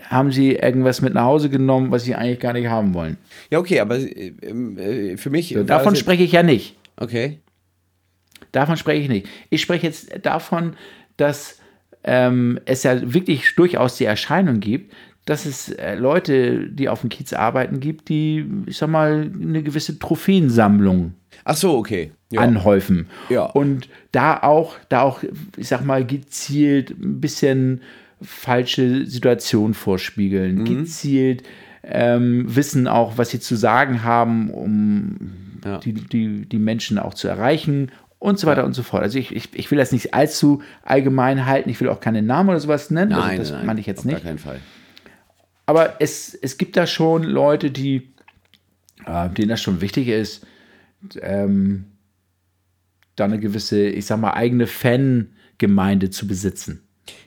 haben 0.09 0.33
sie 0.33 0.53
irgendwas 0.57 1.01
mit 1.03 1.15
nach 1.15 1.25
Hause 1.25 1.49
genommen, 1.51 1.91
was 1.91 2.05
sie 2.05 2.15
eigentlich 2.15 2.41
gar 2.41 2.53
nicht 2.53 2.69
haben 2.69 2.95
wollen. 2.95 3.17
Ja, 3.51 3.59
okay, 3.59 3.81
aber 3.81 3.99
äh, 3.99 4.29
äh, 4.29 5.17
für 5.17 5.31
mich. 5.31 5.55
war 5.55 5.65
Davon 5.65 5.97
spreche 5.97 6.23
ich 6.25 6.33
ja 6.33 6.43
nicht. 6.43 6.77
Okay. 6.97 7.39
Davon 8.53 8.77
spreche 8.77 9.03
ich 9.03 9.09
nicht. 9.09 9.29
Ich 9.51 9.63
spreche 9.63 9.87
jetzt 9.87 10.13
davon, 10.23 10.75
dass 11.17 11.59
ähm, 12.05 12.59
es 12.65 12.83
ja 12.83 13.13
wirklich 13.15 13.55
durchaus 13.55 13.97
die 13.97 14.05
Erscheinung 14.05 14.61
gibt, 14.61 14.93
dass 15.25 15.47
es 15.47 15.69
äh, 15.71 15.95
Leute, 15.95 16.69
die 16.69 16.89
auf 16.89 17.01
dem 17.03 17.11
Kiez 17.11 17.33
arbeiten, 17.33 17.79
gibt, 17.81 18.09
die, 18.09 18.45
ich 18.67 18.77
sag 18.79 18.89
mal, 18.89 19.31
eine 19.41 19.63
gewisse 19.63 19.99
Trophäensammlung 19.99 21.15
Ach 21.45 21.57
so, 21.57 21.77
okay. 21.77 22.13
Ja. 22.31 22.41
anhäufen. 22.41 23.07
Ja. 23.29 23.45
Und 23.45 23.89
da 24.13 24.39
auch, 24.43 24.77
da 24.89 25.03
auch, 25.03 25.23
ich 25.57 25.69
sag 25.69 25.85
mal, 25.85 26.05
gezielt 26.05 26.91
ein 26.91 27.21
bisschen 27.21 27.83
falsche 28.21 29.07
Situationen 29.07 29.75
vorspiegeln, 29.75 30.59
Mhm. 30.59 30.65
gezielt 30.65 31.43
ähm, 31.85 32.45
wissen 32.55 32.87
auch, 32.87 33.19
was 33.19 33.31
sie 33.31 33.41
zu 33.41 33.57
sagen 33.57 34.05
haben, 34.05 34.51
um 34.51 35.17
Ja. 35.65 35.79
die, 35.79 35.93
die, 35.95 36.47
die 36.47 36.59
Menschen 36.59 36.99
auch 36.99 37.15
zu 37.15 37.27
erreichen 37.29 37.91
und 38.21 38.39
so 38.39 38.47
weiter 38.47 38.65
und 38.65 38.73
so 38.75 38.85
fort. 38.85 39.03
Also 39.03 39.19
ich, 39.19 39.35
ich, 39.35 39.49
ich 39.53 39.69
will 39.73 39.79
das 39.79 39.91
nicht 39.91 40.15
allzu 40.15 40.63
allgemein 40.85 41.45
halten, 41.47 41.69
ich 41.71 41.81
will 41.81 41.89
auch 41.89 41.99
keine 42.01 42.23
Namen 42.23 42.51
oder 42.51 42.61
sowas 42.61 42.91
nennen, 42.91 43.11
Nein, 43.11 43.41
also 43.41 43.43
das 43.43 43.51
nein, 43.51 43.67
meine 43.67 43.81
ich 43.81 43.87
jetzt 43.87 44.01
auf 44.01 44.05
nicht. 44.05 44.19
Gar 44.19 44.25
keinen 44.25 44.39
Fall. 44.39 44.61
Aber 45.67 45.97
es, 46.01 46.35
es 46.35 46.59
gibt 46.59 46.77
da 46.77 46.87
schon 46.87 47.23
Leute, 47.23 47.71
die, 47.71 48.13
äh, 49.07 49.29
denen 49.31 49.49
das 49.49 49.63
schon 49.63 49.81
wichtig 49.81 50.09
ist, 50.09 50.47
ähm, 51.21 51.85
da 53.17 53.25
eine 53.25 53.39
gewisse, 53.39 53.87
ich 53.87 54.07
sag 54.07 54.19
mal, 54.21 54.33
eigene 54.33 54.67
Fangemeinde 54.67 56.11
zu 56.11 56.27
besitzen. 56.27 56.83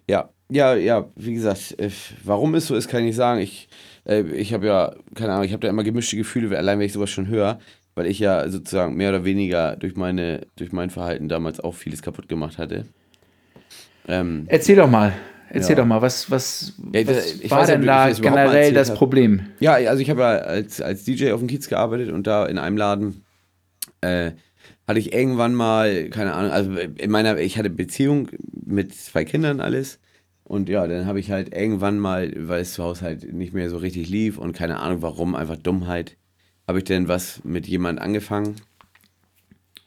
Ja, 0.07 0.29
ja, 0.49 0.75
ja, 0.75 1.09
wie 1.15 1.33
gesagt, 1.33 1.79
äh, 1.79 1.89
warum 2.23 2.55
es 2.55 2.67
so 2.67 2.75
ist, 2.75 2.87
kann 2.87 3.01
ich 3.01 3.07
nicht 3.07 3.15
sagen. 3.15 3.39
Ich, 3.39 3.67
äh, 4.05 4.21
ich 4.21 4.53
habe 4.53 4.67
ja, 4.67 4.95
keine 5.15 5.33
Ahnung, 5.33 5.45
ich 5.45 5.53
habe 5.53 5.61
da 5.61 5.69
immer 5.69 5.83
gemischte 5.83 6.17
Gefühle, 6.17 6.55
allein 6.57 6.79
wenn 6.79 6.85
ich 6.85 6.93
sowas 6.93 7.09
schon 7.09 7.27
höre, 7.27 7.59
weil 7.95 8.05
ich 8.05 8.19
ja 8.19 8.47
sozusagen 8.49 8.95
mehr 8.95 9.09
oder 9.09 9.25
weniger 9.25 9.75
durch, 9.75 9.95
meine, 9.95 10.45
durch 10.55 10.71
mein 10.71 10.89
Verhalten 10.89 11.29
damals 11.29 11.59
auch 11.59 11.73
vieles 11.73 12.01
kaputt 12.01 12.29
gemacht 12.29 12.57
hatte. 12.57 12.85
Ähm, 14.07 14.45
Erzähl 14.47 14.75
doch 14.75 14.89
mal, 14.89 15.13
erzähl 15.49 15.71
Ja. 15.75 15.81
doch 15.81 15.85
mal, 15.87 16.01
was, 16.01 16.29
was, 16.31 16.73
Ja, 16.93 17.07
was 17.07 17.35
ich 17.39 17.51
war 17.51 17.61
weiß 17.61 17.67
denn 17.67 17.85
da 17.85 18.09
generell 18.11 18.73
das 18.73 18.89
hab. 18.91 18.97
Problem? 18.97 19.41
Ja, 19.59 19.73
also 19.73 20.01
ich 20.01 20.09
habe 20.09 20.21
ja 20.21 20.27
als, 20.37 20.81
als 20.81 21.03
DJ 21.03 21.31
auf 21.31 21.39
dem 21.39 21.47
Kiez 21.47 21.67
gearbeitet 21.69 22.11
und 22.11 22.27
da 22.27 22.45
in 22.45 22.57
einem 22.57 22.77
Laden 22.77 23.23
äh, 24.01 24.31
hatte 24.87 24.99
ich 24.99 25.13
irgendwann 25.13 25.53
mal, 25.55 26.09
keine 26.09 26.33
Ahnung, 26.33 26.51
also 26.51 26.71
in 26.71 27.11
meiner, 27.11 27.37
ich 27.37 27.57
hatte 27.57 27.69
Beziehung 27.69 28.29
mit 28.65 28.93
zwei 28.93 29.25
Kindern 29.25 29.59
alles 29.59 29.99
und 30.43 30.69
ja, 30.69 30.85
dann 30.87 31.05
habe 31.07 31.19
ich 31.19 31.31
halt 31.31 31.55
irgendwann 31.55 31.97
mal, 31.97 32.31
weil 32.37 32.61
es 32.61 32.73
zu 32.73 32.83
Hause 32.83 33.01
halt 33.03 33.33
nicht 33.33 33.53
mehr 33.53 33.69
so 33.69 33.77
richtig 33.77 34.09
lief 34.09 34.37
und 34.37 34.53
keine 34.53 34.79
Ahnung 34.79 35.01
warum, 35.01 35.35
einfach 35.35 35.57
Dummheit, 35.57 36.17
habe 36.67 36.79
ich 36.79 36.83
dann 36.83 37.07
was 37.07 37.43
mit 37.43 37.67
jemand 37.67 37.99
angefangen. 37.99 38.55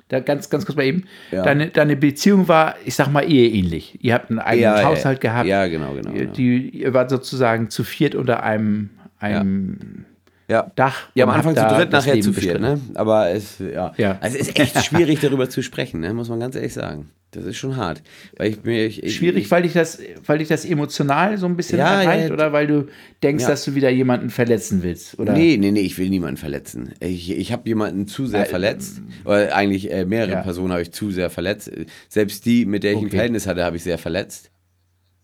Da 0.09 0.21
ganz, 0.21 0.49
ganz 0.49 0.64
kurz 0.64 0.77
mal 0.77 0.85
eben. 0.85 1.05
Ja. 1.31 1.42
Deine, 1.42 1.68
deine 1.68 1.97
Beziehung 1.97 2.49
war, 2.49 2.77
ich 2.85 2.94
sag 2.94 3.09
mal, 3.12 3.31
eheähnlich. 3.31 3.99
Ihr 4.03 4.14
habt 4.14 4.31
einen 4.31 4.38
eigenen 4.38 4.62
Ja, 4.62 4.85
Haushalt 4.85 5.21
gehabt. 5.21 5.47
ja, 5.47 5.66
genau, 5.66 5.94
genau, 5.94 6.11
Ihr, 6.12 6.21
genau. 6.21 6.33
Die, 6.33 6.71
ihr 6.71 6.94
wart 6.94 7.11
sozusagen 7.11 7.68
zu 7.68 7.85
viert 7.85 8.14
unter 8.14 8.42
einem, 8.42 8.90
einem 9.18 10.07
Ja. 10.48 10.70
Dach. 10.76 11.08
Ja, 11.14 11.24
am 11.24 11.30
Anfang 11.30 11.54
zu 11.54 11.62
dritt, 11.62 11.92
nachher 11.92 12.14
Leben 12.14 12.22
zu 12.24 12.32
viert, 12.32 12.61
ne? 12.61 12.80
Aber 12.94 13.28
es, 13.30 13.58
ja. 13.58 13.92
Ja. 13.98 14.18
Also 14.20 14.38
es 14.38 14.48
ist 14.48 14.58
echt 14.58 14.82
schwierig, 14.84 15.20
darüber 15.20 15.50
zu 15.50 15.62
sprechen, 15.62 16.00
ne? 16.00 16.14
Muss 16.14 16.28
man 16.30 16.40
ganz 16.40 16.56
ehrlich 16.56 16.72
sagen. 16.72 17.11
Das 17.32 17.44
ist 17.44 17.58
schon 17.58 17.76
hart. 17.76 18.02
Weil 18.38 18.52
ich 18.52 18.64
ich, 18.64 19.02
ich, 19.04 19.16
Schwierig, 19.16 19.50
weil 19.50 19.61
dich 19.64 19.74
das, 19.74 19.98
weil 20.24 20.38
dich 20.38 20.48
das 20.48 20.64
emotional 20.64 21.37
so 21.37 21.44
ein 21.44 21.56
bisschen 21.58 21.78
Ja, 21.78 22.00
erreicht 22.00 22.28
ja. 22.28 22.32
oder 22.32 22.54
weil 22.54 22.66
du 22.66 22.87
denkst, 23.22 23.42
Ja. 23.42 23.50
dass 23.50 23.66
du 23.66 23.74
wieder 23.74 23.90
jemanden 23.90 24.30
verletzen 24.30 24.82
willst? 24.82 25.18
Oder? 25.18 25.34
Nee, 25.34 25.58
nee, 25.58 25.70
nee, 25.70 25.80
ich 25.82 25.98
will 25.98 26.08
niemanden 26.08 26.38
verletzen. 26.38 26.94
Ich, 27.00 27.30
ich 27.30 27.52
habe 27.52 27.68
jemanden 27.68 28.06
zu 28.08 28.26
sehr 28.26 28.44
Äh, 28.44 28.46
verletzt. 28.46 29.02
Oder 29.26 29.54
eigentlich 29.54 29.92
äh, 29.92 30.06
mehrere. 30.06 30.42
Personen 30.42 30.72
habe 30.72 30.80
ich 30.80 30.92
zu 30.92 31.11
sehr 31.11 31.28
verletzt. 31.28 31.70
Selbst 32.08 32.46
die, 32.46 32.64
mit 32.64 32.82
der 32.82 32.92
ich 32.92 32.96
ein 32.98 33.04
Okay. 33.04 33.16
Verhältnis 33.16 33.46
hatte, 33.46 33.62
habe 33.62 33.76
ich 33.76 33.82
sehr 33.82 33.98
verletzt. 33.98 34.50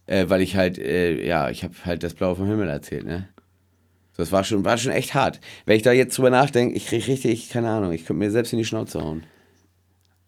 Äh, 0.06 0.26
weil 0.28 0.42
ich 0.42 0.56
halt, 0.56 0.76
äh, 0.76 1.26
ja, 1.26 1.48
ich 1.48 1.64
habe 1.64 1.72
halt 1.86 2.02
das 2.02 2.12
Blaue 2.12 2.36
vom 2.36 2.46
Himmel 2.46 2.68
erzählt, 2.68 3.06
ne? 3.06 3.28
Das 4.16 4.30
war 4.32 4.44
schon, 4.44 4.64
war 4.64 4.78
schon 4.78 4.92
echt 4.92 5.14
hart. 5.14 5.40
Wenn 5.66 5.76
ich 5.76 5.82
da 5.82 5.92
jetzt 5.92 6.16
drüber 6.16 6.30
nachdenke, 6.30 6.76
ich 6.76 6.86
kriege 6.86 7.06
richtig, 7.08 7.48
keine 7.50 7.68
Ahnung, 7.70 7.92
ich 7.92 8.04
könnte 8.06 8.20
mir 8.24 8.30
selbst 8.30 8.52
in 8.52 8.58
die 8.58 8.64
Schnauze 8.64 9.00
hauen. 9.02 9.24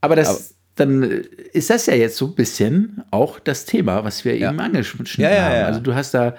Aber 0.00 0.16
das, 0.16 0.28
Aber- 0.28 0.38
dann 0.76 1.02
äh, 1.04 1.22
ist 1.52 1.70
das 1.70 1.86
ja 1.86 1.94
jetzt 1.94 2.16
so 2.16 2.26
ein 2.26 2.34
bisschen 2.34 3.02
auch 3.10 3.38
das 3.38 3.64
Thema, 3.64 4.04
was 4.04 4.24
wir 4.24 4.36
Ja. 4.36 4.50
eben 4.50 4.60
angeschnitten 4.60 5.22
Ja, 5.22 5.30
ja, 5.30 5.42
haben. 5.44 5.54
ja. 5.54 5.64
Also 5.66 5.80
du 5.80 5.94
hast 5.94 6.14
da 6.14 6.34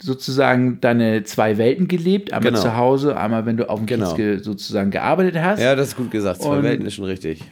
sozusagen 0.00 0.80
deine 0.80 1.22
zwei 1.24 1.56
Welten 1.58 1.88
gelebt, 1.88 2.32
einmal 2.32 2.52
Genau. 2.52 2.62
zu 2.62 2.76
Hause, 2.76 3.16
einmal 3.16 3.46
wenn 3.46 3.56
du 3.56 3.68
auf 3.68 3.78
dem 3.78 3.86
Genau. 3.86 4.08
Kiez 4.08 4.16
ge 4.16 4.38
sozusagen 4.38 4.90
gearbeitet 4.90 5.36
hast. 5.40 5.60
Ja, 5.60 5.74
das 5.74 5.88
ist 5.88 5.96
gut 5.96 6.10
gesagt. 6.10 6.42
Zwei 6.42 6.56
Und- 6.58 6.62
Welten 6.64 6.86
ist 6.86 6.94
schon 6.94 7.04
richtig. 7.06 7.42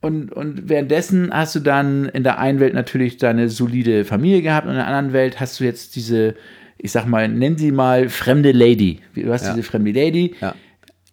Und, 0.00 0.32
und 0.32 0.68
währenddessen 0.68 1.30
hast 1.32 1.54
du 1.54 1.60
dann 1.60 2.06
in 2.10 2.24
der 2.24 2.38
einen 2.38 2.60
Welt 2.60 2.74
natürlich 2.74 3.16
deine 3.16 3.48
solide 3.48 4.04
Familie 4.04 4.42
gehabt 4.42 4.66
und 4.66 4.72
in 4.72 4.76
der 4.78 4.86
anderen 4.86 5.14
Welt 5.14 5.40
hast 5.40 5.60
du 5.60 5.64
jetzt 5.64 5.96
diese, 5.96 6.34
ich 6.84 6.92
sag 6.92 7.06
mal, 7.06 7.28
nenn 7.28 7.56
sie 7.56 7.72
mal 7.72 8.10
fremde 8.10 8.52
Lady. 8.52 9.00
Du 9.14 9.32
hast 9.32 9.46
Ja. 9.46 9.54
diese 9.54 9.66
fremde 9.66 9.90
Lady 9.92 10.34
Ja. 10.40 10.54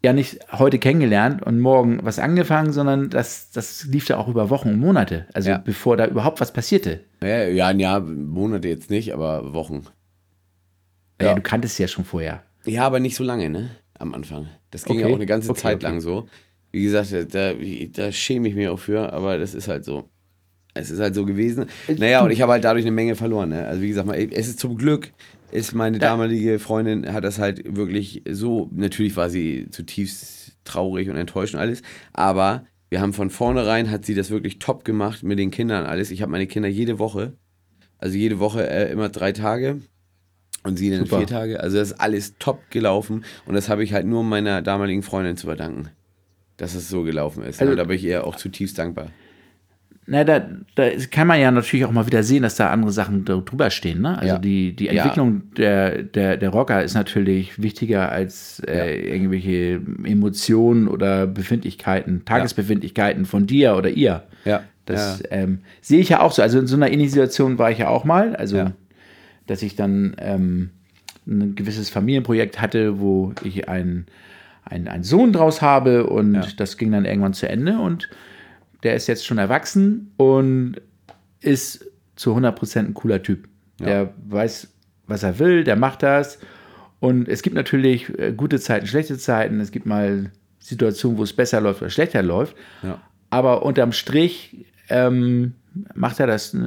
ja 0.03 0.11
nicht 0.11 0.39
heute 0.51 0.79
kennengelernt 0.79 1.41
und 1.43 1.61
morgen 1.61 1.99
was 2.03 2.19
angefangen, 2.19 2.73
sondern 2.73 3.09
das, 3.09 3.51
das 3.51 3.85
lief 3.85 4.05
da 4.05 4.17
auch 4.17 4.27
über 4.27 4.49
Wochen 4.49 4.67
und 4.69 4.79
Monate, 4.79 5.27
also 5.33 5.51
Ja. 5.51 5.57
bevor 5.59 5.95
da 5.95 6.07
überhaupt 6.07 6.41
was 6.41 6.51
passierte. 6.51 6.99
Ja, 7.23 7.45
ja, 7.45 7.67
ein 7.67 7.79
Jahr, 7.79 8.01
Monate 8.01 8.67
jetzt 8.67 8.89
nicht, 8.89 9.13
aber 9.13 9.53
Wochen. 9.53 9.85
Ja. 11.21 11.35
Du 11.35 11.41
kanntest 11.41 11.77
sie 11.77 11.83
ja 11.83 11.87
schon 11.87 12.03
vorher. 12.03 12.43
Ja, 12.65 12.85
aber 12.85 12.99
nicht 12.99 13.15
so 13.15 13.23
lange, 13.23 13.49
ne? 13.49 13.69
Am 13.97 14.13
Anfang. 14.13 14.47
Das 14.71 14.83
ging 14.83 14.97
Okay. 14.97 15.05
ja 15.05 15.11
auch 15.11 15.15
eine 15.15 15.25
ganze 15.25 15.51
Okay, 15.51 15.61
Zeit 15.61 15.75
okay. 15.77 15.85
lang 15.85 16.01
so. 16.01 16.27
Wie 16.73 16.83
gesagt, 16.83 17.13
da, 17.33 17.53
da 17.93 18.11
schäme 18.11 18.49
ich 18.49 18.55
mich 18.55 18.67
auch 18.67 18.79
für, 18.79 19.13
aber 19.13 19.37
das 19.37 19.53
ist 19.53 19.67
halt 19.69 19.85
so. 19.85 20.09
Es 20.73 20.89
ist 20.89 20.99
halt 20.99 21.15
so 21.15 21.25
gewesen. 21.25 21.65
Naja, 21.97 22.23
und 22.23 22.31
ich 22.31 22.41
habe 22.41 22.53
halt 22.53 22.63
dadurch 22.63 22.83
eine 22.85 22.91
Menge 22.91 23.15
verloren. 23.15 23.49
Ne? 23.49 23.65
Also 23.67 23.81
wie 23.81 23.89
gesagt, 23.89 24.09
es 24.09 24.47
ist 24.47 24.59
zum 24.59 24.77
Glück, 24.77 25.11
ist 25.51 25.73
meine 25.73 25.99
damalige 25.99 26.59
Freundin, 26.59 27.11
hat 27.11 27.23
das 27.23 27.39
halt 27.39 27.75
wirklich 27.75 28.23
so, 28.29 28.69
natürlich 28.73 29.15
war 29.15 29.29
sie 29.29 29.67
zutiefst 29.69 30.57
traurig 30.63 31.09
und 31.09 31.17
enttäuscht 31.17 31.53
und 31.53 31.59
alles, 31.59 31.81
aber 32.13 32.65
wir 32.89 32.99
haben 33.01 33.13
von 33.13 33.29
vornherein, 33.29 33.89
hat 33.89 34.05
sie 34.05 34.15
das 34.15 34.29
wirklich 34.29 34.59
top 34.59 34.83
gemacht 34.83 35.23
mit 35.23 35.39
den 35.39 35.49
Kindern 35.49 35.83
und 35.83 35.89
alles. 35.89 36.11
Ich 36.11 36.21
habe 36.21 36.31
meine 36.31 36.45
Kinder 36.45 36.67
jede 36.67 36.99
Woche, 36.99 37.33
also 37.97 38.17
jede 38.17 38.39
Woche 38.39 38.69
äh, 38.69 38.91
immer 38.91 39.09
drei 39.09 39.31
Tage 39.31 39.81
und 40.63 40.77
sie 40.77 40.89
dann 40.89 41.05
Super. 41.05 41.19
vier 41.19 41.27
Tage. 41.27 41.59
Also 41.61 41.77
das 41.77 41.91
ist 41.91 41.99
alles 41.99 42.35
top 42.37 42.69
gelaufen 42.69 43.23
und 43.45 43.55
das 43.55 43.69
habe 43.69 43.83
ich 43.83 43.93
halt 43.93 44.05
nur 44.05 44.23
meiner 44.23 44.61
damaligen 44.61 45.03
Freundin 45.03 45.37
zu 45.37 45.47
verdanken, 45.47 45.89
dass 46.57 46.75
es 46.75 46.89
so 46.89 47.03
gelaufen 47.03 47.43
ist. 47.43 47.61
Also- 47.61 47.71
und 47.71 47.77
da 47.77 47.85
bin 47.85 47.95
ich 47.95 48.03
ihr 48.03 48.27
auch 48.27 48.35
zutiefst 48.35 48.77
dankbar. 48.77 49.11
Na, 50.07 50.23
da, 50.23 50.41
da 50.75 50.89
kann 51.11 51.27
man 51.27 51.39
ja 51.39 51.51
natürlich 51.51 51.85
auch 51.85 51.91
mal 51.91 52.07
wieder 52.07 52.23
sehen, 52.23 52.41
dass 52.43 52.55
da 52.55 52.69
andere 52.71 52.91
Sachen 52.91 53.23
dr- 53.23 53.43
drüber 53.45 53.69
stehen. 53.69 54.01
Ne? 54.01 54.17
Also 54.17 54.33
Ja. 54.33 54.39
die, 54.39 54.75
die 54.75 54.85
Ja. 54.85 54.91
Entwicklung 54.93 55.43
der, 55.55 56.01
der, 56.03 56.37
der 56.37 56.49
Rocker 56.49 56.83
ist 56.83 56.95
natürlich 56.95 57.61
wichtiger 57.61 58.11
als 58.11 58.61
äh, 58.67 58.95
irgendwelche 58.99 59.79
Emotionen 60.03 60.87
oder 60.87 61.27
Befindlichkeiten, 61.27 62.25
Tagesbefindlichkeiten 62.25 63.25
von 63.25 63.45
dir 63.45 63.75
oder 63.75 63.89
ihr. 63.89 64.23
Ja. 64.43 64.63
Das 64.85 65.21
ja. 65.21 65.37
ähm, 65.37 65.59
sehe 65.81 65.99
ich 65.99 66.09
ja 66.09 66.19
auch 66.21 66.31
so. 66.31 66.41
Also 66.41 66.59
in 66.59 66.67
so 66.67 66.75
einer 66.75 66.87
ähnlichen 66.89 67.11
Situation 67.13 67.59
war 67.59 67.69
ich 67.71 67.77
ja 67.77 67.87
auch 67.87 68.03
mal. 68.03 68.35
Also, 68.35 68.57
Ja. 68.57 68.71
dass 69.47 69.61
ich 69.61 69.75
dann 69.75 70.15
ähm, 70.17 70.71
ein 71.27 71.53
gewisses 71.55 71.91
Familienprojekt 71.91 72.59
hatte, 72.59 72.99
wo 72.99 73.33
ich 73.43 73.69
einen, 73.69 74.07
einen, 74.65 74.87
einen 74.87 75.03
Sohn 75.03 75.31
draus 75.31 75.61
habe 75.61 76.07
und 76.07 76.33
Ja. 76.33 76.47
das 76.57 76.77
ging 76.77 76.91
dann 76.91 77.05
irgendwann 77.05 77.33
zu 77.33 77.47
Ende 77.47 77.77
und 77.77 78.09
der 78.83 78.95
ist 78.95 79.07
jetzt 79.07 79.25
schon 79.25 79.37
erwachsen 79.37 80.13
und 80.17 80.75
ist 81.39 81.85
zu 82.15 82.35
100% 82.35 82.79
ein 82.79 82.93
cooler 82.93 83.21
Typ. 83.21 83.47
Der 83.79 84.13
weiß, 84.27 84.67
was 85.07 85.23
er 85.23 85.39
will, 85.39 85.63
der 85.63 85.75
macht 85.75 86.03
das. 86.03 86.37
Und 86.99 87.27
es 87.27 87.41
gibt 87.41 87.55
natürlich 87.55 88.15
äh, 88.19 88.31
gute 88.31 88.59
Zeiten, 88.59 88.85
schlechte 88.85 89.17
Zeiten. 89.17 89.59
Es 89.59 89.71
gibt 89.71 89.87
mal 89.87 90.31
Situationen, 90.59 91.17
wo 91.17 91.23
es 91.23 91.33
besser 91.33 91.59
läuft 91.59 91.81
oder 91.81 91.89
schlechter 91.89 92.21
läuft. 92.21 92.55
Ja. 92.83 93.01
Aber 93.31 93.63
unterm 93.63 93.91
Strich 93.91 94.65
ähm, 94.89 95.55
macht 95.95 96.19
er 96.19 96.27
das 96.27 96.53
äh, 96.53 96.59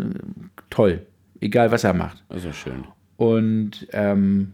toll, 0.70 1.06
egal 1.40 1.70
was 1.70 1.84
er 1.84 1.94
macht. 1.94 2.24
Doch 2.28 2.52
schön. 2.52 2.84
Und 3.16 3.86
ähm, 3.92 4.52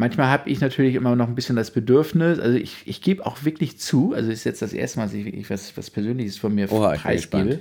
manchmal 0.00 0.28
habe 0.28 0.48
ich 0.48 0.60
natürlich 0.60 0.94
immer 0.94 1.14
noch 1.14 1.28
ein 1.28 1.34
bisschen 1.34 1.56
das 1.56 1.70
Bedürfnis, 1.70 2.40
also 2.40 2.56
ich, 2.56 2.82
ich 2.86 3.02
gebe 3.02 3.24
auch 3.24 3.44
wirklich 3.44 3.78
zu, 3.78 4.14
also 4.14 4.30
ist 4.30 4.44
jetzt 4.44 4.62
das 4.62 4.72
erste 4.72 4.98
Mal, 4.98 5.04
dass 5.04 5.14
ich 5.14 5.26
wirklich 5.26 5.48
was, 5.50 5.76
was 5.76 5.90
Persönliches 5.90 6.38
von 6.38 6.54
mir 6.54 6.66
bin 6.66 6.78
preisgebe, 6.78 7.60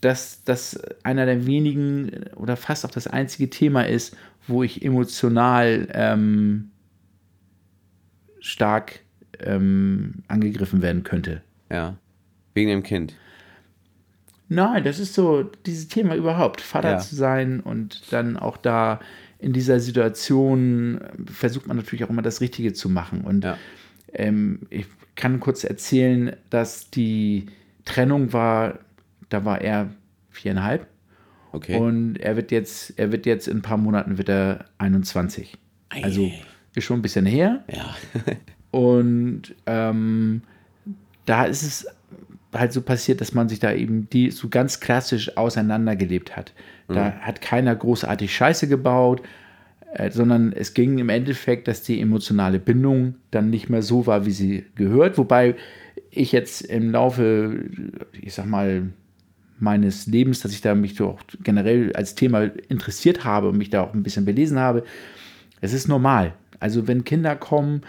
dass 0.00 0.42
das 0.44 0.80
einer 1.04 1.26
der 1.26 1.46
wenigen 1.46 2.24
oder 2.34 2.56
fast 2.56 2.84
auch 2.84 2.90
das 2.90 3.06
einzige 3.06 3.48
Thema 3.48 3.82
ist, 3.86 4.16
wo 4.48 4.62
ich 4.62 4.84
emotional 4.84 5.88
ähm, 5.92 6.70
stark 8.40 9.00
ähm, 9.38 10.24
angegriffen 10.26 10.82
werden 10.82 11.04
könnte. 11.04 11.42
Ja. 11.70 11.96
Wegen 12.54 12.70
dem 12.70 12.82
Kind. 12.82 13.14
Nein, 14.48 14.82
das 14.82 14.98
ist 14.98 15.14
so 15.14 15.44
dieses 15.64 15.86
Thema 15.86 16.16
überhaupt, 16.16 16.60
Vater 16.60 16.92
Ja. 16.92 16.98
zu 16.98 17.14
sein 17.14 17.60
und 17.60 18.12
dann 18.12 18.36
auch 18.36 18.56
da 18.56 18.98
in 19.40 19.52
dieser 19.52 19.80
Situation 19.80 21.00
versucht 21.32 21.66
man 21.66 21.76
natürlich 21.76 22.04
auch 22.04 22.10
immer 22.10 22.22
das 22.22 22.40
Richtige 22.40 22.72
zu 22.72 22.88
machen. 22.88 23.22
Und 23.22 23.44
Ja. 23.44 23.56
ähm, 24.12 24.60
ich 24.70 24.86
kann 25.16 25.40
kurz 25.40 25.64
erzählen, 25.64 26.36
dass 26.50 26.90
die 26.90 27.46
Trennung 27.84 28.32
war, 28.32 28.78
da 29.28 29.44
war 29.44 29.60
er 29.60 29.90
viereinhalb 30.30 30.86
Okay. 31.52 31.76
und 31.78 32.16
er 32.16 32.36
wird 32.36 32.52
jetzt, 32.52 32.94
er 32.98 33.10
wird 33.12 33.26
jetzt 33.26 33.48
in 33.48 33.58
ein 33.58 33.62
paar 33.62 33.76
Monaten 33.78 34.18
wird 34.18 34.28
er 34.28 34.66
21. 34.78 35.56
Also 35.88 36.22
Ei. 36.26 36.42
ist 36.74 36.84
schon 36.84 37.00
ein 37.00 37.02
bisschen 37.02 37.26
her. 37.26 37.64
ja. 37.72 37.94
Und 38.70 39.56
ähm, 39.66 40.42
da 41.26 41.42
ist 41.44 41.62
es 41.64 41.86
halt 42.52 42.72
so 42.72 42.82
passiert, 42.82 43.20
dass 43.20 43.34
man 43.34 43.48
sich 43.48 43.60
da 43.60 43.72
eben 43.72 44.08
die 44.10 44.30
so 44.30 44.48
ganz 44.48 44.80
klassisch 44.80 45.36
auseinandergelebt 45.36 46.36
hat. 46.36 46.52
Da 46.88 47.12
hat 47.20 47.40
keiner 47.40 47.74
großartig 47.76 48.34
Scheiße 48.34 48.66
gebaut, 48.66 49.22
äh, 49.94 50.10
sondern 50.10 50.52
es 50.52 50.74
ging 50.74 50.98
im 50.98 51.08
Endeffekt, 51.08 51.68
dass 51.68 51.82
die 51.82 52.00
emotionale 52.00 52.58
Bindung 52.58 53.14
dann 53.30 53.50
nicht 53.50 53.68
mehr 53.68 53.82
so 53.82 54.06
war, 54.06 54.26
wie 54.26 54.32
sie 54.32 54.64
gehört. 54.74 55.18
Wobei 55.18 55.54
ich 56.10 56.32
jetzt 56.32 56.62
im 56.62 56.90
Laufe, 56.90 57.64
ich 58.20 58.34
sag 58.34 58.46
mal, 58.46 58.90
meines 59.60 60.06
Lebens, 60.06 60.40
dass 60.40 60.52
ich 60.52 60.62
da 60.62 60.74
mich 60.74 60.94
doch 60.94 61.20
generell 61.42 61.92
als 61.94 62.14
Thema 62.14 62.50
interessiert 62.68 63.24
habe 63.24 63.48
und 63.48 63.58
mich 63.58 63.70
da 63.70 63.82
auch 63.82 63.94
ein 63.94 64.02
bisschen 64.02 64.24
belesen 64.24 64.58
habe, 64.58 64.84
es 65.60 65.72
ist 65.72 65.86
normal. 65.86 66.32
Also 66.58 66.88
wenn 66.88 67.04
Kinder 67.04 67.36
kommen, 67.36 67.82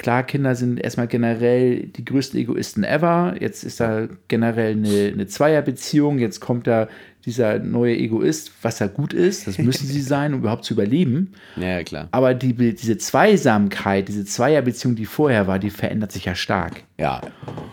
klar, 0.00 0.22
Kinder 0.22 0.54
sind 0.54 0.80
erstmal 0.80 1.08
generell 1.08 1.82
die 1.82 2.06
größten 2.06 2.40
Egoisten 2.40 2.84
ever. 2.84 3.34
Jetzt 3.38 3.64
ist 3.64 3.80
da 3.80 4.08
generell 4.28 4.72
eine, 4.72 5.12
eine 5.12 5.26
Zweierbeziehung. 5.26 6.18
Jetzt 6.18 6.40
kommt 6.40 6.66
da 6.66 6.88
dieser 7.26 7.58
neue 7.58 7.94
Egoist, 7.98 8.50
was 8.62 8.78
ja 8.78 8.86
gut 8.86 9.12
ist. 9.12 9.46
Das 9.46 9.58
müssen 9.58 9.86
sie 9.86 10.00
sein, 10.00 10.32
um 10.32 10.40
überhaupt 10.40 10.64
zu 10.64 10.72
überleben. 10.72 11.32
ja, 11.56 11.82
klar. 11.82 12.08
Aber 12.12 12.32
die, 12.32 12.54
diese 12.54 12.96
Zweisamkeit, 12.96 14.08
diese 14.08 14.24
Zweierbeziehung, 14.24 14.96
die 14.96 15.04
vorher 15.04 15.46
war, 15.46 15.58
die 15.58 15.68
verändert 15.68 16.12
sich 16.12 16.24
ja 16.24 16.34
stark. 16.34 16.82
Ja. 16.96 17.20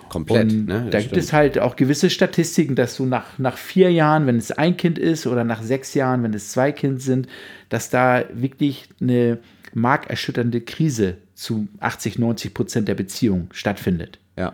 Komplett. 0.10 0.52
Ne? 0.52 0.88
Da 0.92 1.00
gibt 1.00 1.12
stimmt. 1.12 1.18
es 1.18 1.32
halt 1.32 1.60
auch 1.60 1.78
gewisse 1.78 2.10
Statistiken, 2.10 2.76
dass 2.76 2.96
so 2.96 3.06
nach, 3.06 3.40
nach 3.40 3.58
vier 3.58 3.90
Jahren, 3.90 4.28
wenn 4.28 4.36
es 4.36 4.52
ein 4.52 4.76
Kind 4.76 5.00
ist, 5.00 5.28
oder 5.28 5.46
nach 5.46 5.62
sechs 5.62 5.94
Jahren, 5.94 6.24
wenn 6.24 6.34
es 6.34 6.52
zwei 6.52 6.74
Kinder 6.74 7.00
sind, 7.00 7.28
dass 7.70 7.90
da 7.90 8.26
wirklich 8.34 8.90
eine 9.00 9.40
markerschütternde 9.76 10.62
Krise 10.62 11.18
zu 11.34 11.68
80, 11.80 12.20
90 12.20 12.54
Prozent 12.54 12.88
der 12.88 12.96
Beziehung 12.96 13.50
stattfindet. 13.52 14.20
Ja. 14.38 14.54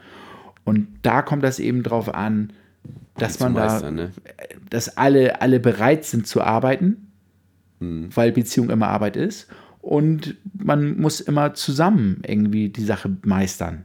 Und 0.66 0.88
da 1.02 1.22
kommt 1.22 1.44
das 1.44 1.60
eben 1.60 1.84
drauf 1.84 2.14
an, 2.14 2.54
dass 3.18 3.40
man 3.40 3.54
da, 3.54 3.68
meistern, 3.68 3.96
ne? 3.96 4.12
dass 4.70 4.98
alle, 4.98 5.42
alle 5.42 5.60
bereit 5.60 6.06
sind 6.06 6.28
zu 6.28 6.42
arbeiten, 6.42 7.04
Hm. 7.84 8.10
weil 8.16 8.32
Beziehung 8.32 8.70
immer 8.70 8.88
Arbeit 8.88 9.18
ist. 9.18 9.48
Und 9.82 10.36
man 10.54 10.98
muss 10.98 11.20
immer 11.20 11.54
zusammen 11.54 12.22
irgendwie 12.26 12.70
die 12.70 12.86
Sache 12.86 13.18
meistern. 13.24 13.84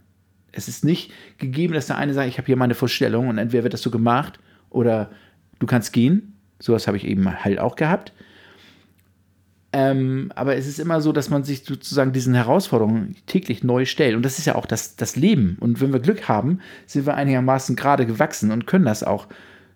Es 0.52 0.68
ist 0.68 0.84
nicht 0.84 1.12
gegeben, 1.38 1.74
dass 1.74 1.88
der 1.88 1.98
eine 1.98 2.14
sagt, 2.14 2.28
ich 2.28 2.38
habe 2.38 2.46
hier 2.46 2.56
meine 2.56 2.74
Vorstellung 2.74 3.28
und 3.28 3.38
entweder 3.38 3.64
wird 3.64 3.74
das 3.74 3.82
so 3.82 3.90
gemacht 3.90 4.38
oder 4.70 5.10
du 5.58 5.66
kannst 5.66 5.92
gehen. 5.92 6.34
Sowas 6.60 6.86
habe 6.86 6.96
ich 6.96 7.04
eben 7.04 7.28
halt 7.44 7.58
auch 7.58 7.74
gehabt. 7.74 8.12
Ähm, 9.72 10.32
aber 10.34 10.56
es 10.56 10.66
ist 10.66 10.78
immer 10.78 11.00
so, 11.02 11.12
dass 11.12 11.28
man 11.28 11.44
sich 11.44 11.64
sozusagen 11.64 12.12
diesen 12.12 12.34
Herausforderungen 12.34 13.16
täglich 13.26 13.62
neu 13.62 13.84
stellt. 13.84 14.16
Und 14.16 14.24
das 14.24 14.38
ist 14.38 14.46
ja 14.46 14.54
auch 14.54 14.64
das, 14.64 14.96
das 14.96 15.14
Leben. 15.14 15.58
Und 15.60 15.80
wenn 15.80 15.92
wir 15.92 16.00
Glück 16.00 16.26
haben, 16.26 16.60
sind 16.86 17.04
wir 17.04 17.14
einigermaßen 17.14 17.76
gerade 17.76 18.06
gewachsen 18.06 18.50
und 18.50 18.66
können 18.66 18.86
das 18.86 19.02
auch 19.02 19.26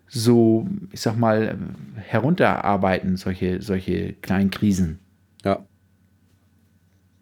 so, 0.07 0.67
ich 0.91 1.01
sag 1.01 1.17
mal, 1.17 1.57
herunterarbeiten, 1.95 3.17
solche, 3.17 3.61
solche 3.61 4.13
kleinen 4.13 4.49
Krisen. 4.49 4.99
Ja. 5.45 5.65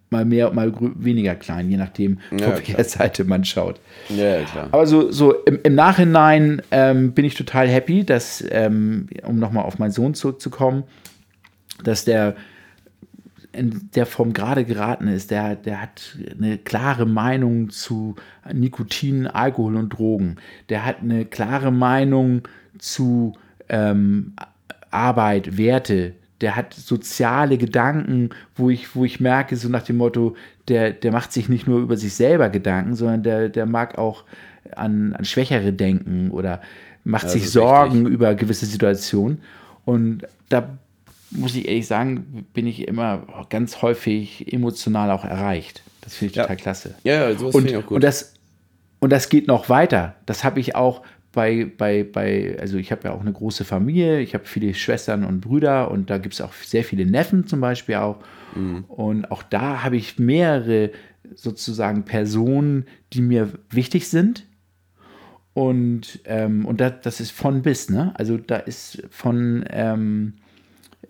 Mal 0.09 0.25
mehr, 0.25 0.51
mal 0.51 0.73
weniger 0.95 1.35
klein, 1.35 1.69
je 1.69 1.77
nachdem, 1.77 2.19
Ja, 2.31 2.51
von 2.51 2.57
welcher. 2.57 2.83
Seite 2.83 3.23
man 3.25 3.43
schaut. 3.45 3.79
Ja, 4.09 4.39
ja, 4.39 4.43
klar. 4.43 4.67
Aber 4.71 4.87
so, 4.87 5.11
so 5.11 5.33
im, 5.43 5.59
im 5.63 5.75
Nachhinein 5.75 6.61
ähm, 6.71 7.13
bin 7.13 7.25
ich 7.25 7.35
total 7.35 7.67
happy, 7.67 8.05
dass, 8.05 8.43
ähm, 8.49 9.07
um 9.23 9.39
nochmal 9.39 9.63
auf 9.63 9.79
meinen 9.79 9.91
Sohn 9.91 10.13
zurückzukommen, 10.13 10.83
dass 11.83 12.05
der 12.05 12.35
in 13.53 13.89
der 13.95 14.05
Form 14.05 14.33
gerade 14.33 14.63
geraten 14.63 15.07
ist, 15.07 15.31
der, 15.31 15.55
der 15.55 15.81
hat 15.81 16.17
eine 16.37 16.57
klare 16.57 17.05
Meinung 17.05 17.69
zu 17.69 18.15
Nikotin, 18.51 19.27
Alkohol 19.27 19.75
und 19.75 19.89
Drogen. 19.89 20.37
Der 20.69 20.85
hat 20.85 21.01
eine 21.01 21.25
klare 21.25 21.71
Meinung 21.71 22.43
zu 22.77 23.33
ähm, 23.69 24.33
Arbeit, 24.89 25.57
Werte. 25.57 26.13
Der 26.39 26.55
hat 26.55 26.73
soziale 26.73 27.57
Gedanken, 27.57 28.29
wo 28.55 28.69
ich, 28.69 28.95
wo 28.95 29.03
ich 29.05 29.19
merke, 29.19 29.55
so 29.57 29.69
nach 29.69 29.83
dem 29.83 29.97
Motto, 29.97 30.35
der, 30.67 30.91
der 30.91 31.11
macht 31.11 31.31
sich 31.33 31.49
nicht 31.49 31.67
nur 31.67 31.81
über 31.81 31.97
sich 31.97 32.13
selber 32.13 32.49
Gedanken, 32.49 32.95
sondern 32.95 33.23
der, 33.23 33.49
der 33.49 33.65
mag 33.65 33.97
auch 33.97 34.23
an, 34.75 35.13
an 35.13 35.25
Schwächere 35.25 35.73
denken 35.73 36.31
oder 36.31 36.61
macht 37.03 37.25
Ja, 37.25 37.29
sich 37.29 37.49
Sorgen 37.49 37.99
richtig. 37.99 38.13
über 38.13 38.35
gewisse 38.35 38.65
Situationen. 38.65 39.41
Und 39.85 40.25
da 40.49 40.77
muss 41.31 41.55
ich 41.55 41.67
ehrlich 41.67 41.87
sagen, 41.87 42.45
bin 42.53 42.67
ich 42.67 42.87
immer 42.87 43.45
ganz 43.49 43.81
häufig 43.81 44.51
emotional 44.51 45.11
auch 45.11 45.25
erreicht. 45.25 45.81
Das 46.01 46.15
finde 46.15 46.31
ich 46.31 46.35
Ja. 46.37 46.43
total 46.43 46.57
klasse. 46.57 46.95
Ja, 47.03 47.29
ja, 47.29 47.37
sowas 47.37 47.55
finde 47.55 47.71
ich 47.71 47.77
auch 47.77 47.85
gut. 47.85 47.95
und, 47.95 48.03
das, 48.03 48.33
und 48.99 49.11
das 49.11 49.29
geht 49.29 49.47
noch 49.47 49.69
weiter. 49.69 50.15
Das 50.25 50.43
habe 50.43 50.59
ich 50.59 50.75
auch 50.75 51.01
bei, 51.31 51.71
bei, 51.77 52.03
bei, 52.03 52.57
also 52.59 52.77
ich 52.77 52.91
habe 52.91 53.03
ja 53.05 53.13
auch 53.13 53.21
eine 53.21 53.31
große 53.31 53.63
Familie, 53.63 54.19
ich 54.19 54.33
habe 54.33 54.43
viele 54.45 54.73
Schwestern 54.73 55.23
und 55.23 55.39
Brüder 55.39 55.89
und 55.89 56.09
da 56.09 56.17
gibt 56.17 56.33
es 56.33 56.41
auch 56.41 56.51
sehr 56.53 56.83
viele 56.83 57.05
Neffen 57.05 57.47
zum 57.47 57.61
Beispiel 57.61 57.95
auch. 57.95 58.17
Mhm. 58.55 58.83
Und 58.89 59.31
auch 59.31 59.43
da 59.43 59.83
habe 59.83 59.95
ich 59.95 60.19
mehrere 60.19 60.91
sozusagen 61.35 62.03
Personen, 62.03 62.85
die 63.13 63.21
mir 63.21 63.53
wichtig 63.69 64.09
sind. 64.09 64.45
Und, 65.53 66.19
ähm, 66.25 66.65
und 66.65 66.79
das, 66.81 66.93
das 67.03 67.19
ist 67.21 67.31
von 67.31 67.61
bis, 67.61 67.89
ne? 67.89 68.11
Also 68.15 68.37
da 68.37 68.57
ist 68.57 69.03
von 69.09 69.65
ähm, 69.69 70.33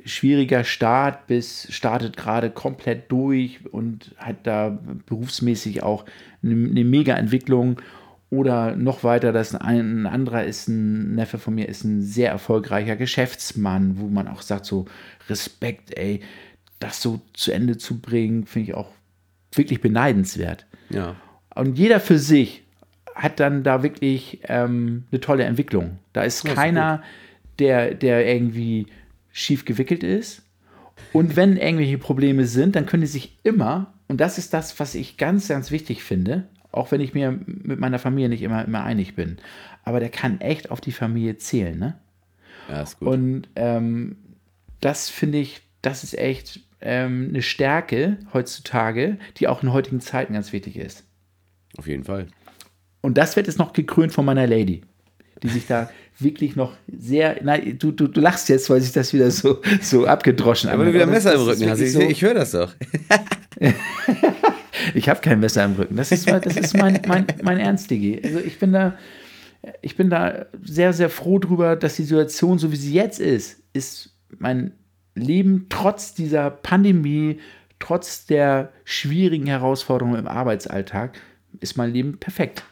schwieriger 0.05 0.63
Start 0.63 1.27
bis 1.27 1.67
startet 1.71 2.17
gerade 2.17 2.49
komplett 2.49 3.11
durch 3.11 3.59
und 3.71 4.15
hat 4.17 4.47
da 4.47 4.79
berufsmäßig 5.05 5.83
auch 5.83 6.05
eine, 6.43 6.53
eine 6.53 6.83
mega 6.83 7.15
Entwicklung. 7.15 7.81
Oder 8.29 8.77
noch 8.77 9.03
weiter, 9.03 9.33
dass 9.33 9.53
ein, 9.53 10.03
ein 10.03 10.07
anderer 10.07 10.45
ist 10.45 10.69
ein 10.69 11.15
Neffe 11.15 11.37
von 11.37 11.53
mir, 11.53 11.67
ist 11.67 11.83
ein 11.83 12.01
sehr 12.01 12.29
erfolgreicher 12.29 12.95
Geschäftsmann, 12.95 13.99
wo 13.99 14.07
man 14.07 14.29
auch 14.29 14.41
sagt, 14.41 14.65
so 14.65 14.85
Respekt, 15.29 15.97
ey, 15.97 16.21
das 16.79 17.01
so 17.01 17.19
zu 17.33 17.51
Ende 17.51 17.77
zu 17.77 17.99
bringen, 17.99 18.45
finde 18.45 18.69
ich 18.69 18.75
auch 18.75 18.89
wirklich 19.53 19.81
beneidenswert. 19.81 20.65
ja. 20.89 21.15
Und 21.53 21.77
jeder 21.77 21.99
für 21.99 22.17
sich 22.17 22.63
hat 23.13 23.41
dann 23.41 23.63
da 23.63 23.83
wirklich 23.83 24.39
ähm, 24.47 25.03
eine 25.11 25.19
tolle 25.19 25.43
Entwicklung. 25.43 25.99
Da 26.13 26.23
ist 26.23 26.45
ist 26.45 26.55
keiner, 26.55 27.03
der, 27.59 27.93
der 27.93 28.25
irgendwie 28.25 28.87
schief 29.31 29.65
gewickelt 29.65 30.03
ist. 30.03 30.43
Und 31.13 31.35
wenn 31.35 31.57
irgendwelche 31.57 31.97
Probleme 31.97 32.45
sind, 32.45 32.75
dann 32.75 32.85
können 32.85 33.01
die 33.01 33.07
sich 33.07 33.37
immer, 33.43 33.93
und 34.07 34.21
das 34.21 34.37
ist 34.37 34.53
das, 34.53 34.79
was 34.79 34.95
ich 34.95 35.17
ganz, 35.17 35.47
ganz 35.47 35.71
wichtig 35.71 36.03
finde, 36.03 36.47
auch 36.71 36.91
wenn 36.91 37.01
ich 37.01 37.13
mir 37.13 37.37
mit 37.45 37.79
meiner 37.79 37.99
Familie 37.99 38.29
nicht 38.29 38.43
immer, 38.43 38.63
immer 38.63 38.83
einig 38.83 39.15
bin, 39.15 39.37
aber 39.83 39.99
der 39.99 40.09
kann 40.09 40.39
echt 40.41 40.71
auf 40.71 40.79
die 40.79 40.91
Familie 40.91 41.37
zählen. 41.37 41.77
Ne? 41.77 41.95
ja, 42.69 42.81
ist 42.81 42.99
gut. 42.99 43.07
Und 43.07 43.49
ähm, 43.55 44.17
das 44.79 45.09
finde 45.09 45.39
ich, 45.39 45.61
das 45.81 46.03
ist 46.03 46.17
echt 46.17 46.61
ähm, 46.81 47.27
eine 47.29 47.41
Stärke 47.41 48.17
heutzutage, 48.33 49.17
die 49.37 49.47
auch 49.47 49.63
in 49.63 49.73
heutigen 49.73 50.01
Zeiten 50.01 50.33
ganz 50.33 50.53
wichtig 50.53 50.77
ist. 50.77 51.03
Auf 51.77 51.87
jeden 51.87 52.03
Fall. 52.03 52.27
Und 53.01 53.17
das 53.17 53.35
wird 53.35 53.47
jetzt 53.47 53.59
noch 53.59 53.73
gekrönt 53.73 54.13
von 54.13 54.25
meiner 54.25 54.47
Lady, 54.47 54.81
die 55.43 55.49
sich 55.49 55.67
da 55.67 55.89
wirklich 56.19 56.55
noch 56.55 56.73
sehr. 56.87 57.37
Nein, 57.43 57.77
du, 57.79 57.91
du, 57.91 58.07
du 58.07 58.21
lachst 58.21 58.49
jetzt, 58.49 58.69
weil 58.69 58.79
sich 58.81 58.91
das 58.91 59.11
wieder 59.13 59.31
so, 59.31 59.59
so 59.81 60.05
abgedroschen 60.05 60.69
Aber 60.69 60.85
du 60.85 60.93
wieder 60.93 61.03
ein 61.05 61.11
Das- 61.11 61.23
Messer 61.25 61.35
im 61.35 61.41
Rücken 61.47 61.69
hast. 61.69 61.79
Ich, 61.79 61.93
so- 61.93 61.99
ich 62.01 62.21
höre 62.21 62.33
das 62.35 62.51
doch. 62.51 62.73
Ich 64.95 65.09
habe 65.09 65.21
kein 65.21 65.39
Messer 65.39 65.63
im 65.65 65.73
Rücken. 65.73 65.95
Das 65.95 66.11
ist, 66.11 66.27
mein- 66.29 66.41
das 66.41 66.57
ist 66.57 66.75
mein, 66.75 66.99
mein, 67.07 67.25
mein 67.43 67.59
Ernst, 67.59 67.91
Digi. 67.91 68.19
Also 68.23 68.39
ich 68.39 68.57
bin 68.57 68.71
da, 68.73 68.97
ich 69.81 69.95
bin 69.95 70.09
da 70.09 70.45
sehr, 70.63 70.91
sehr 70.93 71.09
froh 71.09 71.37
drüber, 71.39 71.75
dass 71.75 71.95
die 71.97 72.03
Situation, 72.03 72.57
so 72.57 72.71
wie 72.71 72.75
sie 72.77 72.93
jetzt 72.93 73.19
ist, 73.19 73.61
ist 73.73 74.09
mein 74.39 74.71
Leben 75.13 75.67
trotz 75.69 76.13
dieser 76.13 76.49
Pandemie, 76.49 77.39
trotz 77.79 78.25
der 78.25 78.71
schwierigen 78.85 79.45
Herausforderungen 79.47 80.19
im 80.19 80.27
Arbeitsalltag, 80.27 81.13
ist 81.59 81.77
mein 81.77 81.91
Leben 81.93 82.17
perfekt. 82.17 82.63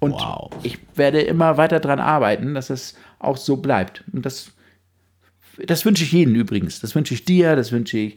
Und 0.00 0.12
Wow. 0.12 0.50
ich 0.62 0.78
werde 0.94 1.20
immer 1.20 1.56
weiter 1.56 1.80
daran 1.80 1.98
arbeiten, 2.00 2.54
dass 2.54 2.70
es 2.70 2.94
auch 3.18 3.36
so 3.36 3.56
bleibt. 3.56 4.04
Und 4.12 4.24
das, 4.24 4.52
das 5.66 5.84
wünsche 5.84 6.04
ich 6.04 6.12
jedem 6.12 6.34
übrigens. 6.36 6.80
Das 6.80 6.94
wünsche 6.94 7.14
ich 7.14 7.24
dir, 7.24 7.56
das 7.56 7.72
wünsche 7.72 7.98
ich 7.98 8.16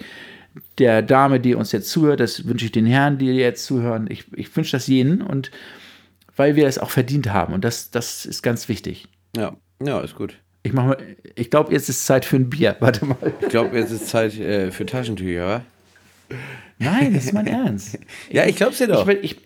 der 0.77 1.01
Dame, 1.01 1.39
die 1.39 1.55
uns 1.55 1.71
jetzt 1.71 1.89
zuhört, 1.89 2.19
das 2.19 2.45
wünsche 2.45 2.65
ich 2.65 2.71
den 2.71 2.85
Herren, 2.85 3.17
die 3.17 3.27
jetzt 3.27 3.65
zuhören. 3.65 4.07
Ich, 4.09 4.25
ich 4.35 4.55
wünsche 4.55 4.73
das 4.73 4.87
jedem 4.87 5.21
und 5.25 5.49
weil 6.35 6.55
wir 6.55 6.67
es 6.67 6.77
auch 6.77 6.89
verdient 6.89 7.31
haben. 7.31 7.53
Und 7.53 7.63
das, 7.63 7.91
das 7.91 8.25
ist 8.25 8.41
ganz 8.41 8.67
wichtig. 8.69 9.07
Ja, 9.35 9.55
ja, 9.83 9.99
ist 10.01 10.15
gut. 10.15 10.37
Ich 10.63 10.73
mache 10.73 10.87
mal, 10.87 10.97
ich 11.35 11.49
glaube, 11.49 11.71
jetzt 11.71 11.89
ist 11.89 12.05
Zeit 12.05 12.25
für 12.25 12.35
ein 12.35 12.49
Bier. 12.49 12.75
Warte 12.79 13.05
mal. 13.05 13.17
Ich 13.41 13.49
glaube, 13.49 13.77
jetzt 13.77 13.91
ist 13.91 14.07
Zeit 14.07 14.37
äh, 14.39 14.71
für 14.71 14.85
Taschentücher, 14.85 15.47
wa? 15.47 16.37
Nein, 16.79 17.13
das 17.13 17.25
ist 17.25 17.33
mein 17.33 17.47
Ernst. 17.47 17.97
Ja, 18.29 18.45
ich 18.45 18.55
glaub's 18.55 18.77
dir 18.77 18.87
doch. 18.87 19.07
Ich, 19.07 19.23
ich, 19.23 19.37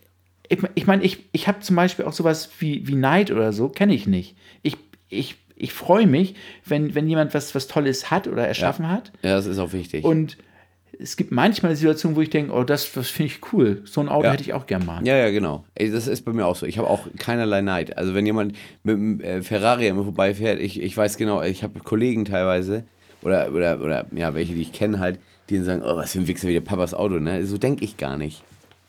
ich, 0.50 0.60
ich 0.76 0.88
meine, 0.88 1.04
ich, 1.04 1.20
ich 1.32 1.48
habe 1.48 1.60
zum 1.60 1.76
Beispiel 1.76 2.06
auch 2.06 2.14
sowas 2.14 2.50
wie, 2.60 2.88
wie 2.88 2.96
Neid 2.96 3.32
oder 3.32 3.54
so, 3.54 3.70
kenne 3.70 3.94
ich 3.94 4.08
nicht. 4.08 4.36
Ich, 4.64 4.78
ich, 5.10 5.36
ich 5.56 5.74
freue 5.74 6.08
mich, 6.08 6.36
wenn, 6.66 6.96
wenn 6.96 7.08
jemand 7.08 7.34
was, 7.34 7.56
was 7.56 7.68
Tolles 7.68 8.12
hat 8.12 8.28
oder 8.28 8.48
erschaffen 8.48 8.90
hat. 8.90 9.12
ja, 9.24 9.36
das 9.36 9.46
ist 9.46 9.60
auch 9.60 9.74
wichtig. 9.74 10.04
Und 10.04 10.38
es 10.98 11.18
gibt 11.18 11.32
manchmal 11.32 11.76
Situationen, 11.76 12.16
wo 12.16 12.22
ich 12.22 12.30
denke, 12.30 12.54
oh, 12.54 12.64
das, 12.64 12.94
das 12.94 13.10
finde 13.10 13.34
ich 13.34 13.54
cool. 13.54 13.82
So 13.86 14.00
ein 14.00 14.08
Auto 14.08 14.28
Ja. 14.28 14.32
hätte 14.32 14.44
ich 14.44 14.54
auch 14.54 14.66
gern 14.66 14.86
mal. 14.86 15.06
Ja, 15.06 15.18
ja, 15.18 15.30
genau. 15.30 15.66
Ey, 15.76 15.92
das 15.92 16.08
ist 16.08 16.24
bei 16.24 16.32
mir 16.32 16.46
auch 16.46 16.56
so. 16.56 16.66
Ich 16.66 16.78
habe 16.78 16.90
auch 16.90 17.08
keinerlei 17.18 17.62
Neid. 17.62 17.98
Also 17.98 18.14
wenn 18.16 18.26
jemand 18.26 18.56
mit 18.84 18.96
einem 18.96 19.20
äh, 19.20 19.42
Ferrari 19.42 19.92
mir 19.92 20.04
vorbeifährt, 20.04 20.60
ich, 20.62 20.82
ich 20.82 20.96
weiß 20.96 21.18
genau, 21.18 21.42
ich 21.42 21.64
habe 21.64 21.80
Kollegen 21.82 22.24
teilweise 22.24 22.86
oder, 23.24 23.52
oder, 23.52 23.82
oder 23.82 24.06
ja, 24.16 24.34
welche, 24.36 24.54
die 24.54 24.62
ich 24.62 24.72
kenne 24.72 25.00
halt, 25.00 25.20
die 25.50 25.58
sagen, 25.60 25.82
oh, 25.84 25.98
was 25.98 26.14
für 26.14 26.20
ein 26.20 26.28
Wichser 26.28 26.48
wie 26.48 26.54
der 26.54 26.62
Papas 26.62 26.94
Auto, 26.94 27.16
ne? 27.20 27.46
So 27.46 27.58
denke 27.58 27.84
ich 27.84 27.98
gar 27.98 28.18
nicht. 28.18 28.42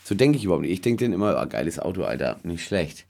So 0.07 0.15
denke 0.15 0.39
ich 0.39 0.45
überhaupt 0.45 0.63
nicht. 0.63 0.71
Ich 0.71 0.83
denke 0.83 1.05
dann 1.05 1.13
immer, 1.13 1.37
oh, 1.43 1.49
geiles 1.49 1.81
Auto, 1.81 2.05
Alter, 2.05 2.37
nicht 2.45 2.65
schlecht. 2.65 3.07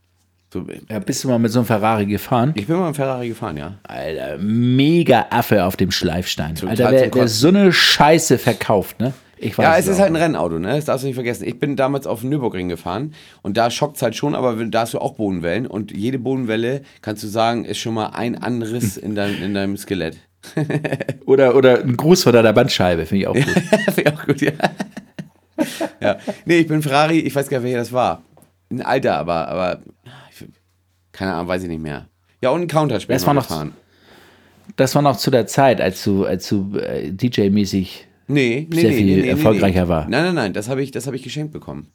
So, 0.51 0.64
Ja, 0.88 0.99
bist 0.99 1.22
du 1.22 1.28
mal 1.28 1.38
mit 1.38 1.53
so 1.53 1.59
einem 1.59 1.66
Ferrari 1.66 2.07
gefahren? 2.07 2.55
ich 2.57 2.68
bin 2.68 2.76
mal 2.76 2.88
im 2.88 2.94
Ferrari 2.94 3.28
gefahren, 3.28 3.59
ja. 3.59 3.74
Alter, 3.82 4.38
mega 4.38 5.26
Affe 5.28 5.64
auf 5.64 5.76
dem 5.76 5.90
Schleifstein. 5.90 6.55
Total 6.55 6.70
Alter, 6.70 7.11
zum 7.11 7.20
wer, 7.20 7.28
so 7.28 7.49
eine 7.49 7.70
Scheiße 7.70 8.38
verkauft, 8.38 8.99
ne? 8.99 9.12
Ich 9.36 9.59
weiß 9.59 9.64
Ja, 9.64 9.76
es 9.76 9.88
ist 9.88 9.99
halt 9.99 10.12
ein. 10.12 10.16
Rennauto, 10.16 10.59
ne? 10.59 10.68
Das 10.68 10.86
darfst 10.86 11.03
du 11.03 11.09
nicht 11.09 11.16
vergessen. 11.16 11.47
Ich 11.47 11.61
bin 11.61 11.76
damals 11.76 12.07
auf 12.07 12.22
den 12.22 12.30
Nürburgring 12.30 12.70
gefahren 12.70 13.12
und 13.42 13.59
da 13.59 13.70
schockt 13.70 13.97
es 13.97 14.03
halt 14.03 14.16
schon, 14.16 14.34
aber 14.34 14.55
da 14.64 14.80
hast 14.80 14.94
du 14.94 14.99
auch 14.99 15.16
Bodenwellen 15.16 15.66
und 15.66 15.94
jede 15.94 16.18
Bodenwelle, 16.18 16.80
kannst 17.03 17.22
du 17.22 17.28
sagen, 17.28 17.66
ist 17.66 17.76
schon 17.76 17.92
mal 17.92 18.07
ein 18.14 18.38
Anriss 18.38 18.97
in, 18.97 19.14
dein, 19.14 19.42
in 19.42 19.53
deinem 19.53 19.76
Skelett. 19.76 20.16
Oder, 21.26 21.57
oder 21.57 21.82
ein 21.82 21.97
Gruß 21.97 22.22
vor 22.22 22.30
deiner 22.32 22.53
Bandscheibe, 22.53 23.05
finde 23.05 23.22
ich 23.22 23.26
auch 23.26 23.34
gut. 23.34 23.44
Finde 23.94 24.01
ich 24.03 24.07
auch 24.07 24.26
gut, 24.26 24.40
ja. 24.40 24.53
ja. 26.01 26.19
Nee, 26.45 26.59
ich 26.59 26.67
bin 26.67 26.83
Ferrari, 26.83 27.21
ich 27.21 27.35
weiß 27.35 27.49
gar 27.49 27.59
nicht, 27.59 27.65
welcher 27.65 27.79
das 27.79 27.93
war. 27.93 28.23
Ein 28.71 28.83
alter, 28.83 29.17
aber, 29.17 29.49
aber 29.49 29.81
ich, 30.31 30.45
keine 31.13 31.35
Ahnung, 31.35 31.49
weiß 31.49 31.63
ich 31.63 31.69
nicht 31.69 31.83
mehr. 31.83 32.09
Ja, 32.43 32.51
und 32.51 32.63
ein 32.63 32.69
Counterspiel 32.69 33.15
Das 33.15 33.27
war 33.27 33.35
noch- 33.35 33.49
gefahren. 33.49 33.73
Das 34.75 34.95
war 34.95 35.03
noch 35.03 35.17
zu 35.17 35.31
der 35.31 35.47
Zeit, 35.47 35.81
als 35.81 36.03
du, 36.03 36.25
als 36.25 36.49
du 36.49 36.77
äh, 36.77 37.11
DJ-mäßig. 37.13 38.07
Nee, 38.27 38.67
nee, 38.69 38.81
sehr 38.81 38.91
nee, 38.91 38.97
viel 38.97 39.25
erfolgreicher 39.25 39.89
war. 39.89 40.09
Nein, 40.09 40.25
nein, 40.25 40.35
nein, 40.35 40.53
das 40.53 40.69
habe 40.69 40.83
ich, 40.83 40.91
das 40.91 41.07
hab 41.07 41.15
ich 41.15 41.23
geschenkt 41.23 41.53
bekommen. 41.53 41.93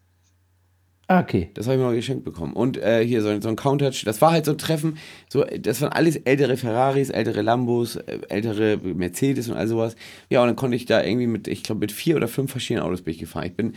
Ah, 1.11 1.19
okay. 1.19 1.49
Das 1.55 1.65
habe 1.67 1.75
ich 1.75 1.81
mal 1.83 1.93
geschenkt 1.93 2.23
bekommen. 2.23 2.53
Und 2.53 2.77
äh, 2.77 3.05
hier 3.05 3.21
so, 3.21 3.27
ein- 3.27 3.41
so 3.41 3.49
ein 3.49 3.57
Countach, 3.57 3.91
das 4.05 4.21
war 4.21 4.31
halt 4.31 4.45
so 4.45 4.51
ein 4.51 4.57
Treffen, 4.57 4.97
so, 5.27 5.43
das 5.43 5.81
waren 5.81 5.91
alles 5.91 6.15
ältere 6.15 6.55
Ferraris, 6.55 7.09
ältere 7.09 7.41
Lambos, 7.41 7.97
äh, 7.97 8.19
ältere 8.29 8.77
Mercedes 8.77 9.49
und 9.49 9.55
all 9.57 9.67
sowas. 9.67 9.97
Ja, 10.29 10.41
und 10.41 10.47
dann 10.47 10.55
konnte 10.55 10.77
ich 10.77 10.85
da 10.85 11.03
irgendwie 11.03 11.27
mit, 11.27 11.49
ich 11.49 11.63
glaube, 11.63 11.79
mit 11.79 11.91
vier 11.91 12.15
oder 12.15 12.29
fünf 12.29 12.51
verschiedenen 12.51 12.85
Autos 12.85 13.01
bin 13.01 13.13
ich 13.13 13.19
gefahren. 13.19 13.45
Ich 13.47 13.55
bin 13.57 13.73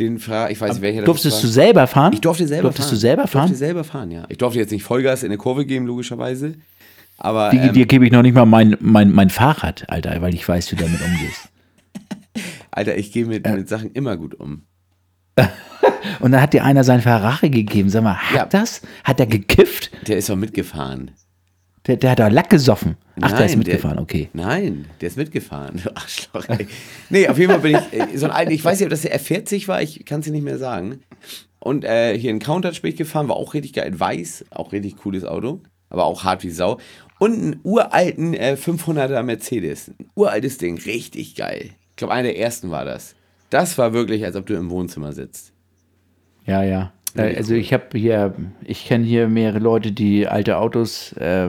den 0.00 0.18
Ferrari, 0.18 0.52
ich 0.54 0.60
weiß 0.60 0.72
nicht, 0.72 0.82
welcher 0.82 1.00
das 1.02 1.06
Durftest 1.06 1.44
du 1.44 1.46
selber 1.46 1.86
fahren? 1.86 2.14
Ich 2.14 2.20
durfte 2.20 2.48
selber 2.48 2.62
Durftest 2.70 2.88
fahren. 2.88 2.96
du 2.96 3.00
selber 3.00 3.24
Ich 3.24 3.30
fahren? 3.30 3.42
durfte 3.48 3.58
selber 3.58 3.84
fahren, 3.84 4.10
ja. 4.10 4.24
Ich 4.28 4.38
durfte 4.38 4.58
jetzt 4.58 4.72
nicht 4.72 4.82
Vollgas 4.82 5.22
in 5.22 5.28
eine 5.28 5.38
Kurve 5.38 5.64
geben, 5.66 5.86
logischerweise. 5.86 6.54
Aber 7.18 7.50
Digi, 7.50 7.68
ähm, 7.68 7.72
dir 7.74 7.86
gebe 7.86 8.06
ich 8.06 8.10
noch 8.10 8.22
nicht 8.22 8.34
mal 8.34 8.46
mein, 8.46 8.76
mein, 8.80 9.12
mein 9.12 9.30
Fahrrad, 9.30 9.84
Alter, 9.88 10.20
weil 10.20 10.34
ich 10.34 10.48
weiß, 10.48 10.72
wie 10.72 10.76
du 10.76 10.82
damit 10.84 11.00
umgehst. 11.00 11.48
Alter, 12.72 12.96
ich 12.96 13.12
gehe 13.12 13.26
mit, 13.26 13.46
mit 13.48 13.68
Sachen 13.68 13.92
immer 13.92 14.16
gut 14.16 14.34
um. 14.34 14.62
Und 16.20 16.32
dann 16.32 16.40
hat 16.40 16.52
dir 16.52 16.64
einer 16.64 16.84
sein 16.84 17.00
Ferrari 17.00 17.50
gegeben. 17.50 17.88
Sag 17.90 18.02
mal, 18.04 18.16
hat 18.16 18.36
Ja. 18.36 18.46
das? 18.46 18.82
Hat 19.04 19.18
der 19.18 19.26
gekifft? 19.26 19.90
Der 20.06 20.16
ist 20.18 20.28
doch 20.28 20.36
mitgefahren. 20.36 21.10
Der, 21.86 21.96
der 21.96 22.12
hat 22.12 22.18
da 22.20 22.28
Lack 22.28 22.50
gesoffen. 22.50 22.96
Ach, 23.20 23.32
der 23.32 23.46
ist 23.46 23.52
Nein, 23.52 23.58
mitgefahren, 23.58 23.96
der, 23.96 24.02
okay. 24.02 24.28
Nein, 24.32 24.86
der 25.00 25.08
ist 25.08 25.16
mitgefahren. 25.16 25.80
Du 25.82 25.90
Arschloch, 25.96 26.48
ey. 26.48 26.68
Nee, 27.10 27.26
auf 27.28 27.38
jeden 27.38 27.50
Fall 27.50 27.60
bin 27.60 27.76
ich 27.76 27.98
äh, 28.14 28.16
so 28.16 28.26
ein 28.26 28.30
alter, 28.32 28.52
ich 28.52 28.64
weiß 28.64 28.78
nicht, 28.78 28.86
ob 28.86 28.90
das 28.90 29.02
der 29.02 29.18
R40 29.18 29.66
war, 29.66 29.82
ich 29.82 30.04
kann 30.06 30.20
es 30.20 30.26
dir 30.26 30.32
nicht 30.32 30.44
mehr 30.44 30.58
sagen. 30.58 31.00
Und 31.58 31.84
äh, 31.84 32.16
hier 32.16 32.30
in 32.30 32.38
Countach 32.38 32.80
bin 32.80 32.92
ich 32.92 32.96
gefahren, 32.96 33.28
war 33.28 33.36
auch 33.36 33.54
richtig 33.54 33.72
geil. 33.72 33.88
In 33.88 33.98
Weiß, 33.98 34.44
auch 34.50 34.70
richtig 34.72 34.96
cooles 34.98 35.24
Auto, 35.24 35.60
aber 35.90 36.04
auch 36.04 36.22
hart 36.22 36.44
wie 36.44 36.50
Sau. 36.50 36.78
Und 37.18 37.32
einen 37.34 37.60
uralten 37.64 38.34
äh, 38.34 38.56
500er 38.58 39.22
Mercedes. 39.24 39.88
Ein 39.88 40.08
uraltes 40.14 40.58
Ding, 40.58 40.78
richtig 40.78 41.34
geil. 41.34 41.70
Ich 41.90 41.96
glaube, 41.96 42.12
einer 42.14 42.28
der 42.28 42.38
ersten 42.38 42.70
war 42.70 42.84
das. 42.84 43.14
Das 43.52 43.76
war 43.78 43.92
wirklich, 43.92 44.24
als 44.24 44.34
ob 44.36 44.46
du 44.46 44.54
im 44.54 44.70
Wohnzimmer 44.70 45.12
sitzt. 45.12 45.52
Ja, 46.46 46.62
ja. 46.62 46.92
Also 47.14 47.54
ich 47.54 47.72
habe 47.74 47.84
hier, 47.98 48.34
ich 48.64 48.86
kenne 48.86 49.04
hier 49.04 49.28
mehrere 49.28 49.58
Leute, 49.58 49.92
die 49.92 50.26
alte 50.26 50.56
Autos 50.56 51.12
äh, 51.18 51.46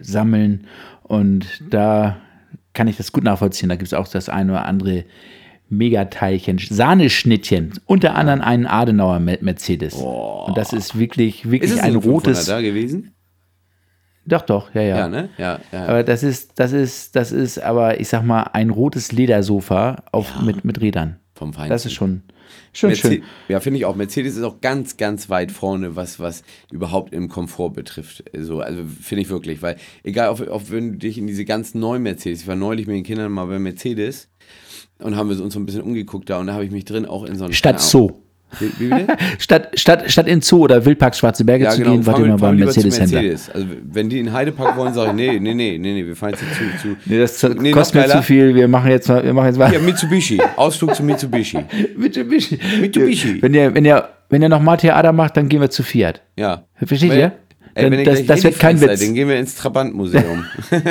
sammeln 0.00 0.66
und 1.02 1.62
da 1.68 2.16
kann 2.72 2.88
ich 2.88 2.96
das 2.96 3.12
gut 3.12 3.22
nachvollziehen. 3.24 3.68
Da 3.68 3.76
gibt 3.76 3.88
es 3.88 3.92
auch 3.94 4.08
das 4.08 4.30
eine 4.30 4.52
oder 4.52 4.64
andere 4.64 5.04
Megateilchen, 5.68 6.58
Sahneschnittchen, 6.58 7.74
unter 7.84 8.14
anderem 8.14 8.40
einen 8.40 8.66
Adenauer 8.66 9.18
Me- 9.20 9.38
Mercedes. 9.42 9.94
Und 9.94 10.56
das 10.56 10.72
ist 10.72 10.98
wirklich, 10.98 11.44
wirklich 11.50 11.70
Ist 11.70 11.76
es 11.78 11.82
ein 11.82 11.96
ein 11.96 12.00
500 12.02 12.26
rotes. 12.28 12.46
da 12.46 12.60
gewesen? 12.62 13.12
Doch, 14.24 14.42
doch, 14.42 14.74
ja, 14.74 14.80
ja. 14.82 14.98
Ja, 14.98 15.08
ne? 15.08 15.28
Ja, 15.38 15.60
ja. 15.72 15.86
Aber 15.86 16.02
das 16.04 16.22
ist, 16.22 16.58
das 16.58 16.72
ist, 16.72 17.14
das 17.16 17.32
ist 17.32 17.58
aber, 17.62 18.00
ich 18.00 18.08
sag 18.08 18.24
mal, 18.24 18.44
ein 18.54 18.70
rotes 18.70 19.12
Ledersofa 19.12 20.04
auf, 20.10 20.40
mit, 20.40 20.64
mit 20.64 20.80
Rädern. 20.80 21.20
Vom 21.36 21.52
Feinsten. 21.52 21.68
Das 21.70 21.84
ist 21.84 21.92
schon, 21.92 22.22
schon 22.72 22.90
Merce- 22.90 23.00
schön. 23.02 23.22
Ja, 23.48 23.60
finde 23.60 23.78
ich 23.78 23.84
auch. 23.84 23.94
Mercedes 23.94 24.36
ist 24.36 24.42
auch 24.42 24.62
ganz, 24.62 24.96
ganz 24.96 25.28
weit 25.28 25.52
vorne, 25.52 25.94
was, 25.94 26.18
was 26.18 26.42
überhaupt 26.72 27.12
im 27.12 27.28
Komfort 27.28 27.70
betrifft. 27.74 28.24
So, 28.34 28.60
also 28.60 28.82
finde 29.02 29.20
ich 29.20 29.28
wirklich, 29.28 29.60
weil 29.60 29.76
egal, 30.02 30.30
ob, 30.30 30.40
ob 30.48 30.70
wenn 30.70 30.92
du 30.92 30.98
dich 30.98 31.18
in 31.18 31.26
diese 31.26 31.44
ganz 31.44 31.74
neuen 31.74 32.02
Mercedes, 32.02 32.40
ich 32.40 32.46
war 32.48 32.56
neulich 32.56 32.86
mit 32.86 32.96
den 32.96 33.04
Kindern 33.04 33.32
mal 33.32 33.44
bei 33.44 33.58
Mercedes 33.58 34.30
und 34.98 35.14
haben 35.14 35.28
wir 35.28 35.38
uns 35.38 35.52
so 35.52 35.60
ein 35.60 35.66
bisschen 35.66 35.82
umgeguckt 35.82 36.30
da 36.30 36.38
und 36.38 36.46
da 36.46 36.54
habe 36.54 36.64
ich 36.64 36.70
mich 36.70 36.86
drin 36.86 37.04
auch 37.04 37.24
in 37.24 37.36
so 37.36 37.44
einen 37.44 37.52
Statt. 37.52 37.82
Zoo. 37.82 38.12
Wie, 38.60 38.90
wie? 38.90 39.06
Statt, 39.38 39.70
statt, 39.78 40.04
statt 40.10 40.26
in 40.28 40.40
Zoo 40.40 40.60
oder 40.62 40.84
Wildpark 40.84 41.14
Schwarze 41.14 41.44
Berge 41.44 41.64
Ja, 41.64 41.70
zu 41.70 41.78
genau. 41.78 41.90
gehen, 41.92 42.06
wart 42.06 42.16
fahren 42.16 42.24
ihr 42.26 42.32
wir- 42.34 42.38
mal 42.38 42.46
beim 42.50 42.56
Mercedes-Händler. 42.56 43.20
Mercedes. 43.22 43.50
Also, 43.50 43.66
wenn 43.92 44.08
die 44.08 44.18
in 44.20 44.32
Heidepark 44.32 44.76
wollen, 44.76 44.94
sage 44.94 45.10
ich, 45.10 45.14
nee, 45.16 45.38
nee, 45.40 45.52
nee, 45.54 45.78
nee, 45.78 45.92
nee, 45.94 46.06
wir 46.06 46.16
fahren 46.16 46.30
jetzt 46.30 46.42
zu. 46.54 46.88
zu 46.88 46.96
Nee, 47.04 47.18
das 47.18 47.42
Nee, 47.60 47.70
kostet 47.72 48.06
mir 48.06 48.08
zu 48.08 48.22
viel. 48.22 48.54
Wir 48.54 48.68
machen 48.68 48.90
jetzt 48.90 49.08
mal, 49.08 49.22
wir 49.24 49.32
machen 49.34 49.46
jetzt 49.46 49.58
mal 49.58 49.72
ja, 49.72 49.78
Mitsubishi. 49.80 50.40
Ausflug 50.56 50.94
zu 50.94 51.02
Mitsubishi. 51.02 51.58
Mitsubishi. 51.96 52.58
Mitsubishi. 52.80 53.42
Wenn 53.42 53.52
ihr, 53.52 53.74
wenn 53.74 53.84
ihr, 53.84 54.08
wenn 54.30 54.42
ihr 54.42 54.48
noch 54.48 54.62
mal 54.62 54.76
Theater 54.76 55.12
macht, 55.12 55.36
dann 55.36 55.48
gehen 55.48 55.60
wir 55.60 55.70
zu 55.70 55.82
Fiat. 55.82 56.22
Ja. 56.36 56.64
Versteht 56.82 57.10
Wenn- 57.10 57.18
ihr? 57.18 57.32
Ey, 57.74 57.82
Dann- 57.90 57.92
wenn 57.92 58.04
das- 58.06 58.24
das 58.24 58.42
wird 58.42 58.58
kein 58.58 58.80
Witz. 58.80 59.00
Dann 59.00 59.12
gehen 59.14 59.28
wir 59.28 59.36
ins 59.38 59.54
Trabantmuseum. 59.56 60.44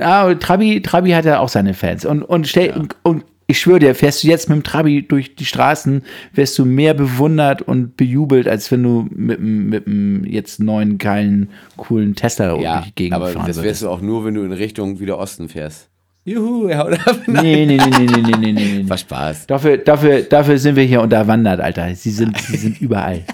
Ah, 0.00 0.34
Trabi, 0.34 0.82
Trabi 0.82 1.10
hat 1.12 1.24
ja 1.24 1.38
auch 1.38 1.48
seine 1.48 1.74
Fans. 1.74 2.04
Und, 2.04 2.22
und, 2.22 2.48
stell, 2.48 2.70
und, 2.72 2.96
und 3.02 3.24
ich 3.50 3.58
schwöre 3.60 3.78
dir, 3.78 3.94
fährst 3.94 4.22
du 4.22 4.28
jetzt 4.28 4.48
mit 4.50 4.56
dem 4.58 4.62
Trabi 4.62 5.02
durch 5.08 5.34
die 5.34 5.46
Straßen, 5.46 6.02
wirst 6.34 6.58
du 6.58 6.66
mehr 6.66 6.92
bewundert 6.92 7.62
und 7.62 7.96
bejubelt, 7.96 8.46
als 8.46 8.70
wenn 8.70 8.82
du 8.82 9.08
mit, 9.10 9.38
dem- 9.38 9.68
mit 9.70 9.86
dem 9.86 10.24
jetzt 10.24 10.60
neuen, 10.60 10.98
geilen, 10.98 11.48
coolen 11.78 12.14
Tesla 12.14 12.50
durch 12.50 12.62
ja, 12.62 12.82
die 12.86 12.94
Gegend 12.94 13.14
aber 13.14 13.28
fahren 13.28 13.46
das 13.46 13.62
wärst 13.62 13.82
du 13.82 13.88
auch 13.88 14.02
nur, 14.02 14.24
wenn 14.26 14.34
du 14.34 14.42
in 14.42 14.52
Richtung 14.52 15.00
wieder 15.00 15.18
Osten 15.18 15.48
fährst. 15.48 15.88
Juhu, 16.26 16.66
er 16.68 16.78
haut 16.80 16.92
ab. 17.08 17.20
Nee, 17.26 17.64
nee, 17.64 17.78
nee, 17.78 17.78
nee, 17.78 18.06
nee, 18.06 18.22
nee, 18.38 18.52
nee, 18.52 18.82
nee. 18.82 18.84
War 18.90 18.98
Spaß. 18.98 19.46
Dafür, 19.46 19.78
dafür, 19.78 20.20
dafür 20.24 20.58
sind 20.58 20.76
wir 20.76 20.84
hier 20.84 21.00
unterwandert, 21.00 21.58
Alter. 21.60 21.94
Sie 21.94 22.10
sind, 22.10 22.36
sie 22.38 22.56
sind 22.58 22.80
überall. 22.82 23.24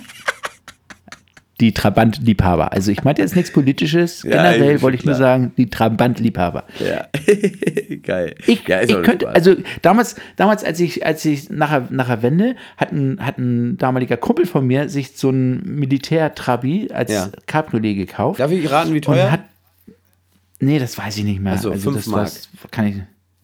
Die 1.60 1.72
Trabant-Liebhaber. 1.72 2.72
Also 2.72 2.90
ich 2.90 3.04
meinte 3.04 3.22
jetzt 3.22 3.36
nichts 3.36 3.52
Politisches. 3.52 4.24
Ja, 4.24 4.30
Generell 4.30 4.74
ist 4.76 4.82
wollte 4.82 4.96
ich 4.96 5.04
nur 5.04 5.14
klar. 5.14 5.28
sagen, 5.28 5.52
die 5.56 5.70
Trabant-Liebhaber. 5.70 6.64
Ja. 6.80 7.06
Geil. 8.02 8.34
Ich, 8.46 8.66
ja, 8.66 8.82
ich 8.82 9.02
könnte, 9.02 9.28
also 9.28 9.54
damals, 9.80 10.16
damals, 10.36 10.64
als 10.64 10.80
ich, 10.80 11.06
als 11.06 11.24
ich 11.24 11.50
nachher, 11.50 11.86
nachher 11.90 12.22
Wende, 12.22 12.56
hat 12.76 12.90
ein, 12.90 13.24
hat 13.24 13.38
ein 13.38 13.78
damaliger 13.78 14.16
Kumpel 14.16 14.46
von 14.46 14.66
mir 14.66 14.88
sich 14.88 15.16
so 15.16 15.30
ein 15.30 15.62
Militär-Trabi 15.62 16.90
als 16.92 17.12
Ja. 17.12 17.28
Cabriolet 17.46 17.96
gekauft. 17.96 18.40
Darf 18.40 18.50
ich 18.50 18.68
raten, 18.70 18.92
wie 18.92 19.00
teuer? 19.00 19.30
hat, 19.30 19.42
nee, 20.58 20.80
das 20.80 20.98
weiß 20.98 21.16
ich 21.18 21.24
nicht 21.24 21.40
mehr. 21.40 21.54
Ach 21.56 21.60
so, 21.62 21.70
also 21.70 21.92
fünf 21.92 22.04
das 22.04 22.12
was, 22.12 22.48
kann 22.72 22.86
ich, 22.88 22.96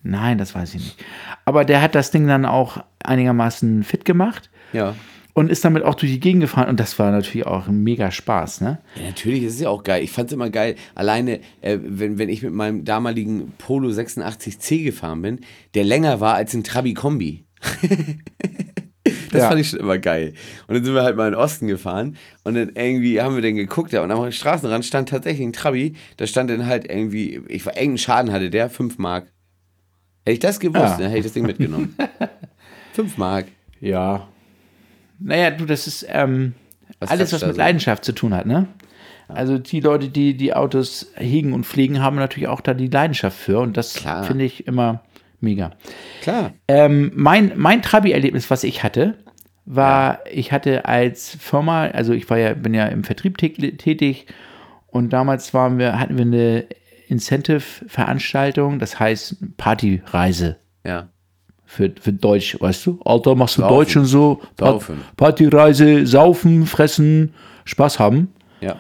nein, 0.03 0.37
das 0.37 0.55
weiß 0.55 0.75
ich 0.75 0.81
nicht. 0.81 1.05
Aber 1.45 1.65
der 1.65 1.81
hat 1.81 1.95
das 1.95 2.11
Ding 2.11 2.27
dann 2.27 2.45
auch 2.45 2.83
einigermaßen 3.05 3.85
fit 3.85 4.05
gemacht 4.05 4.51
ja. 4.73 4.95
Und 5.35 5.51
ist 5.51 5.65
damit 5.65 5.83
auch 5.85 5.95
durch 5.95 6.13
die 6.13 6.21
Gegend 6.21 6.43
gefahren 6.43 6.69
und 6.69 6.81
das 6.81 6.99
war 6.99 7.11
natürlich 7.11 7.47
auch 7.47 7.69
ein 7.69 7.83
mega 7.83 8.11
Spaß, 8.11 8.61
ne? 8.63 8.81
Ja, 8.97 9.05
natürlich, 9.07 9.45
das 9.45 9.55
ist 9.55 9.61
ja 9.61 9.69
auch 9.69 9.83
geil. 9.83 10.03
Ich 10.03 10.11
fand 10.11 10.29
es 10.29 10.33
immer 10.35 10.51
geil, 10.51 10.77
alleine, 10.95 11.41
äh, 11.61 11.79
wenn, 11.83 12.19
wenn 12.19 12.29
ich 12.29 12.43
mit 12.43 12.53
meinem 12.53 12.85
damaligen 12.85 13.53
Polo 13.59 13.89
86C 13.91 14.85
gefahren 14.85 15.23
bin, 15.23 15.41
der 15.75 15.85
länger 15.85 16.21
war 16.21 16.35
als 16.35 16.55
ein 16.55 16.65
Trabi-Kombi. 16.65 17.45
das 19.33 19.43
Ja. 19.43 19.49
fand 19.49 19.61
ich 19.61 19.69
schon 19.71 19.81
immer 19.81 19.99
geil. 19.99 20.35
Und 20.67 20.75
dann 20.75 20.85
sind 20.85 20.95
wir 20.95 21.03
halt 21.03 21.17
mal 21.17 21.27
in 21.29 21.33
den 21.35 21.41
Osten 21.41 21.67
gefahren 21.69 22.17
und 22.45 22.55
dann 22.55 22.71
irgendwie 22.75 23.21
haben 23.21 23.35
wir 23.35 23.43
dann 23.43 23.55
geguckt, 23.57 23.93
ja, 23.93 24.03
und 24.03 24.11
am 24.11 24.31
Straßenrand 24.33 24.85
stand 24.85 25.09
tatsächlich 25.09 25.47
ein 25.47 25.53
Trabi, 25.53 25.95
da 26.17 26.27
stand 26.27 26.51
dann 26.51 26.67
halt 26.67 26.91
irgendwie, 26.91 27.41
ich 27.49 27.65
war, 27.67 27.75
irgendeinen 27.75 27.99
Schaden 27.99 28.33
hatte 28.33 28.51
der, 28.51 28.69
5 28.71 28.99
Mark. 28.99 29.33
Hätte 30.25 30.33
ich 30.35 30.39
das 30.41 30.61
gewusst, 30.61 30.83
Ja. 30.83 30.97
dann 30.99 31.07
hätte 31.09 31.19
ich 31.19 31.25
das 31.25 31.33
Ding 31.33 31.47
mitgenommen. 31.47 31.97
5 32.93 33.17
Mark. 33.17 33.47
Ja. 33.81 34.29
Naja, 35.21 35.51
du, 35.51 35.67
das 35.67 35.87
ist 35.87 36.07
ähm, 36.09 36.55
Was 36.99 37.11
alles, 37.11 37.33
was 37.33 37.43
mit 37.43 37.53
so? 37.55 37.59
Leidenschaft 37.59 38.05
zu 38.05 38.13
tun 38.13 38.35
hat, 38.35 38.47
ne? 38.47 38.67
Also 39.29 39.59
die 39.59 39.79
Leute, 39.81 40.09
die 40.09 40.37
die 40.37 40.55
Autos 40.55 41.13
hegen 41.15 41.53
und 41.53 41.65
pflegen, 41.65 42.01
haben 42.03 42.17
natürlich 42.17 42.49
auch 42.49 42.61
da 42.61 42.75
die 42.75 42.89
Leidenschaft 42.89 43.39
für 43.39 43.61
und 43.61 43.77
das 43.77 43.93
finde 44.25 44.45
ich 44.45 44.67
immer 44.67 45.03
mega. 45.41 45.71
Klar. 46.23 46.53
Ähm, 46.67 47.13
mein 47.15 47.53
mein 47.55 47.81
Trabi-Erlebnis, 47.81 48.51
was 48.51 48.65
ich 48.65 48.83
hatte, 48.83 49.19
war, 49.67 50.19
ich 50.33 50.51
hatte 50.51 50.85
als 50.87 51.37
Firma, 51.39 51.85
also 51.87 52.13
ich 52.13 52.29
war 52.29 52.39
ja, 52.39 52.55
bin 52.55 52.75
ja 52.75 52.87
im 52.87 53.05
Vertrieb 53.05 53.39
tä- 53.39 53.77
tätig 53.77 54.27
und 54.89 55.13
damals 55.13 55.55
waren 55.55 55.79
wir, 55.79 56.01
hatten 56.01 56.17
wir 56.19 56.25
eine 56.25 56.67
Incentive-Veranstaltung, 57.07 58.79
das 58.79 58.99
heißt 58.99 59.37
Partyreise 59.57 60.57
Ja. 60.85 61.09
Für, 61.71 61.93
für 62.01 62.13
Deutsch, 62.13 62.57
weißt 62.61 62.87
du? 62.87 62.99
Alter, 63.05 63.37
machst 63.37 63.57
du 63.57 63.63
Saufen. 63.63 63.75
Deutsch 63.77 63.97
und 63.97 64.07
so. 64.07 64.41
Saufen. 64.59 65.03
Partyreise, 65.17 66.05
saufen, 66.05 66.67
fressen, 66.67 67.33
Spaß 67.65 68.01
haben. 68.01 68.35
Ja. 68.61 68.77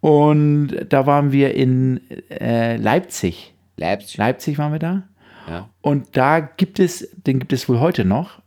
Und 0.00 0.74
da 0.88 1.06
waren 1.06 1.30
wir 1.30 1.54
in 1.54 2.00
äh, 2.28 2.76
Leipzig. 2.78 3.54
Leipzig. 3.76 4.16
Leipzig 4.16 4.58
waren 4.58 4.72
wir 4.72 4.80
da. 4.80 5.04
Ja. 5.48 5.68
Und 5.82 6.16
da 6.16 6.40
gibt 6.40 6.80
es, 6.80 7.08
den 7.12 7.38
gibt 7.38 7.52
es 7.52 7.68
wohl 7.68 7.78
heute 7.78 8.04
noch, 8.04 8.42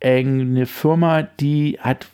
eine 0.00 0.66
Firma, 0.66 1.22
die 1.22 1.78
hat 1.80 2.06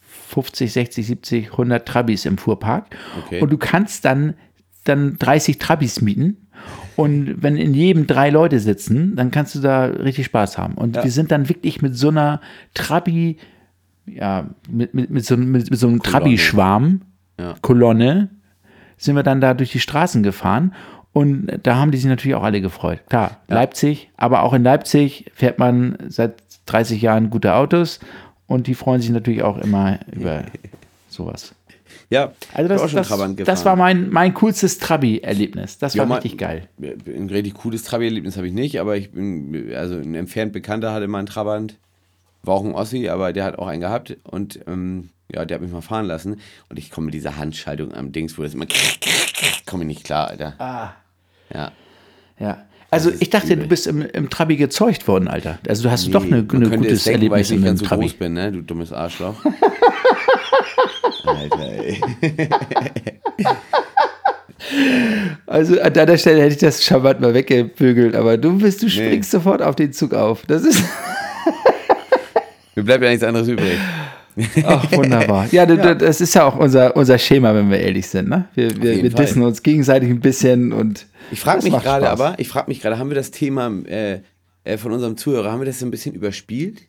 50, 0.00 0.70
60, 0.70 1.06
70, 1.06 1.52
100 1.52 1.88
Trabis 1.88 2.26
im 2.26 2.36
Fuhrpark. 2.36 2.94
Okay. 3.24 3.40
Und 3.40 3.50
du 3.50 3.56
kannst 3.56 4.04
dann, 4.04 4.34
dann 4.84 5.16
30 5.18 5.56
Trabis 5.56 6.02
mieten. 6.02 6.48
Und 6.98 7.44
wenn 7.44 7.56
in 7.56 7.74
jedem 7.74 8.08
drei 8.08 8.28
Leute 8.28 8.58
sitzen, 8.58 9.14
dann 9.14 9.30
kannst 9.30 9.54
du 9.54 9.60
da 9.60 9.84
richtig 9.84 10.26
Spaß 10.26 10.58
haben. 10.58 10.74
Und 10.74 10.96
wir 11.00 11.12
sind 11.12 11.30
dann 11.30 11.48
wirklich 11.48 11.80
mit 11.80 11.96
so 11.96 12.08
einer 12.08 12.40
Trabi, 12.74 13.36
ja, 14.04 14.48
mit, 14.68 14.94
mit, 14.94 15.08
mit, 15.08 15.24
so, 15.24 15.36
mit, 15.36 15.70
mit 15.70 15.78
so 15.78 15.86
einem 15.86 16.02
Trabi-Schwarm, 16.02 17.02
Ja. 17.38 17.54
Kolonne, 17.62 18.30
sind 18.96 19.14
wir 19.14 19.22
dann 19.22 19.40
da 19.40 19.54
durch 19.54 19.70
die 19.70 19.78
Straßen 19.78 20.24
gefahren. 20.24 20.74
Und 21.12 21.46
da 21.62 21.76
haben 21.76 21.92
die 21.92 21.98
sich 21.98 22.08
natürlich 22.08 22.34
auch 22.34 22.42
alle 22.42 22.60
gefreut. 22.60 23.00
Klar, 23.08 23.42
Leipzig, 23.46 24.10
aber 24.16 24.42
auch 24.42 24.52
in 24.52 24.64
Leipzig 24.64 25.30
fährt 25.32 25.60
man 25.60 25.98
seit 26.08 26.42
30 26.66 27.00
Jahren 27.00 27.30
gute 27.30 27.54
Autos 27.54 28.00
und 28.48 28.66
die 28.66 28.74
freuen 28.74 29.00
sich 29.00 29.10
natürlich 29.10 29.44
auch 29.44 29.58
immer 29.58 30.00
über 30.12 30.42
sowas. 31.08 31.54
Ja, 32.10 32.32
Also 32.52 32.62
ich 32.62 32.68
bin 32.68 32.76
auch 32.78 32.82
das, 32.92 33.08
schon 33.08 33.36
das, 33.36 33.46
das 33.46 33.64
war 33.64 33.76
mein, 33.76 34.10
mein 34.10 34.34
coolstes 34.34 34.78
Trabi-Erlebnis. 34.78 35.78
Das 35.78 35.94
Ja, 35.94 36.00
war 36.00 36.06
mal- 36.06 36.14
richtig 36.16 36.38
geil. 36.38 36.68
Ein 36.80 37.28
richtig 37.30 37.54
cooles 37.54 37.82
Trabi-Erlebnis 37.84 38.36
habe 38.36 38.46
ich 38.46 38.52
nicht, 38.52 38.80
aber 38.80 38.96
ich 38.96 39.12
bin, 39.12 39.72
also 39.74 39.96
ein 39.96 40.14
entfernt 40.14 40.52
Bekannter 40.52 40.92
hatte 40.92 41.08
mal 41.08 41.18
einen 41.18 41.26
Trabant, 41.26 41.78
war 42.42 42.54
auch 42.54 42.64
ein 42.64 42.72
Ossi, 42.74 43.08
aber 43.08 43.32
der 43.32 43.44
hat 43.44 43.58
auch 43.58 43.66
einen 43.66 43.80
gehabt 43.80 44.16
und 44.24 44.60
ähm, 44.66 45.10
ja, 45.30 45.44
der 45.44 45.56
hat 45.56 45.62
mich 45.62 45.72
mal 45.72 45.82
fahren 45.82 46.06
lassen 46.06 46.40
und 46.70 46.78
ich 46.78 46.90
komme 46.90 47.06
mit 47.06 47.14
dieser 47.14 47.36
Handschaltung 47.36 47.92
am 47.92 48.12
Dings, 48.12 48.38
wo 48.38 48.42
das 48.42 48.54
immer 48.54 48.66
komme 49.66 49.84
ich 49.84 49.88
nicht 49.88 50.04
klar, 50.04 50.28
Alter. 50.28 50.54
Ah. 50.58 50.90
Ja. 51.52 51.72
Ja. 52.38 52.64
Also 52.90 53.10
ich 53.20 53.28
dachte, 53.28 53.48
übel. 53.52 53.64
du 53.64 53.68
bist 53.68 53.86
im, 53.86 54.00
im 54.00 54.30
Trabi 54.30 54.56
gezeugt 54.56 55.06
worden, 55.08 55.28
Alter. 55.28 55.58
Also 55.68 55.82
du 55.82 55.90
hast 55.90 56.08
doch 56.14 56.24
eine, 56.24 56.36
eine 56.36 56.44
gutes 56.46 56.92
es 57.00 57.04
denken, 57.04 57.30
weil 57.30 57.40
Erlebnis 57.40 57.50
ich 57.50 57.50
nicht 57.50 57.58
im 57.58 57.64
ganz 57.66 57.80
so 57.80 57.84
Trabi. 57.86 58.02
groß 58.06 58.14
bin, 58.14 58.32
ne, 58.32 58.50
du 58.52 58.62
dummes 58.62 58.92
Arschloch. 58.94 59.34
Alter, 61.28 61.84
ey. 61.84 62.00
Also 65.46 65.80
an 65.80 65.92
deiner 65.92 66.18
Stelle 66.18 66.42
hätte 66.42 66.54
ich 66.54 66.60
das 66.60 66.84
charmant 66.84 67.20
mal 67.20 67.32
weggebügelt, 67.32 68.14
aber 68.14 68.36
du 68.36 68.58
bist, 68.58 68.82
du 68.82 68.90
springst 68.90 69.30
sofort 69.30 69.62
auf 69.62 69.76
den 69.76 69.92
Zug 69.92 70.12
auf. 70.12 70.44
Das 70.46 70.62
ist 70.62 70.82
Mir 72.74 72.84
bleibt 72.84 73.02
ja 73.02 73.10
nichts 73.10 73.24
anderes 73.24 73.48
übrig. 73.48 73.78
ach, 74.64 74.92
wunderbar. 74.92 75.48
Ja, 75.50 75.66
du, 75.66 75.76
das 75.96 76.20
ist 76.20 76.34
ja 76.34 76.44
auch 76.44 76.56
unser, 76.56 76.94
unser 76.96 77.18
Schema, 77.18 77.54
wenn 77.54 77.70
wir 77.70 77.80
ehrlich 77.80 78.06
sind. 78.06 78.28
Ne? 78.28 78.48
Wir, 78.54 78.70
wir, 78.80 79.02
wir 79.02 79.10
dissen 79.10 79.42
uns 79.42 79.62
gegenseitig 79.62 80.10
ein 80.10 80.20
bisschen 80.20 80.72
und 80.72 81.06
Ich 81.30 81.40
frage 81.40 81.62
mich 81.64 81.72
gerade 81.72 82.08
aber, 82.08 82.34
ich 82.38 82.48
frage 82.48 82.68
mich 82.68 82.80
gerade, 82.80 82.98
haben 82.98 83.10
wir 83.10 83.16
das 83.16 83.30
Thema 83.30 83.72
äh, 83.86 84.20
äh, 84.64 84.76
von 84.76 84.92
unserem 84.92 85.16
Zuhörer, 85.16 85.50
haben 85.50 85.60
wir 85.60 85.66
das 85.66 85.80
so 85.80 85.86
ein 85.86 85.90
bisschen 85.90 86.14
überspielt? 86.14 86.82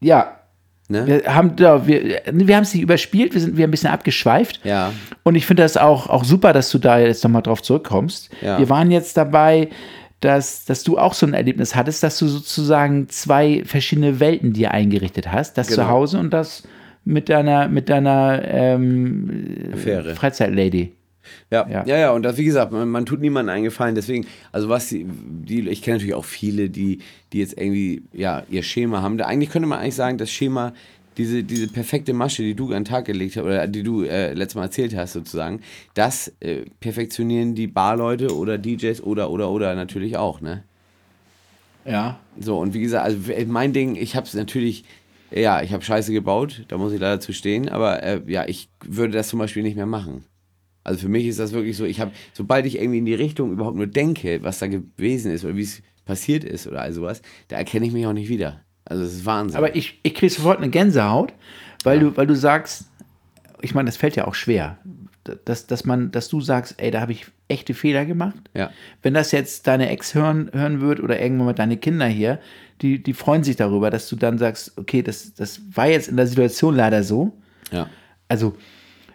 Ja, 0.00 0.41
Ne? 0.92 1.06
wir 1.06 1.34
haben 1.34 1.56
da, 1.56 1.86
wir, 1.86 2.20
wir 2.30 2.56
haben 2.56 2.62
es 2.62 2.72
nicht 2.72 2.82
überspielt, 2.82 3.34
wir 3.34 3.40
sind 3.40 3.56
wir 3.56 3.66
ein 3.66 3.70
bisschen 3.70 3.90
abgeschweift. 3.90 4.60
Ja. 4.64 4.92
Und 5.24 5.34
ich 5.34 5.46
finde 5.46 5.62
das 5.64 5.76
auch, 5.76 6.08
auch 6.08 6.24
super, 6.24 6.52
dass 6.52 6.70
du 6.70 6.78
da 6.78 6.98
jetzt 6.98 7.24
nochmal 7.24 7.42
drauf 7.42 7.62
zurückkommst. 7.62 8.30
Ja. 8.40 8.58
Wir 8.58 8.68
waren 8.68 8.90
jetzt 8.90 9.16
dabei, 9.16 9.68
dass, 10.20 10.64
dass 10.64 10.84
du 10.84 10.98
auch 10.98 11.14
so 11.14 11.26
ein 11.26 11.34
Erlebnis 11.34 11.74
hattest, 11.74 12.02
dass 12.02 12.18
du 12.18 12.28
sozusagen 12.28 13.08
zwei 13.08 13.62
verschiedene 13.66 14.20
Welten 14.20 14.52
dir 14.52 14.70
eingerichtet 14.70 15.32
hast. 15.32 15.58
Das 15.58 15.66
Genau. 15.66 15.82
zu 15.82 15.88
Hause 15.88 16.18
und 16.20 16.30
das 16.30 16.62
mit 17.04 17.28
deiner, 17.28 17.68
mit 17.68 17.88
deiner 17.88 18.42
ähm. 18.44 19.72
Freizeitlady. 20.14 20.92
Ja, 21.50 21.68
Ja. 21.68 21.84
ja, 21.86 21.98
ja, 21.98 22.10
und 22.12 22.22
das, 22.22 22.36
wie 22.36 22.44
gesagt, 22.44 22.72
man, 22.72 22.88
man 22.88 23.06
tut 23.06 23.20
niemandem 23.20 23.54
einen 23.54 23.64
Gefallen. 23.64 23.94
Deswegen, 23.94 24.26
also 24.52 24.68
was 24.68 24.88
die, 24.88 25.06
die 25.06 25.68
ich 25.68 25.82
kenne 25.82 25.96
natürlich 25.96 26.14
auch 26.14 26.24
viele, 26.24 26.70
die, 26.70 26.98
die 27.32 27.38
jetzt 27.38 27.58
irgendwie, 27.58 28.02
ja, 28.12 28.42
ihr 28.50 28.62
Schema 28.62 29.02
haben. 29.02 29.18
Da, 29.18 29.26
eigentlich 29.26 29.50
könnte 29.50 29.68
man 29.68 29.78
eigentlich 29.78 29.94
sagen, 29.94 30.18
das 30.18 30.30
Schema, 30.30 30.72
diese, 31.16 31.42
diese 31.44 31.68
perfekte 31.68 32.12
Masche, 32.14 32.42
die 32.42 32.54
du 32.54 32.66
an 32.68 32.82
den 32.82 32.84
Tag 32.84 33.04
gelegt 33.04 33.36
hast, 33.36 33.44
oder 33.44 33.66
die 33.66 33.82
du 33.82 34.02
äh, 34.02 34.32
letztes 34.32 34.54
Mal 34.54 34.64
erzählt 34.64 34.96
hast, 34.96 35.12
sozusagen, 35.12 35.60
das 35.94 36.32
äh, 36.40 36.62
perfektionieren 36.80 37.54
die 37.54 37.66
Barleute 37.66 38.34
oder 38.34 38.58
DJs 38.58 39.02
oder, 39.02 39.30
oder, 39.30 39.50
oder 39.50 39.74
natürlich 39.74 40.16
auch, 40.16 40.40
ne? 40.40 40.64
Ja. 41.84 42.20
So, 42.38 42.58
und 42.58 42.74
wie 42.74 42.80
gesagt, 42.80 43.04
also 43.04 43.18
mein 43.46 43.72
Ding, 43.72 43.96
ich 43.96 44.16
habe 44.16 44.26
es 44.26 44.34
natürlich, 44.34 44.84
ja, 45.30 45.62
ich 45.62 45.72
habe 45.72 45.82
Scheiße 45.82 46.12
gebaut, 46.12 46.64
da 46.68 46.78
muss 46.78 46.92
ich 46.92 47.00
leider 47.00 47.20
zu 47.20 47.32
stehen, 47.32 47.68
aber 47.68 48.02
äh, 48.02 48.20
ja, 48.26 48.46
ich 48.46 48.68
würde 48.84 49.12
das 49.12 49.28
zum 49.28 49.38
Beispiel 49.38 49.62
nicht 49.62 49.76
mehr 49.76 49.86
machen. 49.86 50.24
Also 50.84 51.00
für 51.00 51.08
mich 51.08 51.26
ist 51.26 51.38
das 51.38 51.52
wirklich 51.52 51.76
so, 51.76 51.84
ich 51.84 52.00
habe, 52.00 52.12
sobald 52.32 52.66
ich 52.66 52.78
irgendwie 52.78 52.98
in 52.98 53.04
die 53.04 53.14
Richtung 53.14 53.52
überhaupt 53.52 53.76
nur 53.76 53.86
denke, 53.86 54.42
was 54.42 54.58
da 54.58 54.66
gewesen 54.66 55.32
ist 55.32 55.44
oder 55.44 55.56
wie 55.56 55.62
es 55.62 55.82
passiert 56.04 56.44
ist 56.44 56.66
oder 56.66 56.82
all 56.82 56.92
sowas, 56.92 57.22
da 57.48 57.56
erkenne 57.56 57.86
ich 57.86 57.92
mich 57.92 58.06
auch 58.06 58.12
nicht 58.12 58.28
wieder. 58.28 58.60
Also 58.84 59.04
das 59.04 59.12
ist 59.12 59.26
Wahnsinn. 59.26 59.56
Aber 59.56 59.76
ich, 59.76 60.00
ich 60.02 60.14
kriege 60.14 60.32
sofort 60.32 60.58
eine 60.58 60.70
Gänsehaut, 60.70 61.32
weil, 61.84 62.00
du, 62.00 62.16
weil 62.16 62.26
du 62.26 62.34
sagst, 62.34 62.86
ich 63.60 63.74
meine, 63.74 63.86
das 63.86 63.96
fällt 63.96 64.16
ja 64.16 64.26
auch 64.26 64.34
schwer, 64.34 64.78
dass, 65.44 65.66
dass, 65.68 65.84
man, 65.84 66.10
dass 66.10 66.28
du 66.28 66.40
sagst, 66.40 66.74
ey, 66.78 66.90
da 66.90 67.00
habe 67.00 67.12
ich 67.12 67.26
echte 67.46 67.74
Fehler 67.74 68.04
gemacht. 68.04 68.50
Ja. 68.54 68.70
Wenn 69.02 69.14
das 69.14 69.30
jetzt 69.30 69.68
deine 69.68 69.88
Ex 69.88 70.14
hören, 70.14 70.50
hören 70.52 70.80
wird 70.80 70.98
oder 70.98 71.20
irgendwann 71.20 71.46
mal 71.46 71.52
deine 71.52 71.76
Kinder 71.76 72.06
hier, 72.06 72.40
die, 72.80 73.00
die 73.00 73.12
freuen 73.12 73.44
sich 73.44 73.54
darüber, 73.54 73.90
dass 73.90 74.08
du 74.08 74.16
dann 74.16 74.38
sagst, 74.38 74.76
okay, 74.76 75.02
das, 75.02 75.34
das 75.34 75.60
war 75.72 75.86
jetzt 75.86 76.08
in 76.08 76.16
der 76.16 76.26
Situation 76.26 76.74
leider 76.74 77.04
so. 77.04 77.32
ja. 77.70 77.88
Also, 78.28 78.56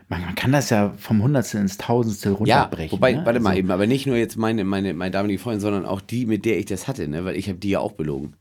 man, 0.09 0.21
man 0.21 0.35
kann 0.35 0.51
das 0.51 0.69
ja 0.69 0.93
vom 0.97 1.21
Hundertstel 1.21 1.61
ins 1.61 1.77
Tausendstel 1.77 2.31
Ja, 2.45 2.63
runterbrechen. 2.63 2.97
wobei, 2.97 3.13
ne? 3.13 3.25
warte 3.25 3.39
mal 3.39 3.49
also, 3.49 3.59
eben, 3.59 3.71
aber 3.71 3.87
nicht 3.87 4.05
nur 4.07 4.15
jetzt 4.15 4.37
meine, 4.37 4.63
meine, 4.63 4.93
meine 4.93 5.11
damalige 5.11 5.39
Freundin, 5.39 5.61
sondern 5.61 5.85
auch 5.85 6.01
die, 6.01 6.25
mit 6.25 6.45
der 6.45 6.57
ich 6.57 6.65
das 6.65 6.87
hatte, 6.87 7.07
ne? 7.07 7.25
weil 7.25 7.35
ich 7.35 7.49
habe 7.49 7.57
die 7.57 7.69
ja 7.69 7.79
auch 7.79 7.93
belogen. 7.93 8.33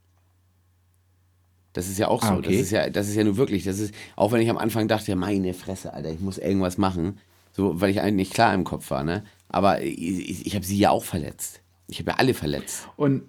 Das 1.72 1.88
ist 1.88 1.98
ja 1.98 2.08
auch 2.08 2.22
so. 2.22 2.28
Ah, 2.28 2.36
okay. 2.38 2.52
Das 2.52 2.62
ist 2.62 2.70
ja, 2.70 2.88
das 2.88 3.08
ist 3.08 3.16
ja 3.16 3.24
nur 3.24 3.36
wirklich, 3.36 3.64
das 3.64 3.78
ist, 3.78 3.94
auch 4.14 4.32
wenn 4.32 4.40
ich 4.40 4.48
am 4.48 4.56
Anfang 4.56 4.88
dachte, 4.88 5.14
meine 5.14 5.52
Fresse, 5.52 5.92
Alter, 5.92 6.10
ich 6.10 6.20
muss 6.20 6.38
irgendwas 6.38 6.78
machen, 6.78 7.18
so, 7.52 7.80
weil 7.80 7.90
ich 7.90 8.00
eigentlich 8.00 8.28
nicht 8.28 8.34
klar 8.34 8.54
im 8.54 8.64
Kopf 8.64 8.90
war, 8.90 9.04
ne? 9.04 9.24
Aber 9.48 9.82
ich, 9.82 9.98
ich, 9.98 10.46
ich 10.46 10.54
habe 10.54 10.64
sie 10.64 10.78
ja 10.78 10.90
auch 10.90 11.04
verletzt. 11.04 11.60
Ich 11.88 11.98
habe 11.98 12.12
ja 12.12 12.16
alle 12.16 12.32
verletzt. 12.34 12.88
Und, 12.96 13.22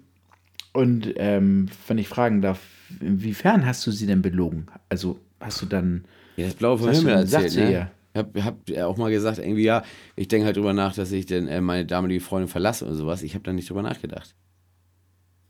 und 0.72 1.12
ähm, 1.16 1.68
wenn 1.86 1.98
ich 1.98 2.08
fragen 2.08 2.40
darf, 2.40 2.60
inwiefern 3.00 3.66
hast 3.66 3.86
du 3.86 3.90
sie 3.90 4.06
denn 4.06 4.22
belogen? 4.22 4.66
Also, 4.88 5.18
hast 5.40 5.60
du 5.60 5.66
dann. 5.66 6.04
Ja, 6.36 6.46
das 6.46 6.54
Blaue 6.54 6.78
vom 6.78 6.90
Himmel 6.90 7.14
erzählt, 7.14 7.54
ne? 7.54 7.70
ihr? 7.70 7.90
Ich 8.36 8.44
habe 8.44 8.44
hab 8.44 8.84
auch 8.88 8.96
mal 8.96 9.10
gesagt, 9.10 9.38
irgendwie, 9.38 9.64
ja, 9.64 9.82
ich 10.16 10.28
denke 10.28 10.46
halt 10.46 10.56
drüber 10.56 10.72
nach, 10.72 10.94
dass 10.94 11.12
ich 11.12 11.26
denn 11.26 11.48
äh, 11.48 11.60
meine 11.60 11.86
damalige 11.86 12.20
Freundin 12.20 12.48
verlasse 12.48 12.84
und 12.84 12.94
sowas. 12.94 13.22
Ich 13.22 13.34
habe 13.34 13.44
da 13.44 13.52
nicht 13.52 13.68
drüber 13.70 13.82
nachgedacht. 13.82 14.34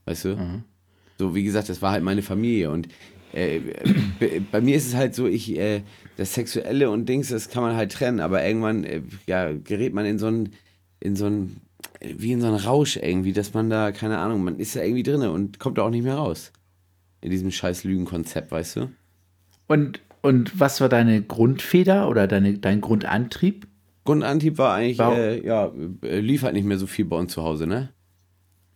Weißt 0.05 0.25
du? 0.25 0.37
Mhm. 0.37 0.65
So, 1.19 1.35
wie 1.35 1.45
gesagt, 1.45 1.69
das 1.69 1.83
war 1.83 1.93
halt 1.93 2.05
meine 2.05 2.23
Familie 2.23 2.71
und 2.71 2.89
äh, 3.33 3.61
bei- 4.21 4.41
bei 4.51 4.61
mir 4.61 4.77
ist 4.77 4.87
es 4.87 4.95
halt 4.95 5.15
so, 5.15 5.27
ich, 5.27 5.57
äh, 5.59 5.83
das 6.17 6.35
Sexuelle 6.35 6.91
und 6.91 7.09
Dings, 7.09 7.29
das 7.29 7.51
kann 7.51 7.63
man 7.63 7.77
halt 7.77 7.93
trennen, 7.93 8.21
aber 8.21 8.45
irgendwann, 8.45 8.85
äh, 8.85 9.03
ja, 9.27 9.53
gerät 9.53 9.93
man 9.93 10.07
in 10.07 10.19
so 10.19 10.29
ein, 10.29 10.51
in 11.01 11.15
so 11.17 11.27
ein, 11.27 11.61
äh, 12.01 12.15
wie 12.17 12.33
in 12.33 12.41
so 12.41 12.47
einen 12.47 12.57
Rausch 12.57 12.97
irgendwie, 12.97 13.33
dass 13.33 13.53
man 13.53 13.69
da, 13.69 13.93
keine 13.93 14.19
Ahnung, 14.19 14.45
man 14.45 14.59
ist 14.59 14.77
da 14.77 14.83
irgendwie 14.83 15.03
drin 15.03 15.23
und 15.23 15.59
kommt 15.59 15.77
da 15.79 15.83
auch 15.83 15.91
nicht 15.91 16.05
mehr 16.05 16.15
raus. 16.17 16.53
In 17.21 17.31
diesem 17.31 17.51
scheiß 17.51 17.85
Lügenkonzept, 17.85 18.51
weißt 18.51 18.77
du? 18.77 18.91
Und, 19.67 20.01
und 20.23 20.59
was 20.59 20.81
war 20.81 20.89
deine 20.89 21.23
Grundfeder 21.23 22.09
oder 22.09 22.27
deine, 22.27 22.59
dein 22.59 22.81
Grundantrieb? 22.81 23.67
Grundantrieb 24.05 24.59
war 24.59 24.75
eigentlich, 24.75 24.99
Warum? 24.99 25.17
äh, 25.19 25.45
ja, 25.45 25.71
äh, 26.03 26.21
lief 26.21 26.43
halt 26.43 26.55
nicht 26.55 26.65
mehr 26.65 26.79
so 26.79 26.87
viel 26.87 27.05
bei 27.05 27.17
uns 27.17 27.33
zu 27.33 27.43
Hause, 27.43 27.67
ne? 27.67 27.91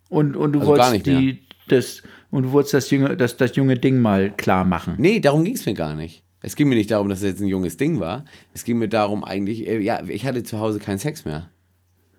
Und, 0.08 0.36
und 0.36 0.52
du 0.52 0.60
Also 0.60 0.72
wolltest 0.72 1.06
die, 1.06 1.42
das, 1.68 2.02
und 2.30 2.42
du 2.44 2.52
wolltest 2.52 2.74
das 2.74 2.90
junge, 2.90 3.16
das, 3.16 3.36
das 3.38 3.56
junge 3.56 3.76
Ding 3.78 3.98
mal 4.00 4.30
klar 4.30 4.64
machen. 4.64 4.96
Nee, 4.98 5.20
darum 5.20 5.42
ging 5.44 5.54
es 5.54 5.64
mir 5.64 5.74
gar 5.74 5.94
nicht. 5.94 6.22
Es 6.42 6.56
ging 6.56 6.68
mir 6.68 6.74
nicht 6.74 6.90
darum, 6.90 7.08
dass 7.08 7.18
es 7.20 7.24
jetzt 7.24 7.40
ein 7.40 7.46
junges 7.48 7.76
Ding 7.76 8.00
war. 8.00 8.24
Es 8.52 8.64
ging 8.64 8.78
mir 8.78 8.88
darum 8.88 9.24
eigentlich, 9.24 9.66
äh, 9.66 9.78
ja, 9.78 10.02
ich 10.06 10.26
hatte 10.26 10.42
zu 10.42 10.58
Hause 10.58 10.80
keinen 10.80 10.98
Sex 10.98 11.24
mehr. 11.24 11.48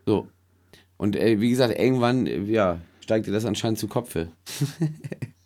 So. 0.05 0.28
Und 0.97 1.15
äh, 1.15 1.39
wie 1.41 1.49
gesagt, 1.49 1.78
irgendwann, 1.78 2.26
äh, 2.26 2.41
ja, 2.43 2.80
steigte 3.01 3.32
das 3.32 3.45
anscheinend 3.45 3.80
zu 3.80 3.88
Kopfe. 3.88 4.30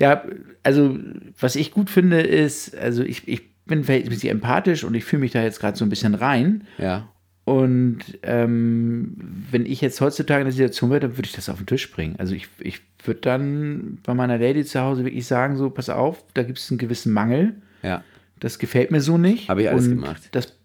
Ja, 0.00 0.24
also 0.62 0.98
was 1.38 1.56
ich 1.56 1.72
gut 1.72 1.90
finde 1.90 2.20
ist, 2.20 2.76
also 2.76 3.02
ich, 3.02 3.26
ich 3.28 3.42
bin 3.64 3.84
verhältnismäßig 3.84 4.30
empathisch 4.30 4.84
und 4.84 4.94
ich 4.94 5.04
fühle 5.04 5.20
mich 5.20 5.32
da 5.32 5.42
jetzt 5.42 5.60
gerade 5.60 5.76
so 5.76 5.84
ein 5.84 5.88
bisschen 5.88 6.14
rein. 6.14 6.66
Ja. 6.78 7.08
Und 7.44 7.98
ähm, 8.22 9.16
wenn 9.50 9.66
ich 9.66 9.80
jetzt 9.80 10.00
heutzutage 10.00 10.40
in 10.40 10.46
der 10.46 10.52
Situation 10.52 10.90
wäre, 10.90 11.00
dann 11.00 11.16
würde 11.16 11.26
ich 11.28 11.32
das 11.32 11.48
auf 11.48 11.58
den 11.58 11.66
Tisch 11.66 11.90
bringen. 11.92 12.16
Also 12.18 12.34
ich, 12.34 12.48
ich 12.58 12.80
würde 13.04 13.20
dann 13.20 13.98
bei 14.02 14.14
meiner 14.14 14.36
Lady 14.36 14.64
zu 14.64 14.80
Hause 14.80 15.04
wirklich 15.04 15.26
sagen, 15.26 15.56
so, 15.56 15.70
pass 15.70 15.88
auf, 15.88 16.24
da 16.34 16.42
gibt 16.42 16.58
es 16.58 16.70
einen 16.70 16.78
gewissen 16.78 17.12
Mangel. 17.12 17.54
Ja. 17.82 18.02
Das 18.40 18.58
gefällt 18.58 18.90
mir 18.90 19.00
so 19.00 19.16
nicht. 19.16 19.48
Habe 19.48 19.62
ich 19.62 19.70
alles 19.70 19.86
Und 19.86 19.90
gemacht. 19.90 20.28
Das, 20.32 20.56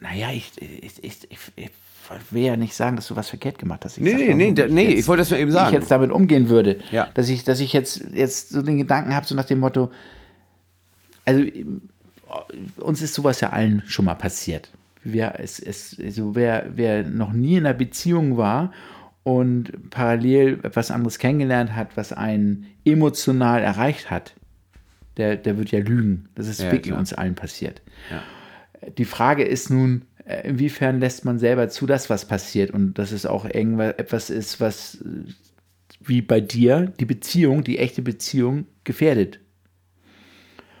naja, 0.00 0.30
ich, 0.32 0.50
ich, 0.60 1.04
ich, 1.04 1.30
ich, 1.30 1.38
ich 1.56 1.70
will 2.30 2.42
ja 2.42 2.56
nicht 2.56 2.74
sagen, 2.74 2.96
dass 2.96 3.08
du 3.08 3.16
was 3.16 3.28
verkehrt 3.28 3.58
gemacht 3.58 3.84
hast. 3.84 3.98
Ich 3.98 4.02
Nee, 4.04 4.14
nee, 4.14 4.34
nee, 4.34 4.52
nee, 4.68 4.88
jetzt- 4.90 4.98
ich 5.00 5.08
wollte 5.08 5.20
das 5.22 5.30
mal 5.30 5.38
eben 5.38 5.50
wie 5.50 5.54
ich 5.54 5.60
sagen. 5.60 5.74
jetzt 5.74 5.90
damit 5.90 6.10
umgehen 6.10 6.48
würde. 6.48 6.78
Ja. 6.90 7.08
Dass 7.14 7.28
ich, 7.28 7.44
dass 7.44 7.60
ich 7.60 7.72
jetzt, 7.72 8.02
jetzt 8.12 8.50
so 8.50 8.62
den 8.62 8.78
Gedanken 8.78 9.14
habe, 9.14 9.26
so 9.26 9.34
nach 9.34 9.44
dem 9.44 9.60
Motto, 9.60 9.90
also 11.24 11.42
uns 12.80 13.02
ist 13.02 13.14
sowas 13.14 13.40
ja 13.40 13.50
allen 13.50 13.82
schon 13.86 14.04
mal 14.04 14.14
passiert. 14.14 14.70
Wer, 15.04 15.40
es, 15.40 15.58
es, 15.60 15.96
also 16.02 16.34
wer, 16.34 16.66
wer 16.74 17.02
noch 17.04 17.32
nie 17.32 17.56
in 17.56 17.66
einer 17.66 17.74
Beziehung 17.74 18.36
war 18.36 18.72
und 19.22 19.90
parallel 19.90 20.60
etwas 20.62 20.90
anderes 20.90 21.18
kennengelernt 21.18 21.74
hat, 21.74 21.96
was 21.96 22.12
einen 22.12 22.66
emotional 22.84 23.62
erreicht 23.62 24.10
hat, 24.10 24.34
der, 25.16 25.36
der 25.36 25.56
wird 25.58 25.70
ja 25.70 25.78
lügen. 25.80 26.28
Das 26.34 26.46
ist 26.48 26.60
Ja, 26.60 26.66
wirklich 26.66 26.88
klar. 26.90 26.98
uns 26.98 27.12
allen 27.12 27.34
passiert. 27.34 27.80
Ja. 28.10 28.22
Die 28.96 29.04
Frage 29.04 29.44
ist 29.44 29.70
nun, 29.70 30.02
inwiefern 30.44 31.00
lässt 31.00 31.24
man 31.24 31.38
selber 31.38 31.68
zu, 31.68 31.86
dass 31.86 32.10
was 32.10 32.26
passiert 32.26 32.70
und 32.70 32.94
dass 32.94 33.12
es 33.12 33.26
auch 33.26 33.44
irgendwas 33.44 33.94
etwas 33.98 34.30
ist, 34.30 34.60
was 34.60 34.96
äh, 34.96 35.30
wie 36.00 36.22
bei 36.22 36.40
dir 36.40 36.92
die 37.00 37.04
Beziehung, 37.06 37.64
die 37.64 37.78
echte 37.78 38.02
Beziehung 38.02 38.66
gefährdet. 38.84 39.40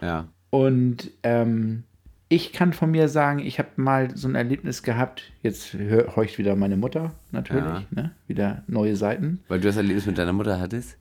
Ja. 0.00 0.28
Und 0.50 1.10
ähm, 1.22 1.82
ich 2.30 2.52
kann 2.52 2.72
von 2.72 2.90
mir 2.90 3.08
sagen, 3.08 3.38
ich 3.40 3.58
habe 3.58 3.68
mal 3.76 4.16
so 4.16 4.28
ein 4.28 4.34
Erlebnis 4.34 4.82
gehabt. 4.82 5.22
Jetzt 5.42 5.72
hör, 5.74 6.14
horcht 6.14 6.38
wieder 6.38 6.56
meine 6.56 6.76
Mutter 6.76 7.12
natürlich, 7.32 7.64
Ja. 7.64 7.84
ne? 7.90 8.10
wieder 8.26 8.62
neue 8.66 8.96
Seiten. 8.96 9.40
Weil 9.48 9.60
du 9.60 9.66
das 9.68 9.76
Erlebnis 9.76 10.06
mit 10.06 10.18
deiner 10.18 10.32
Mutter 10.34 10.60
hattest? 10.60 10.96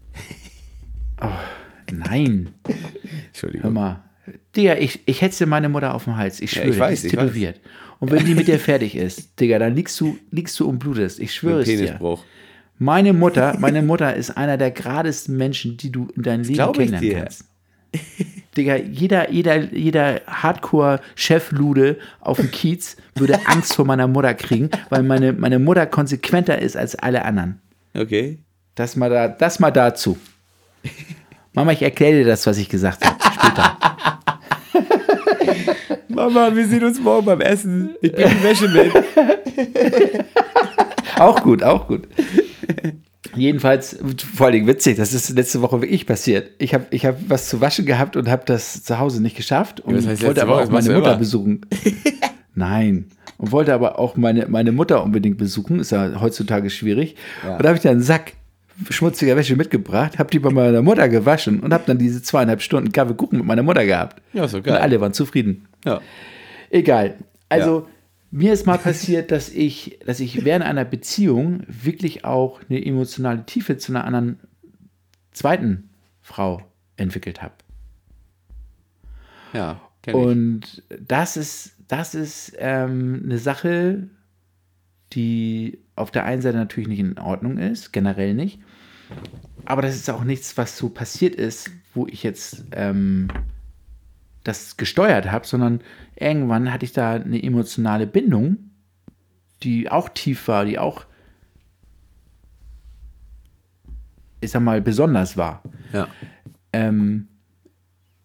Nein, 1.91 2.49
hör 2.67 2.75
Entschuldigung. 3.27 3.73
mal. 3.73 4.03
Digga, 4.55 4.75
ich, 4.75 5.07
ich 5.07 5.21
hetze 5.21 5.45
meine 5.45 5.69
Mutter 5.69 5.93
auf 5.93 6.03
den 6.03 6.17
Hals. 6.17 6.41
Ich 6.41 6.53
Ja, 6.53 6.61
schwöre, 6.63 6.73
ich 6.73 6.79
weiß, 6.79 7.03
ist 7.03 7.13
ich 7.13 7.17
weiß. 7.17 7.55
Und 7.99 8.11
wenn 8.11 8.25
die 8.25 8.35
mit 8.35 8.47
dir 8.47 8.59
fertig 8.59 8.95
ist, 8.95 9.39
Digga, 9.39 9.59
dann 9.59 9.75
liegst 9.75 9.99
du, 9.99 10.17
liegst 10.31 10.59
du 10.59 10.67
und 10.67 10.79
blutest. 10.79 11.19
Ich 11.19 11.33
schwöre 11.33 11.61
es 11.61 11.67
dir. 11.67 11.99
Meine 12.79 13.13
Mutter, 13.13 13.55
meine 13.59 13.81
Mutter 13.81 14.15
ist 14.15 14.37
einer 14.37 14.57
der 14.57 14.71
geradesten 14.71 15.35
Menschen, 15.35 15.77
die 15.77 15.91
du 15.91 16.09
in 16.15 16.21
deinem 16.21 16.43
Leben 16.43 16.53
glaub 16.53 16.77
ich 16.77 16.91
kennenlernen 16.91 17.23
kannst. 17.23 17.45
Digga, 18.57 18.75
jeder, 18.75 19.31
jeder, 19.31 19.73
jeder 19.73 20.21
Hardcore-Cheflude 20.27 21.97
auf 22.19 22.37
dem 22.37 22.51
Kiez 22.51 22.97
würde 23.15 23.39
Angst 23.47 23.75
vor 23.75 23.85
meiner 23.85 24.07
Mutter 24.07 24.33
kriegen, 24.33 24.69
weil 24.89 25.03
meine, 25.03 25.33
meine 25.33 25.59
Mutter 25.59 25.85
konsequenter 25.85 26.59
ist 26.59 26.75
als 26.75 26.95
alle 26.95 27.25
anderen. 27.25 27.59
Okay. 27.95 28.39
Das 28.75 28.95
mal, 28.95 29.09
da, 29.09 29.27
das 29.27 29.59
mal 29.59 29.71
dazu. 29.71 30.17
Mama, 31.53 31.71
ich 31.71 31.81
erkläre 31.81 32.19
dir 32.19 32.25
das, 32.25 32.45
was 32.45 32.57
ich 32.57 32.69
gesagt 32.69 33.03
habe. 33.05 33.17
Später. 33.33 33.76
Mama, 36.09 36.55
wir 36.55 36.67
sehen 36.67 36.83
uns 36.83 36.99
morgen 36.99 37.25
beim 37.25 37.41
Essen. 37.41 37.89
Ich 38.01 38.11
bringe 38.11 38.29
die 38.29 38.43
Wäsche 38.43 38.67
mit. 38.69 38.91
Auch 41.19 41.41
gut, 41.41 41.63
auch 41.63 41.87
gut. 41.87 42.07
Jedenfalls, 43.35 43.97
vor 44.35 44.45
allen 44.47 44.53
Dingen 44.53 44.67
witzig, 44.67 44.97
das 44.97 45.13
ist 45.13 45.29
letzte 45.31 45.61
Woche 45.61 45.81
wirklich 45.81 46.05
passiert. 46.05 46.51
Ich 46.59 46.73
habe 46.75 46.85
ich 46.91 47.05
hab 47.05 47.17
was 47.27 47.49
zu 47.49 47.59
waschen 47.59 47.85
gehabt 47.85 48.15
und 48.15 48.29
habe 48.29 48.43
das 48.45 48.83
zu 48.83 48.99
Hause 48.99 49.21
nicht 49.21 49.35
geschafft 49.35 49.79
und 49.79 49.95
was 49.97 50.05
heißt 50.07 50.23
wollte 50.23 50.41
aber 50.43 50.51
Woche? 50.53 50.59
auch 50.63 50.69
Das 50.69 50.85
meine 50.85 50.93
Mutter 50.95 51.09
immer. 51.11 51.17
besuchen. 51.19 51.61
Nein. 52.55 53.05
Und 53.37 53.51
wollte 53.51 53.73
aber 53.73 53.99
auch 53.99 54.15
meine, 54.15 54.47
meine 54.47 54.71
Mutter 54.71 55.03
unbedingt 55.03 55.37
besuchen. 55.37 55.79
Ist 55.79 55.91
ja 55.91 56.19
heutzutage 56.21 56.69
schwierig. 56.69 57.15
Und 57.43 57.63
da 57.63 57.69
habe 57.69 57.77
ich 57.77 57.83
dann 57.83 57.93
einen 57.93 58.01
Sack 58.01 58.33
schmutziger 58.89 59.35
Wäsche 59.35 59.55
mitgebracht, 59.55 60.19
habe 60.19 60.29
die 60.29 60.39
bei 60.39 60.49
meiner 60.49 60.81
Mutter 60.81 61.09
gewaschen 61.09 61.59
und 61.59 61.73
habe 61.73 61.83
dann 61.87 61.97
diese 61.97 62.21
zweieinhalb 62.21 62.61
Stunden 62.61 62.91
Kaffee 62.91 63.15
gucken 63.15 63.39
mit 63.39 63.47
meiner 63.47 63.63
Mutter 63.63 63.85
gehabt. 63.85 64.21
Ja, 64.33 64.45
ist 64.45 64.53
doch 64.53 64.59
Und 64.59 64.65
geil. 64.65 64.77
alle 64.77 65.01
waren 65.01 65.13
zufrieden. 65.13 65.67
Ja. 65.85 66.01
Egal. 66.69 67.15
Also, 67.49 67.87
mir 68.29 68.53
ist 68.53 68.65
mal 68.65 68.77
passiert, 68.77 69.31
dass 69.31 69.49
ich, 69.49 69.99
dass 70.05 70.19
ich 70.19 70.43
während 70.43 70.65
einer 70.65 70.85
Beziehung 70.85 71.63
wirklich 71.67 72.25
auch 72.25 72.61
eine 72.69 72.85
emotionale 72.85 73.45
Tiefe 73.45 73.77
zu 73.77 73.91
einer 73.91 74.03
anderen 74.03 74.39
zweiten 75.31 75.89
Frau 76.21 76.61
entwickelt 76.97 77.41
habe. 77.41 77.53
Ja. 79.53 79.81
Und 80.11 80.83
das 80.99 81.35
ist, 81.37 81.73
das 81.87 82.15
ist 82.15 82.53
ähm, 82.59 83.21
eine 83.25 83.39
Sache, 83.39 84.07
die 85.13 85.79
auf 85.95 86.11
der 86.11 86.25
einen 86.25 86.41
Seite 86.41 86.57
natürlich 86.57 86.87
nicht 86.87 86.99
in 86.99 87.17
Ordnung 87.17 87.57
ist, 87.57 87.91
generell 87.91 88.33
nicht. 88.33 88.59
Aber 89.65 89.81
das 89.81 89.95
ist 89.95 90.09
auch 90.09 90.23
nichts, 90.23 90.57
was 90.57 90.77
so 90.77 90.89
passiert 90.89 91.35
ist, 91.35 91.69
wo 91.93 92.07
ich 92.07 92.23
jetzt 92.23 92.63
ähm, 92.71 93.27
das 94.43 94.77
gesteuert 94.77 95.29
habe, 95.31 95.45
sondern 95.45 95.81
irgendwann 96.15 96.71
hatte 96.71 96.85
ich 96.85 96.93
da 96.93 97.13
eine 97.13 97.41
emotionale 97.43 98.07
Bindung, 98.07 98.57
die 99.63 99.89
auch 99.89 100.09
tief 100.09 100.47
war, 100.47 100.65
die 100.65 100.79
auch, 100.79 101.05
ich 104.39 104.51
sag 104.51 104.61
mal, 104.61 104.81
besonders 104.81 105.35
war. 105.35 105.63
Ja. 105.91 106.07
Ähm, 106.71 107.27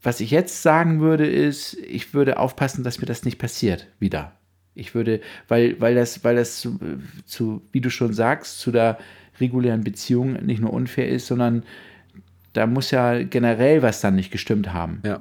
was 0.02 0.20
ich 0.20 0.30
jetzt 0.30 0.62
sagen 0.62 1.00
würde, 1.00 1.26
ist, 1.26 1.74
ich 1.74 2.12
würde 2.12 2.38
aufpassen, 2.38 2.84
dass 2.84 3.00
mir 3.00 3.06
das 3.06 3.24
nicht 3.24 3.38
passiert 3.38 3.88
wieder. 3.98 4.32
Ich 4.74 4.94
würde, 4.94 5.20
weil, 5.48 5.80
weil 5.80 5.94
das, 5.94 6.24
weil 6.24 6.36
das 6.36 6.60
zu, 6.60 6.78
zu, 7.24 7.62
wie 7.72 7.80
du 7.80 7.90
schon 7.90 8.12
sagst, 8.12 8.58
zu 8.58 8.72
der 8.72 8.98
regulären 9.40 9.84
Beziehung 9.84 10.34
nicht 10.44 10.60
nur 10.60 10.72
unfair 10.72 11.08
ist, 11.08 11.26
sondern 11.26 11.64
da 12.52 12.66
muss 12.66 12.90
ja 12.90 13.22
generell 13.22 13.82
was 13.82 14.00
dann 14.00 14.16
nicht 14.16 14.30
gestimmt 14.30 14.72
haben. 14.72 15.02
Ja. 15.04 15.20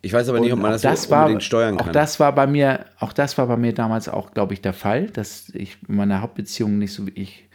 Ich 0.00 0.12
weiß 0.12 0.28
aber 0.28 0.40
nicht, 0.40 0.52
ob 0.52 0.60
man 0.60 0.74
auch 0.74 0.80
das, 0.80 1.04
so 1.04 1.14
unbedingt 1.14 1.36
war, 1.36 1.40
steuern 1.40 1.78
auch 1.78 1.84
kann. 1.86 1.92
das 1.92 2.20
war 2.20 2.34
bei 2.34 2.46
mir, 2.46 2.86
auch 2.98 3.12
das 3.12 3.36
war 3.36 3.46
bei 3.46 3.56
mir 3.56 3.72
damals 3.72 4.08
auch, 4.08 4.32
glaube 4.32 4.54
ich, 4.54 4.60
der 4.60 4.72
Fall, 4.72 5.06
dass 5.08 5.48
ich 5.50 5.78
in 5.88 5.96
meiner 5.96 6.20
Hauptbeziehung 6.20 6.78
nicht 6.78 6.92
so 6.92 7.06
wie 7.06 7.12
ich, 7.14 7.48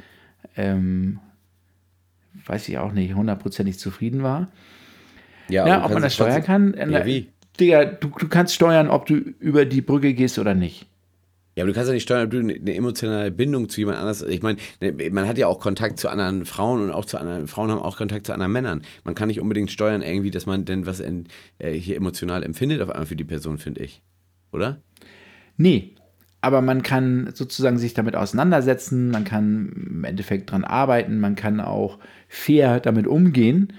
ähm, 0.57 1.19
weiß 2.45 2.67
ich 2.69 2.77
auch 2.77 2.91
nicht, 2.91 3.13
hundertprozentig 3.15 3.79
zufrieden 3.79 4.23
war. 4.23 4.49
ja, 5.47 5.67
Ja, 5.67 5.85
ob 5.85 5.93
man 5.93 6.03
das 6.03 6.15
steuern 6.15 6.43
kann? 6.43 6.73
Ja, 6.77 7.05
wie? 7.05 7.29
Digga, 7.59 7.85
du, 7.85 8.09
du 8.09 8.27
kannst 8.27 8.55
steuern, 8.55 8.89
ob 8.89 9.05
du 9.05 9.15
über 9.15 9.65
die 9.65 9.81
Brücke 9.81 10.13
gehst 10.13 10.39
oder 10.39 10.53
nicht. 10.53 10.87
Ja, 11.55 11.63
aber 11.63 11.71
du 11.71 11.75
kannst 11.75 11.87
ja 11.87 11.93
nicht 11.93 12.03
steuern, 12.03 12.25
ob 12.25 12.31
du 12.31 12.39
eine 12.39 12.75
emotionale 12.75 13.29
Bindung 13.29 13.69
zu 13.69 13.81
jemand 13.81 13.99
anders. 13.99 14.23
Ich 14.23 14.41
meine, 14.41 14.57
ne, 14.81 15.09
man 15.11 15.27
hat 15.27 15.37
ja 15.37 15.47
auch 15.47 15.59
Kontakt 15.59 15.99
zu 15.99 16.09
anderen 16.09 16.45
Frauen 16.45 16.81
und 16.81 16.91
auch 16.91 17.05
zu 17.05 17.19
anderen 17.19 17.47
Frauen 17.47 17.69
haben 17.69 17.79
auch 17.79 17.97
Kontakt 17.97 18.25
zu 18.25 18.33
anderen 18.33 18.51
Männern. 18.51 18.81
Man 19.03 19.13
kann 19.13 19.27
nicht 19.27 19.39
unbedingt 19.39 19.69
steuern, 19.69 20.01
irgendwie, 20.01 20.31
dass 20.31 20.47
man 20.47 20.65
denn 20.65 20.87
was 20.87 20.99
in, 20.99 21.27
äh, 21.59 21.71
hier 21.71 21.95
emotional 21.95 22.43
empfindet 22.43 22.81
auf 22.81 22.89
einmal 22.89 23.05
für 23.05 23.15
die 23.15 23.23
Person, 23.23 23.59
finde 23.59 23.83
ich. 23.83 24.01
Oder? 24.51 24.81
Nee, 25.57 25.93
aber 26.41 26.61
man 26.61 26.81
kann 26.81 27.29
sozusagen 27.33 27.77
sich 27.77 27.93
damit 27.93 28.15
auseinandersetzen, 28.15 29.11
man 29.11 29.23
kann 29.23 29.71
im 29.89 30.03
Endeffekt 30.03 30.51
dran 30.51 30.65
arbeiten, 30.65 31.19
man 31.19 31.35
kann 31.35 31.61
auch 31.61 31.99
fair 32.27 32.79
damit 32.79 33.07
umgehen 33.07 33.73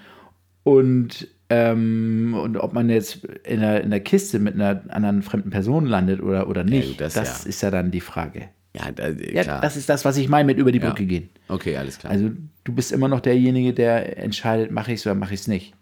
und, 0.63 1.29
ähm, 1.51 2.35
und 2.41 2.57
ob 2.57 2.73
man 2.73 2.89
jetzt 2.89 3.25
in 3.45 3.61
der, 3.61 3.83
in 3.83 3.91
der 3.91 4.01
Kiste 4.01 4.39
mit 4.39 4.55
einer 4.55 4.83
anderen 4.89 5.23
fremden 5.23 5.51
Person 5.51 5.87
landet 5.87 6.21
oder, 6.23 6.49
oder 6.49 6.65
nicht, 6.65 6.89
gut, 6.91 7.01
das 7.01 7.15
das, 7.15 7.45
ja. 7.45 7.49
ist 7.51 7.61
ja 7.63 7.71
dann 7.71 7.91
die 7.91 8.01
Frage. 8.01 8.49
Ja, 8.75 8.91
da, 8.91 9.09
Ja, 9.09 9.43
klar. 9.45 9.61
das 9.61 9.77
ist 9.77 9.89
das, 9.89 10.05
was 10.05 10.17
ich 10.17 10.29
meine 10.29 10.47
mit 10.47 10.59
über 10.59 10.73
die 10.73 10.79
Ja. 10.81 10.89
Brücke 10.89 11.07
gehen. 11.07 11.29
okay, 11.49 11.77
alles 11.77 11.99
klar. 11.99 12.13
Also 12.13 12.31
du 12.65 12.73
bist 12.73 12.93
immer 12.93 13.09
noch 13.09 13.21
derjenige, 13.21 13.73
der 13.75 14.19
entscheidet, 14.19 14.71
mache 14.73 14.93
ich 14.93 15.01
es 15.01 15.07
oder 15.07 15.15
mache 15.15 15.35
ich 15.35 15.41
es 15.41 15.49
nicht. 15.49 15.75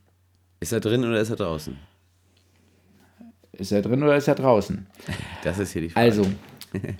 ist 0.60 0.72
er 0.72 0.80
drin 0.80 1.04
oder 1.04 1.20
ist 1.20 1.30
er 1.30 1.36
draußen? 1.36 1.76
Ist 3.52 3.70
er 3.72 3.82
drin 3.82 4.02
oder 4.02 4.16
ist 4.16 4.28
er 4.28 4.34
draußen? 4.34 4.86
Das 5.44 5.58
ist 5.58 5.72
hier 5.72 5.82
die 5.82 5.90
Frage. 5.90 6.04
Also, 6.06 6.26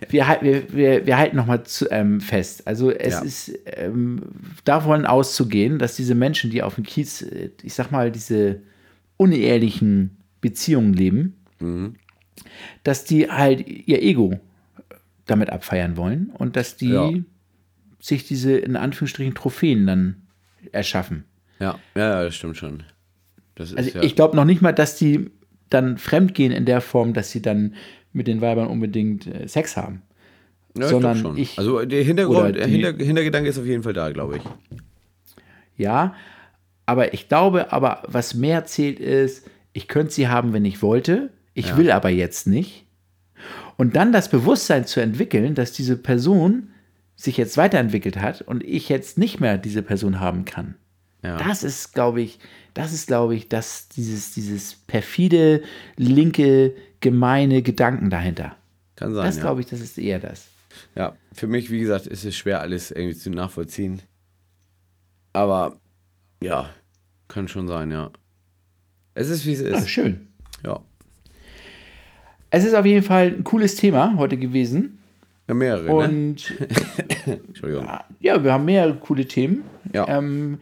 wir, 0.09 0.27
wir, 0.41 0.73
wir, 0.73 1.07
wir 1.07 1.17
halten 1.19 1.37
nochmal 1.37 1.63
ähm, 1.91 2.21
fest. 2.21 2.67
Also, 2.67 2.91
es 2.91 3.15
Ja. 3.15 3.21
ist 3.23 3.59
ähm, 3.67 4.23
davon 4.65 5.07
auszugehen, 5.07 5.79
dass 5.79 5.97
diese 5.97 6.15
Menschen, 6.15 6.51
die 6.51 6.63
auf 6.63 6.75
dem 6.77 6.85
Kiez, 6.85 7.23
äh, 7.23 7.51
ich 7.63 7.75
sag 7.75 7.91
mal, 7.91 8.11
diese 8.11 8.61
unehrlichen 9.17 10.17
Beziehungen 10.41 10.93
leben, 10.95 11.37
Mhm. 11.61 11.95
dass 12.83 13.05
die 13.05 13.31
halt 13.31 13.67
ihr 13.69 14.03
Ego 14.03 14.41
damit 15.27 15.51
abfeiern 15.51 15.97
wollen 15.97 16.31
und 16.37 16.57
dass 16.57 16.77
die 16.77 16.89
Ja. 16.91 17.11
sich 18.01 18.27
diese 18.27 18.59
in 18.59 18.75
Anführungsstrichen 18.77 19.35
Trophäen 19.35 19.87
dann 19.87 20.17
erschaffen. 20.73 21.25
Ja, 21.61 21.79
ja, 21.95 22.01
ja, 22.19 22.25
das 22.25 22.35
stimmt 22.35 22.57
schon. 22.57 22.83
Das 23.55 23.71
ist 23.71 23.77
Also 23.79 23.91
ja. 23.99 24.03
ich 24.03 24.17
glaube 24.17 24.35
noch 24.35 24.45
nicht 24.45 24.61
mal, 24.63 24.73
dass 24.73 24.97
die 24.97 25.31
dann 25.71 25.99
fremdgehen 25.99 26.51
in 26.53 26.65
der 26.65 26.81
Form, 26.81 27.13
dass 27.15 27.31
sie 27.31 27.41
dann 27.43 27.75
mit 28.13 28.27
den 28.27 28.41
Weibern 28.41 28.67
unbedingt 28.69 29.27
äh, 29.27 29.47
Sex 29.49 29.77
haben. 29.77 30.03
ja, 30.77 30.85
ich 30.85 30.91
sondern 30.91 31.21
glaub 31.21 31.33
schon. 31.35 31.43
ich- 31.43 31.59
also 31.59 31.85
der 31.85 32.03
Hintergrund, 32.05 32.57
der 32.57 32.67
Hinter, 32.67 32.93
Hintergedanke 33.05 33.49
ist 33.49 33.59
auf 33.59 33.67
jeden 33.67 33.83
Fall 33.83 33.93
da, 33.93 34.11
glaube 34.11 34.37
ich. 34.39 34.43
Ja, 35.77 36.15
aber 36.87 37.15
ich 37.15 37.29
glaube, 37.29 37.73
aber 37.73 38.03
was 38.07 38.35
mehr 38.35 38.65
zählt 38.65 39.01
ist, 39.01 39.47
ich 39.73 39.89
könnte 39.89 40.13
sie 40.13 40.29
haben, 40.29 40.53
wenn 40.53 40.65
ich 40.65 40.83
wollte, 40.83 41.31
ich 41.55 41.69
Ja. 41.69 41.77
will 41.77 41.91
aber 41.91 42.11
jetzt 42.11 42.47
nicht. 42.47 42.85
Und 43.77 43.97
dann 43.97 44.13
das 44.13 44.29
Bewusstsein 44.31 44.87
zu 44.87 45.01
entwickeln, 45.01 45.55
dass 45.55 45.73
diese 45.73 45.97
Person 45.97 46.69
sich 47.17 47.37
jetzt 47.37 47.57
weiterentwickelt 47.57 48.19
hat 48.21 48.43
und 48.43 48.63
ich 48.65 48.89
jetzt 48.89 49.17
nicht 49.19 49.41
mehr 49.41 49.59
diese 49.59 49.83
Person 49.83 50.21
haben 50.21 50.45
kann. 50.45 50.75
Ja. 51.25 51.37
Das 51.39 51.63
ist, 51.63 51.95
glaube 51.95 52.21
ich, 52.21 52.39
das 52.75 52.93
ist, 52.93 53.07
glaube 53.07 53.35
ich, 53.35 53.49
das, 53.49 53.89
dieses, 53.89 54.33
dieses 54.35 54.75
perfide, 54.75 55.63
linke, 55.97 56.75
gemeine 57.03 57.61
Gedanken 57.61 58.09
dahinter. 58.09 58.57
Kann 58.97 59.15
sein. 59.15 59.27
Das 59.27 59.37
ja. 59.37 59.43
glaube 59.43 59.61
ich, 59.61 59.67
das 59.67 59.81
ist 59.81 59.99
eher 59.99 60.19
das. 60.19 60.49
Ja, 60.95 61.15
für 61.35 61.47
mich, 61.47 61.71
wie 61.71 61.81
gesagt, 61.81 62.07
ist 62.07 62.25
es 62.25 62.35
schwer, 62.35 62.61
alles 62.61 62.91
irgendwie 62.91 63.17
zu 63.17 63.31
nachvollziehen. 63.31 64.01
Aber 65.35 65.77
ja, 66.43 66.71
kann 67.29 67.49
schon 67.49 67.69
sein, 67.69 67.91
ja. 67.91 68.11
Es 69.15 69.29
ist, 69.29 69.45
wie 69.45 69.53
es 69.53 69.61
ist. 69.61 69.91
schön. 69.91 70.29
Ja. 70.65 70.81
Es 72.51 72.65
ist 72.65 72.75
auf 72.75 72.87
jeden 72.87 73.05
Fall 73.05 73.29
ein 73.29 73.45
cooles 73.45 73.77
Thema 73.77 74.17
heute 74.17 74.37
gewesen. 74.37 74.99
ja 75.49 75.55
mehrere, 75.55 75.85
ne? 75.85 75.93
Und 75.93 76.55
Entschuldigung. 77.27 77.89
ja, 78.21 78.45
wir 78.45 78.53
haben 78.53 78.65
mehrere 78.65 78.95
coole 78.97 79.27
Themen. 79.27 79.65
Ja. 79.93 80.07
Ähm, 80.09 80.59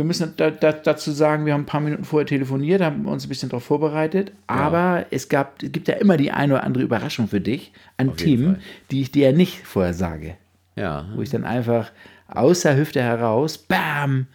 wir 0.00 0.06
müssen 0.06 0.32
da, 0.38 0.50
da, 0.50 0.72
dazu 0.72 1.10
sagen, 1.10 1.44
wir 1.44 1.52
haben 1.52 1.64
ein 1.64 1.66
paar 1.66 1.82
Minuten 1.82 2.04
vorher 2.04 2.26
telefoniert, 2.26 2.80
haben 2.80 3.04
uns 3.04 3.26
ein 3.26 3.28
bisschen 3.28 3.50
darauf 3.50 3.64
vorbereitet. 3.64 4.32
Aber 4.46 5.04
es, 5.10 5.28
gab, 5.28 5.62
es 5.62 5.70
gibt 5.72 5.88
ja 5.88 5.96
immer 5.96 6.16
die 6.16 6.30
eine 6.30 6.54
oder 6.54 6.64
andere 6.64 6.82
Überraschung 6.82 7.28
für 7.28 7.42
dich 7.42 7.70
an 7.98 8.08
Auf 8.08 8.16
Themen, 8.16 8.62
die 8.90 9.02
ich 9.02 9.12
dir 9.12 9.28
ja 9.28 9.36
nicht 9.36 9.66
vorher 9.66 9.92
sage. 9.92 10.38
Ja. 10.74 11.06
Wo 11.14 11.20
ich 11.20 11.28
dann 11.28 11.44
einfach 11.44 11.92
aus 12.28 12.62
der 12.62 12.78
Hüfte 12.78 13.02
heraus, 13.02 13.58
bam, 13.58 14.26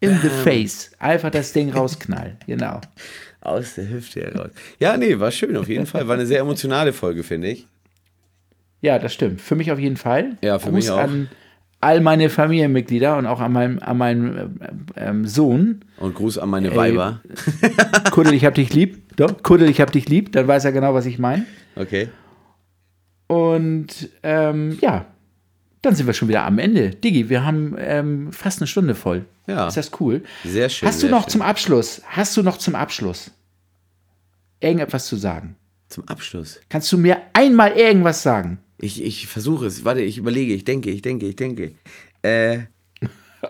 in 0.00 0.18
the 0.20 0.28
face, 0.28 0.90
einfach 0.98 1.30
das 1.30 1.54
Ding 1.54 1.70
rausknall. 1.70 2.36
Genau. 2.46 2.82
Aus 3.40 3.76
der 3.76 3.88
Hüfte 3.88 4.20
heraus. 4.20 4.50
Ja, 4.78 4.98
nee, 4.98 5.18
war 5.18 5.30
schön 5.30 5.56
auf 5.56 5.68
jeden 5.68 5.86
Fall. 5.86 6.06
War 6.06 6.16
eine 6.16 6.26
sehr 6.26 6.40
emotionale 6.40 6.92
Folge, 6.92 7.22
finde 7.22 7.48
ich. 7.48 7.66
Ja, 8.82 8.98
das 8.98 9.14
stimmt. 9.14 9.40
Für 9.40 9.54
mich 9.54 9.72
auf 9.72 9.78
jeden 9.78 9.96
Fall. 9.96 10.36
Ja, 10.42 10.58
für 10.58 10.66
Gruß 10.66 10.74
mich 10.74 10.90
auch. 10.90 10.98
an 10.98 11.30
all 11.84 12.00
meine 12.00 12.30
Familienmitglieder 12.30 13.16
und 13.16 13.26
auch 13.26 13.40
an 13.40 13.52
meinem, 13.52 13.78
an 13.80 13.98
meinem 13.98 14.36
äh, 14.36 14.48
ähm, 14.96 15.26
Sohn. 15.26 15.84
Und 15.98 16.14
Gruß 16.14 16.38
an 16.38 16.48
meine 16.48 16.74
Weiber. 16.74 17.20
Kuddel, 18.10 18.34
ich 18.34 18.44
hab 18.44 18.54
dich 18.54 18.72
lieb. 18.72 19.16
Doch, 19.16 19.42
Kuddel, 19.42 19.68
ich 19.68 19.80
hab 19.80 19.92
dich 19.92 20.08
lieb. 20.08 20.32
Dann 20.32 20.48
weiß 20.48 20.64
er 20.64 20.72
genau, 20.72 20.94
was 20.94 21.06
ich 21.06 21.18
meine. 21.18 21.44
Okay. 21.76 22.08
Und 23.26 24.08
ähm, 24.22 24.78
ja, 24.80 25.06
dann 25.82 25.94
sind 25.94 26.06
wir 26.06 26.14
schon 26.14 26.28
wieder 26.28 26.44
am 26.44 26.58
Ende. 26.58 26.90
Digi, 26.90 27.28
wir 27.28 27.44
haben 27.44 27.76
ähm, 27.78 28.32
fast 28.32 28.60
eine 28.60 28.66
Stunde 28.66 28.94
voll. 28.94 29.26
Ja. 29.46 29.68
Ist 29.68 29.76
das 29.76 29.90
cool? 30.00 30.22
Sehr 30.44 30.68
schön. 30.68 30.88
Hast 30.88 31.02
du 31.02 31.08
noch 31.08 31.24
schön. 31.24 31.30
zum 31.30 31.42
Abschluss, 31.42 32.00
hast 32.06 32.36
du 32.36 32.42
noch 32.42 32.56
zum 32.56 32.74
Abschluss 32.74 33.30
irgendetwas 34.60 35.06
zu 35.06 35.16
sagen? 35.16 35.56
Zum 35.88 36.08
Abschluss? 36.08 36.60
Kannst 36.70 36.90
du 36.92 36.98
mir 36.98 37.18
einmal 37.34 37.72
irgendwas 37.72 38.22
sagen? 38.22 38.58
Ich, 38.84 39.02
ich 39.02 39.26
versuche 39.26 39.66
es. 39.66 39.84
Warte, 39.84 40.02
ich 40.02 40.18
überlege. 40.18 40.52
Ich 40.52 40.64
denke, 40.64 40.90
ich 40.90 41.00
denke, 41.00 41.26
ich 41.26 41.36
denke. 41.36 41.72
Äh, 42.22 42.58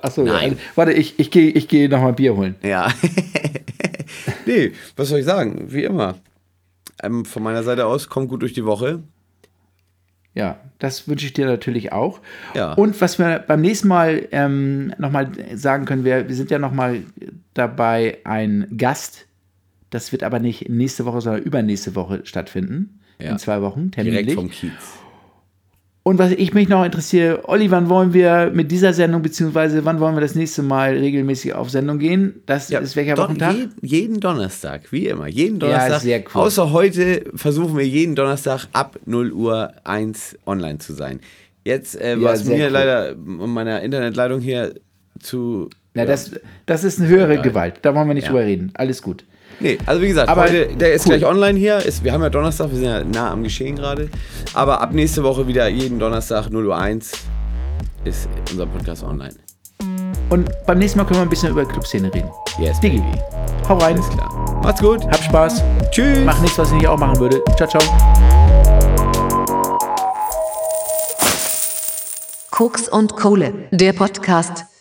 Achso, 0.03 0.23
Nein. 0.23 0.51
also, 0.51 0.57
warte, 0.77 0.93
ich, 0.93 1.19
ich 1.19 1.31
gehe 1.31 1.51
ich 1.51 1.69
geh 1.69 1.89
nochmal 1.89 2.13
Bier 2.13 2.37
holen. 2.37 2.55
ja. 2.63 2.93
nee, 4.47 4.73
was 4.97 5.09
soll 5.09 5.21
ich 5.21 5.25
sagen? 5.25 5.67
Wie 5.69 5.85
immer. 5.85 6.17
Ähm, 7.03 7.25
von 7.25 7.43
meiner 7.43 7.63
Seite 7.63 7.87
aus, 7.87 8.09
kommt 8.09 8.29
gut 8.29 8.43
durch 8.43 8.53
die 8.53 8.65
Woche. 8.65 9.03
Ja, 10.35 10.59
das 10.79 11.07
wünsche 11.09 11.27
ich 11.27 11.33
dir 11.33 11.47
natürlich 11.47 11.93
auch. 11.93 12.21
Ja. 12.55 12.73
Und 12.75 13.01
was 13.01 13.19
wir 13.19 13.39
beim 13.41 13.61
nächsten 13.61 13.89
Mal 13.89 14.29
ähm, 14.33 14.93
nochmal 14.99 15.31
sagen 15.55 15.85
können, 15.85 16.05
wir, 16.05 16.29
wir 16.29 16.35
sind 16.35 16.51
ja 16.51 16.59
nochmal 16.59 17.03
dabei, 17.55 18.19
ein 18.25 18.67
Gast, 18.77 19.27
das 19.91 20.11
wird 20.11 20.23
aber 20.25 20.41
nicht 20.41 20.69
nächste 20.69 21.05
Woche, 21.05 21.21
sondern 21.21 21.43
übernächste 21.43 21.95
Woche 21.95 22.21
stattfinden. 22.25 23.01
Ja. 23.21 23.31
In 23.31 23.39
zwei 23.39 23.63
Wochen, 23.63 23.93
Direkt 23.93 23.95
terminlich. 23.95 24.35
vom 24.35 24.51
Kiez. 24.51 24.73
Und 26.07 26.19
was 26.19 26.33
ich 26.33 26.53
mich 26.53 26.69
noch 26.69 26.85
interessiere, 26.85 27.49
Olli, 27.49 27.71
wann 27.71 27.89
wollen 27.89 28.13
wir 28.13 28.51
mit 28.53 28.71
dieser 28.71 28.93
Sendung, 28.93 29.23
beziehungsweise 29.23 29.87
wann 29.87 30.01
wollen 30.01 30.15
wir 30.15 30.21
das 30.21 30.35
nächste 30.35 30.63
Mal 30.63 30.91
regelmäßig 30.99 31.55
auf 31.55 31.71
Sendung 31.71 31.99
gehen? 31.99 32.43
Das 32.45 32.69
ist 32.71 32.95
welcher 32.95 33.15
Don- 33.15 33.25
Wochentag? 33.29 33.55
je- 33.57 33.69
jeden 33.81 34.21
Donnerstag, 34.21 34.93
wie 34.93 35.07
immer. 35.07 35.29
Jeden 35.29 35.59
Donnerstag. 35.59 36.03
sehr 36.03 36.21
cool. 36.21 36.43
Außer 36.43 36.73
heute 36.73 37.25
versuchen 37.35 37.79
wir 37.79 37.89
jeden 37.89 38.15
Donnerstag 38.17 38.67
ab 38.75 38.99
0 39.07 39.33
Uhr 39.33 39.73
1 39.85 40.37
online 40.45 40.77
zu 40.79 40.93
sein. 40.93 41.21
Jetzt 41.65 41.99
äh, 41.99 42.17
Ja, 42.17 42.21
war 42.23 42.35
es 42.35 42.45
sehr 42.45 42.59
mir 42.59 42.67
cool. 42.67 42.73
leider 42.73 43.15
um 43.17 43.55
meiner 43.55 43.81
Internetleitung 43.81 44.41
hier 44.41 44.75
zu. 45.21 45.71
Na, 45.95 46.05
das, 46.05 46.33
das 46.67 46.85
ist 46.85 46.99
eine 47.01 47.09
höhere. 47.09 47.41
Gewalt. 47.41 47.77
Da 47.81 47.95
wollen 47.95 48.09
wir 48.09 48.15
nicht 48.15 48.25
Ja. 48.25 48.31
drüber 48.33 48.45
reden. 48.45 48.73
Alles 48.75 49.01
gut. 49.01 49.25
Nee, 49.61 49.79
also 49.87 50.03
wie 50.03 50.09
gesagt, 50.09 50.29
Aber 50.29 50.43
heute, 50.43 50.67
der 50.77 50.93
ist 50.95 51.07
cool. 51.07 51.17
gleich 51.19 51.29
online 51.31 51.59
hier. 51.59 51.79
Ist, 51.79 52.05
wir 52.05 52.13
haben 52.13 52.23
ja 52.23 52.31
Donnerstag, 52.31 52.71
wir 52.71 52.77
sind 52.77 52.85
ja 52.87 53.05
nah 53.05 53.31
am 53.31 53.43
Geschehen 53.43 53.77
gerade. 53.77 54.09
Aber 54.53 54.81
ab 54.81 54.93
nächste 54.93 55.23
Woche 55.23 55.47
wieder 55.47 55.69
jeden 55.69 55.99
Donnerstag 55.99 56.51
0 56.51 56.67
Uhr 56.67 56.77
1 56.77 57.13
ist 58.05 58.29
unser 58.51 58.67
Podcast 58.67 59.03
online. 59.05 59.35
Und 60.31 60.51
beim 60.67 60.79
nächsten 60.79 60.99
Mal 60.99 61.05
können 61.05 61.21
wir 61.21 61.23
ein 61.23 61.29
bisschen 61.29 61.51
über 61.51 61.65
Clubszene 61.65 62.13
reden. 62.13 62.29
Yes, 62.59 62.81
Diggi, 62.81 62.99
baby. 62.99 63.19
hau 63.69 63.77
rein. 63.79 63.97
Alles 63.97 64.09
klar. 64.11 64.61
Macht's 64.63 64.81
gut. 64.81 65.05
Hab 65.05 65.23
Spaß. 65.23 65.63
Tschüss. 65.91 66.19
Mach 66.25 66.41
nichts, 66.41 66.59
was 66.59 66.69
ich 66.69 66.77
nicht 66.77 66.89
auch 66.89 66.99
machen 66.99 67.19
würde. 67.21 67.43
Ciao, 67.57 67.69
ciao. 67.69 67.83
Koks 72.51 72.89
und 72.89 73.17
Kohle, 73.17 73.53
der 73.73 73.93
Podcast. 73.93 74.74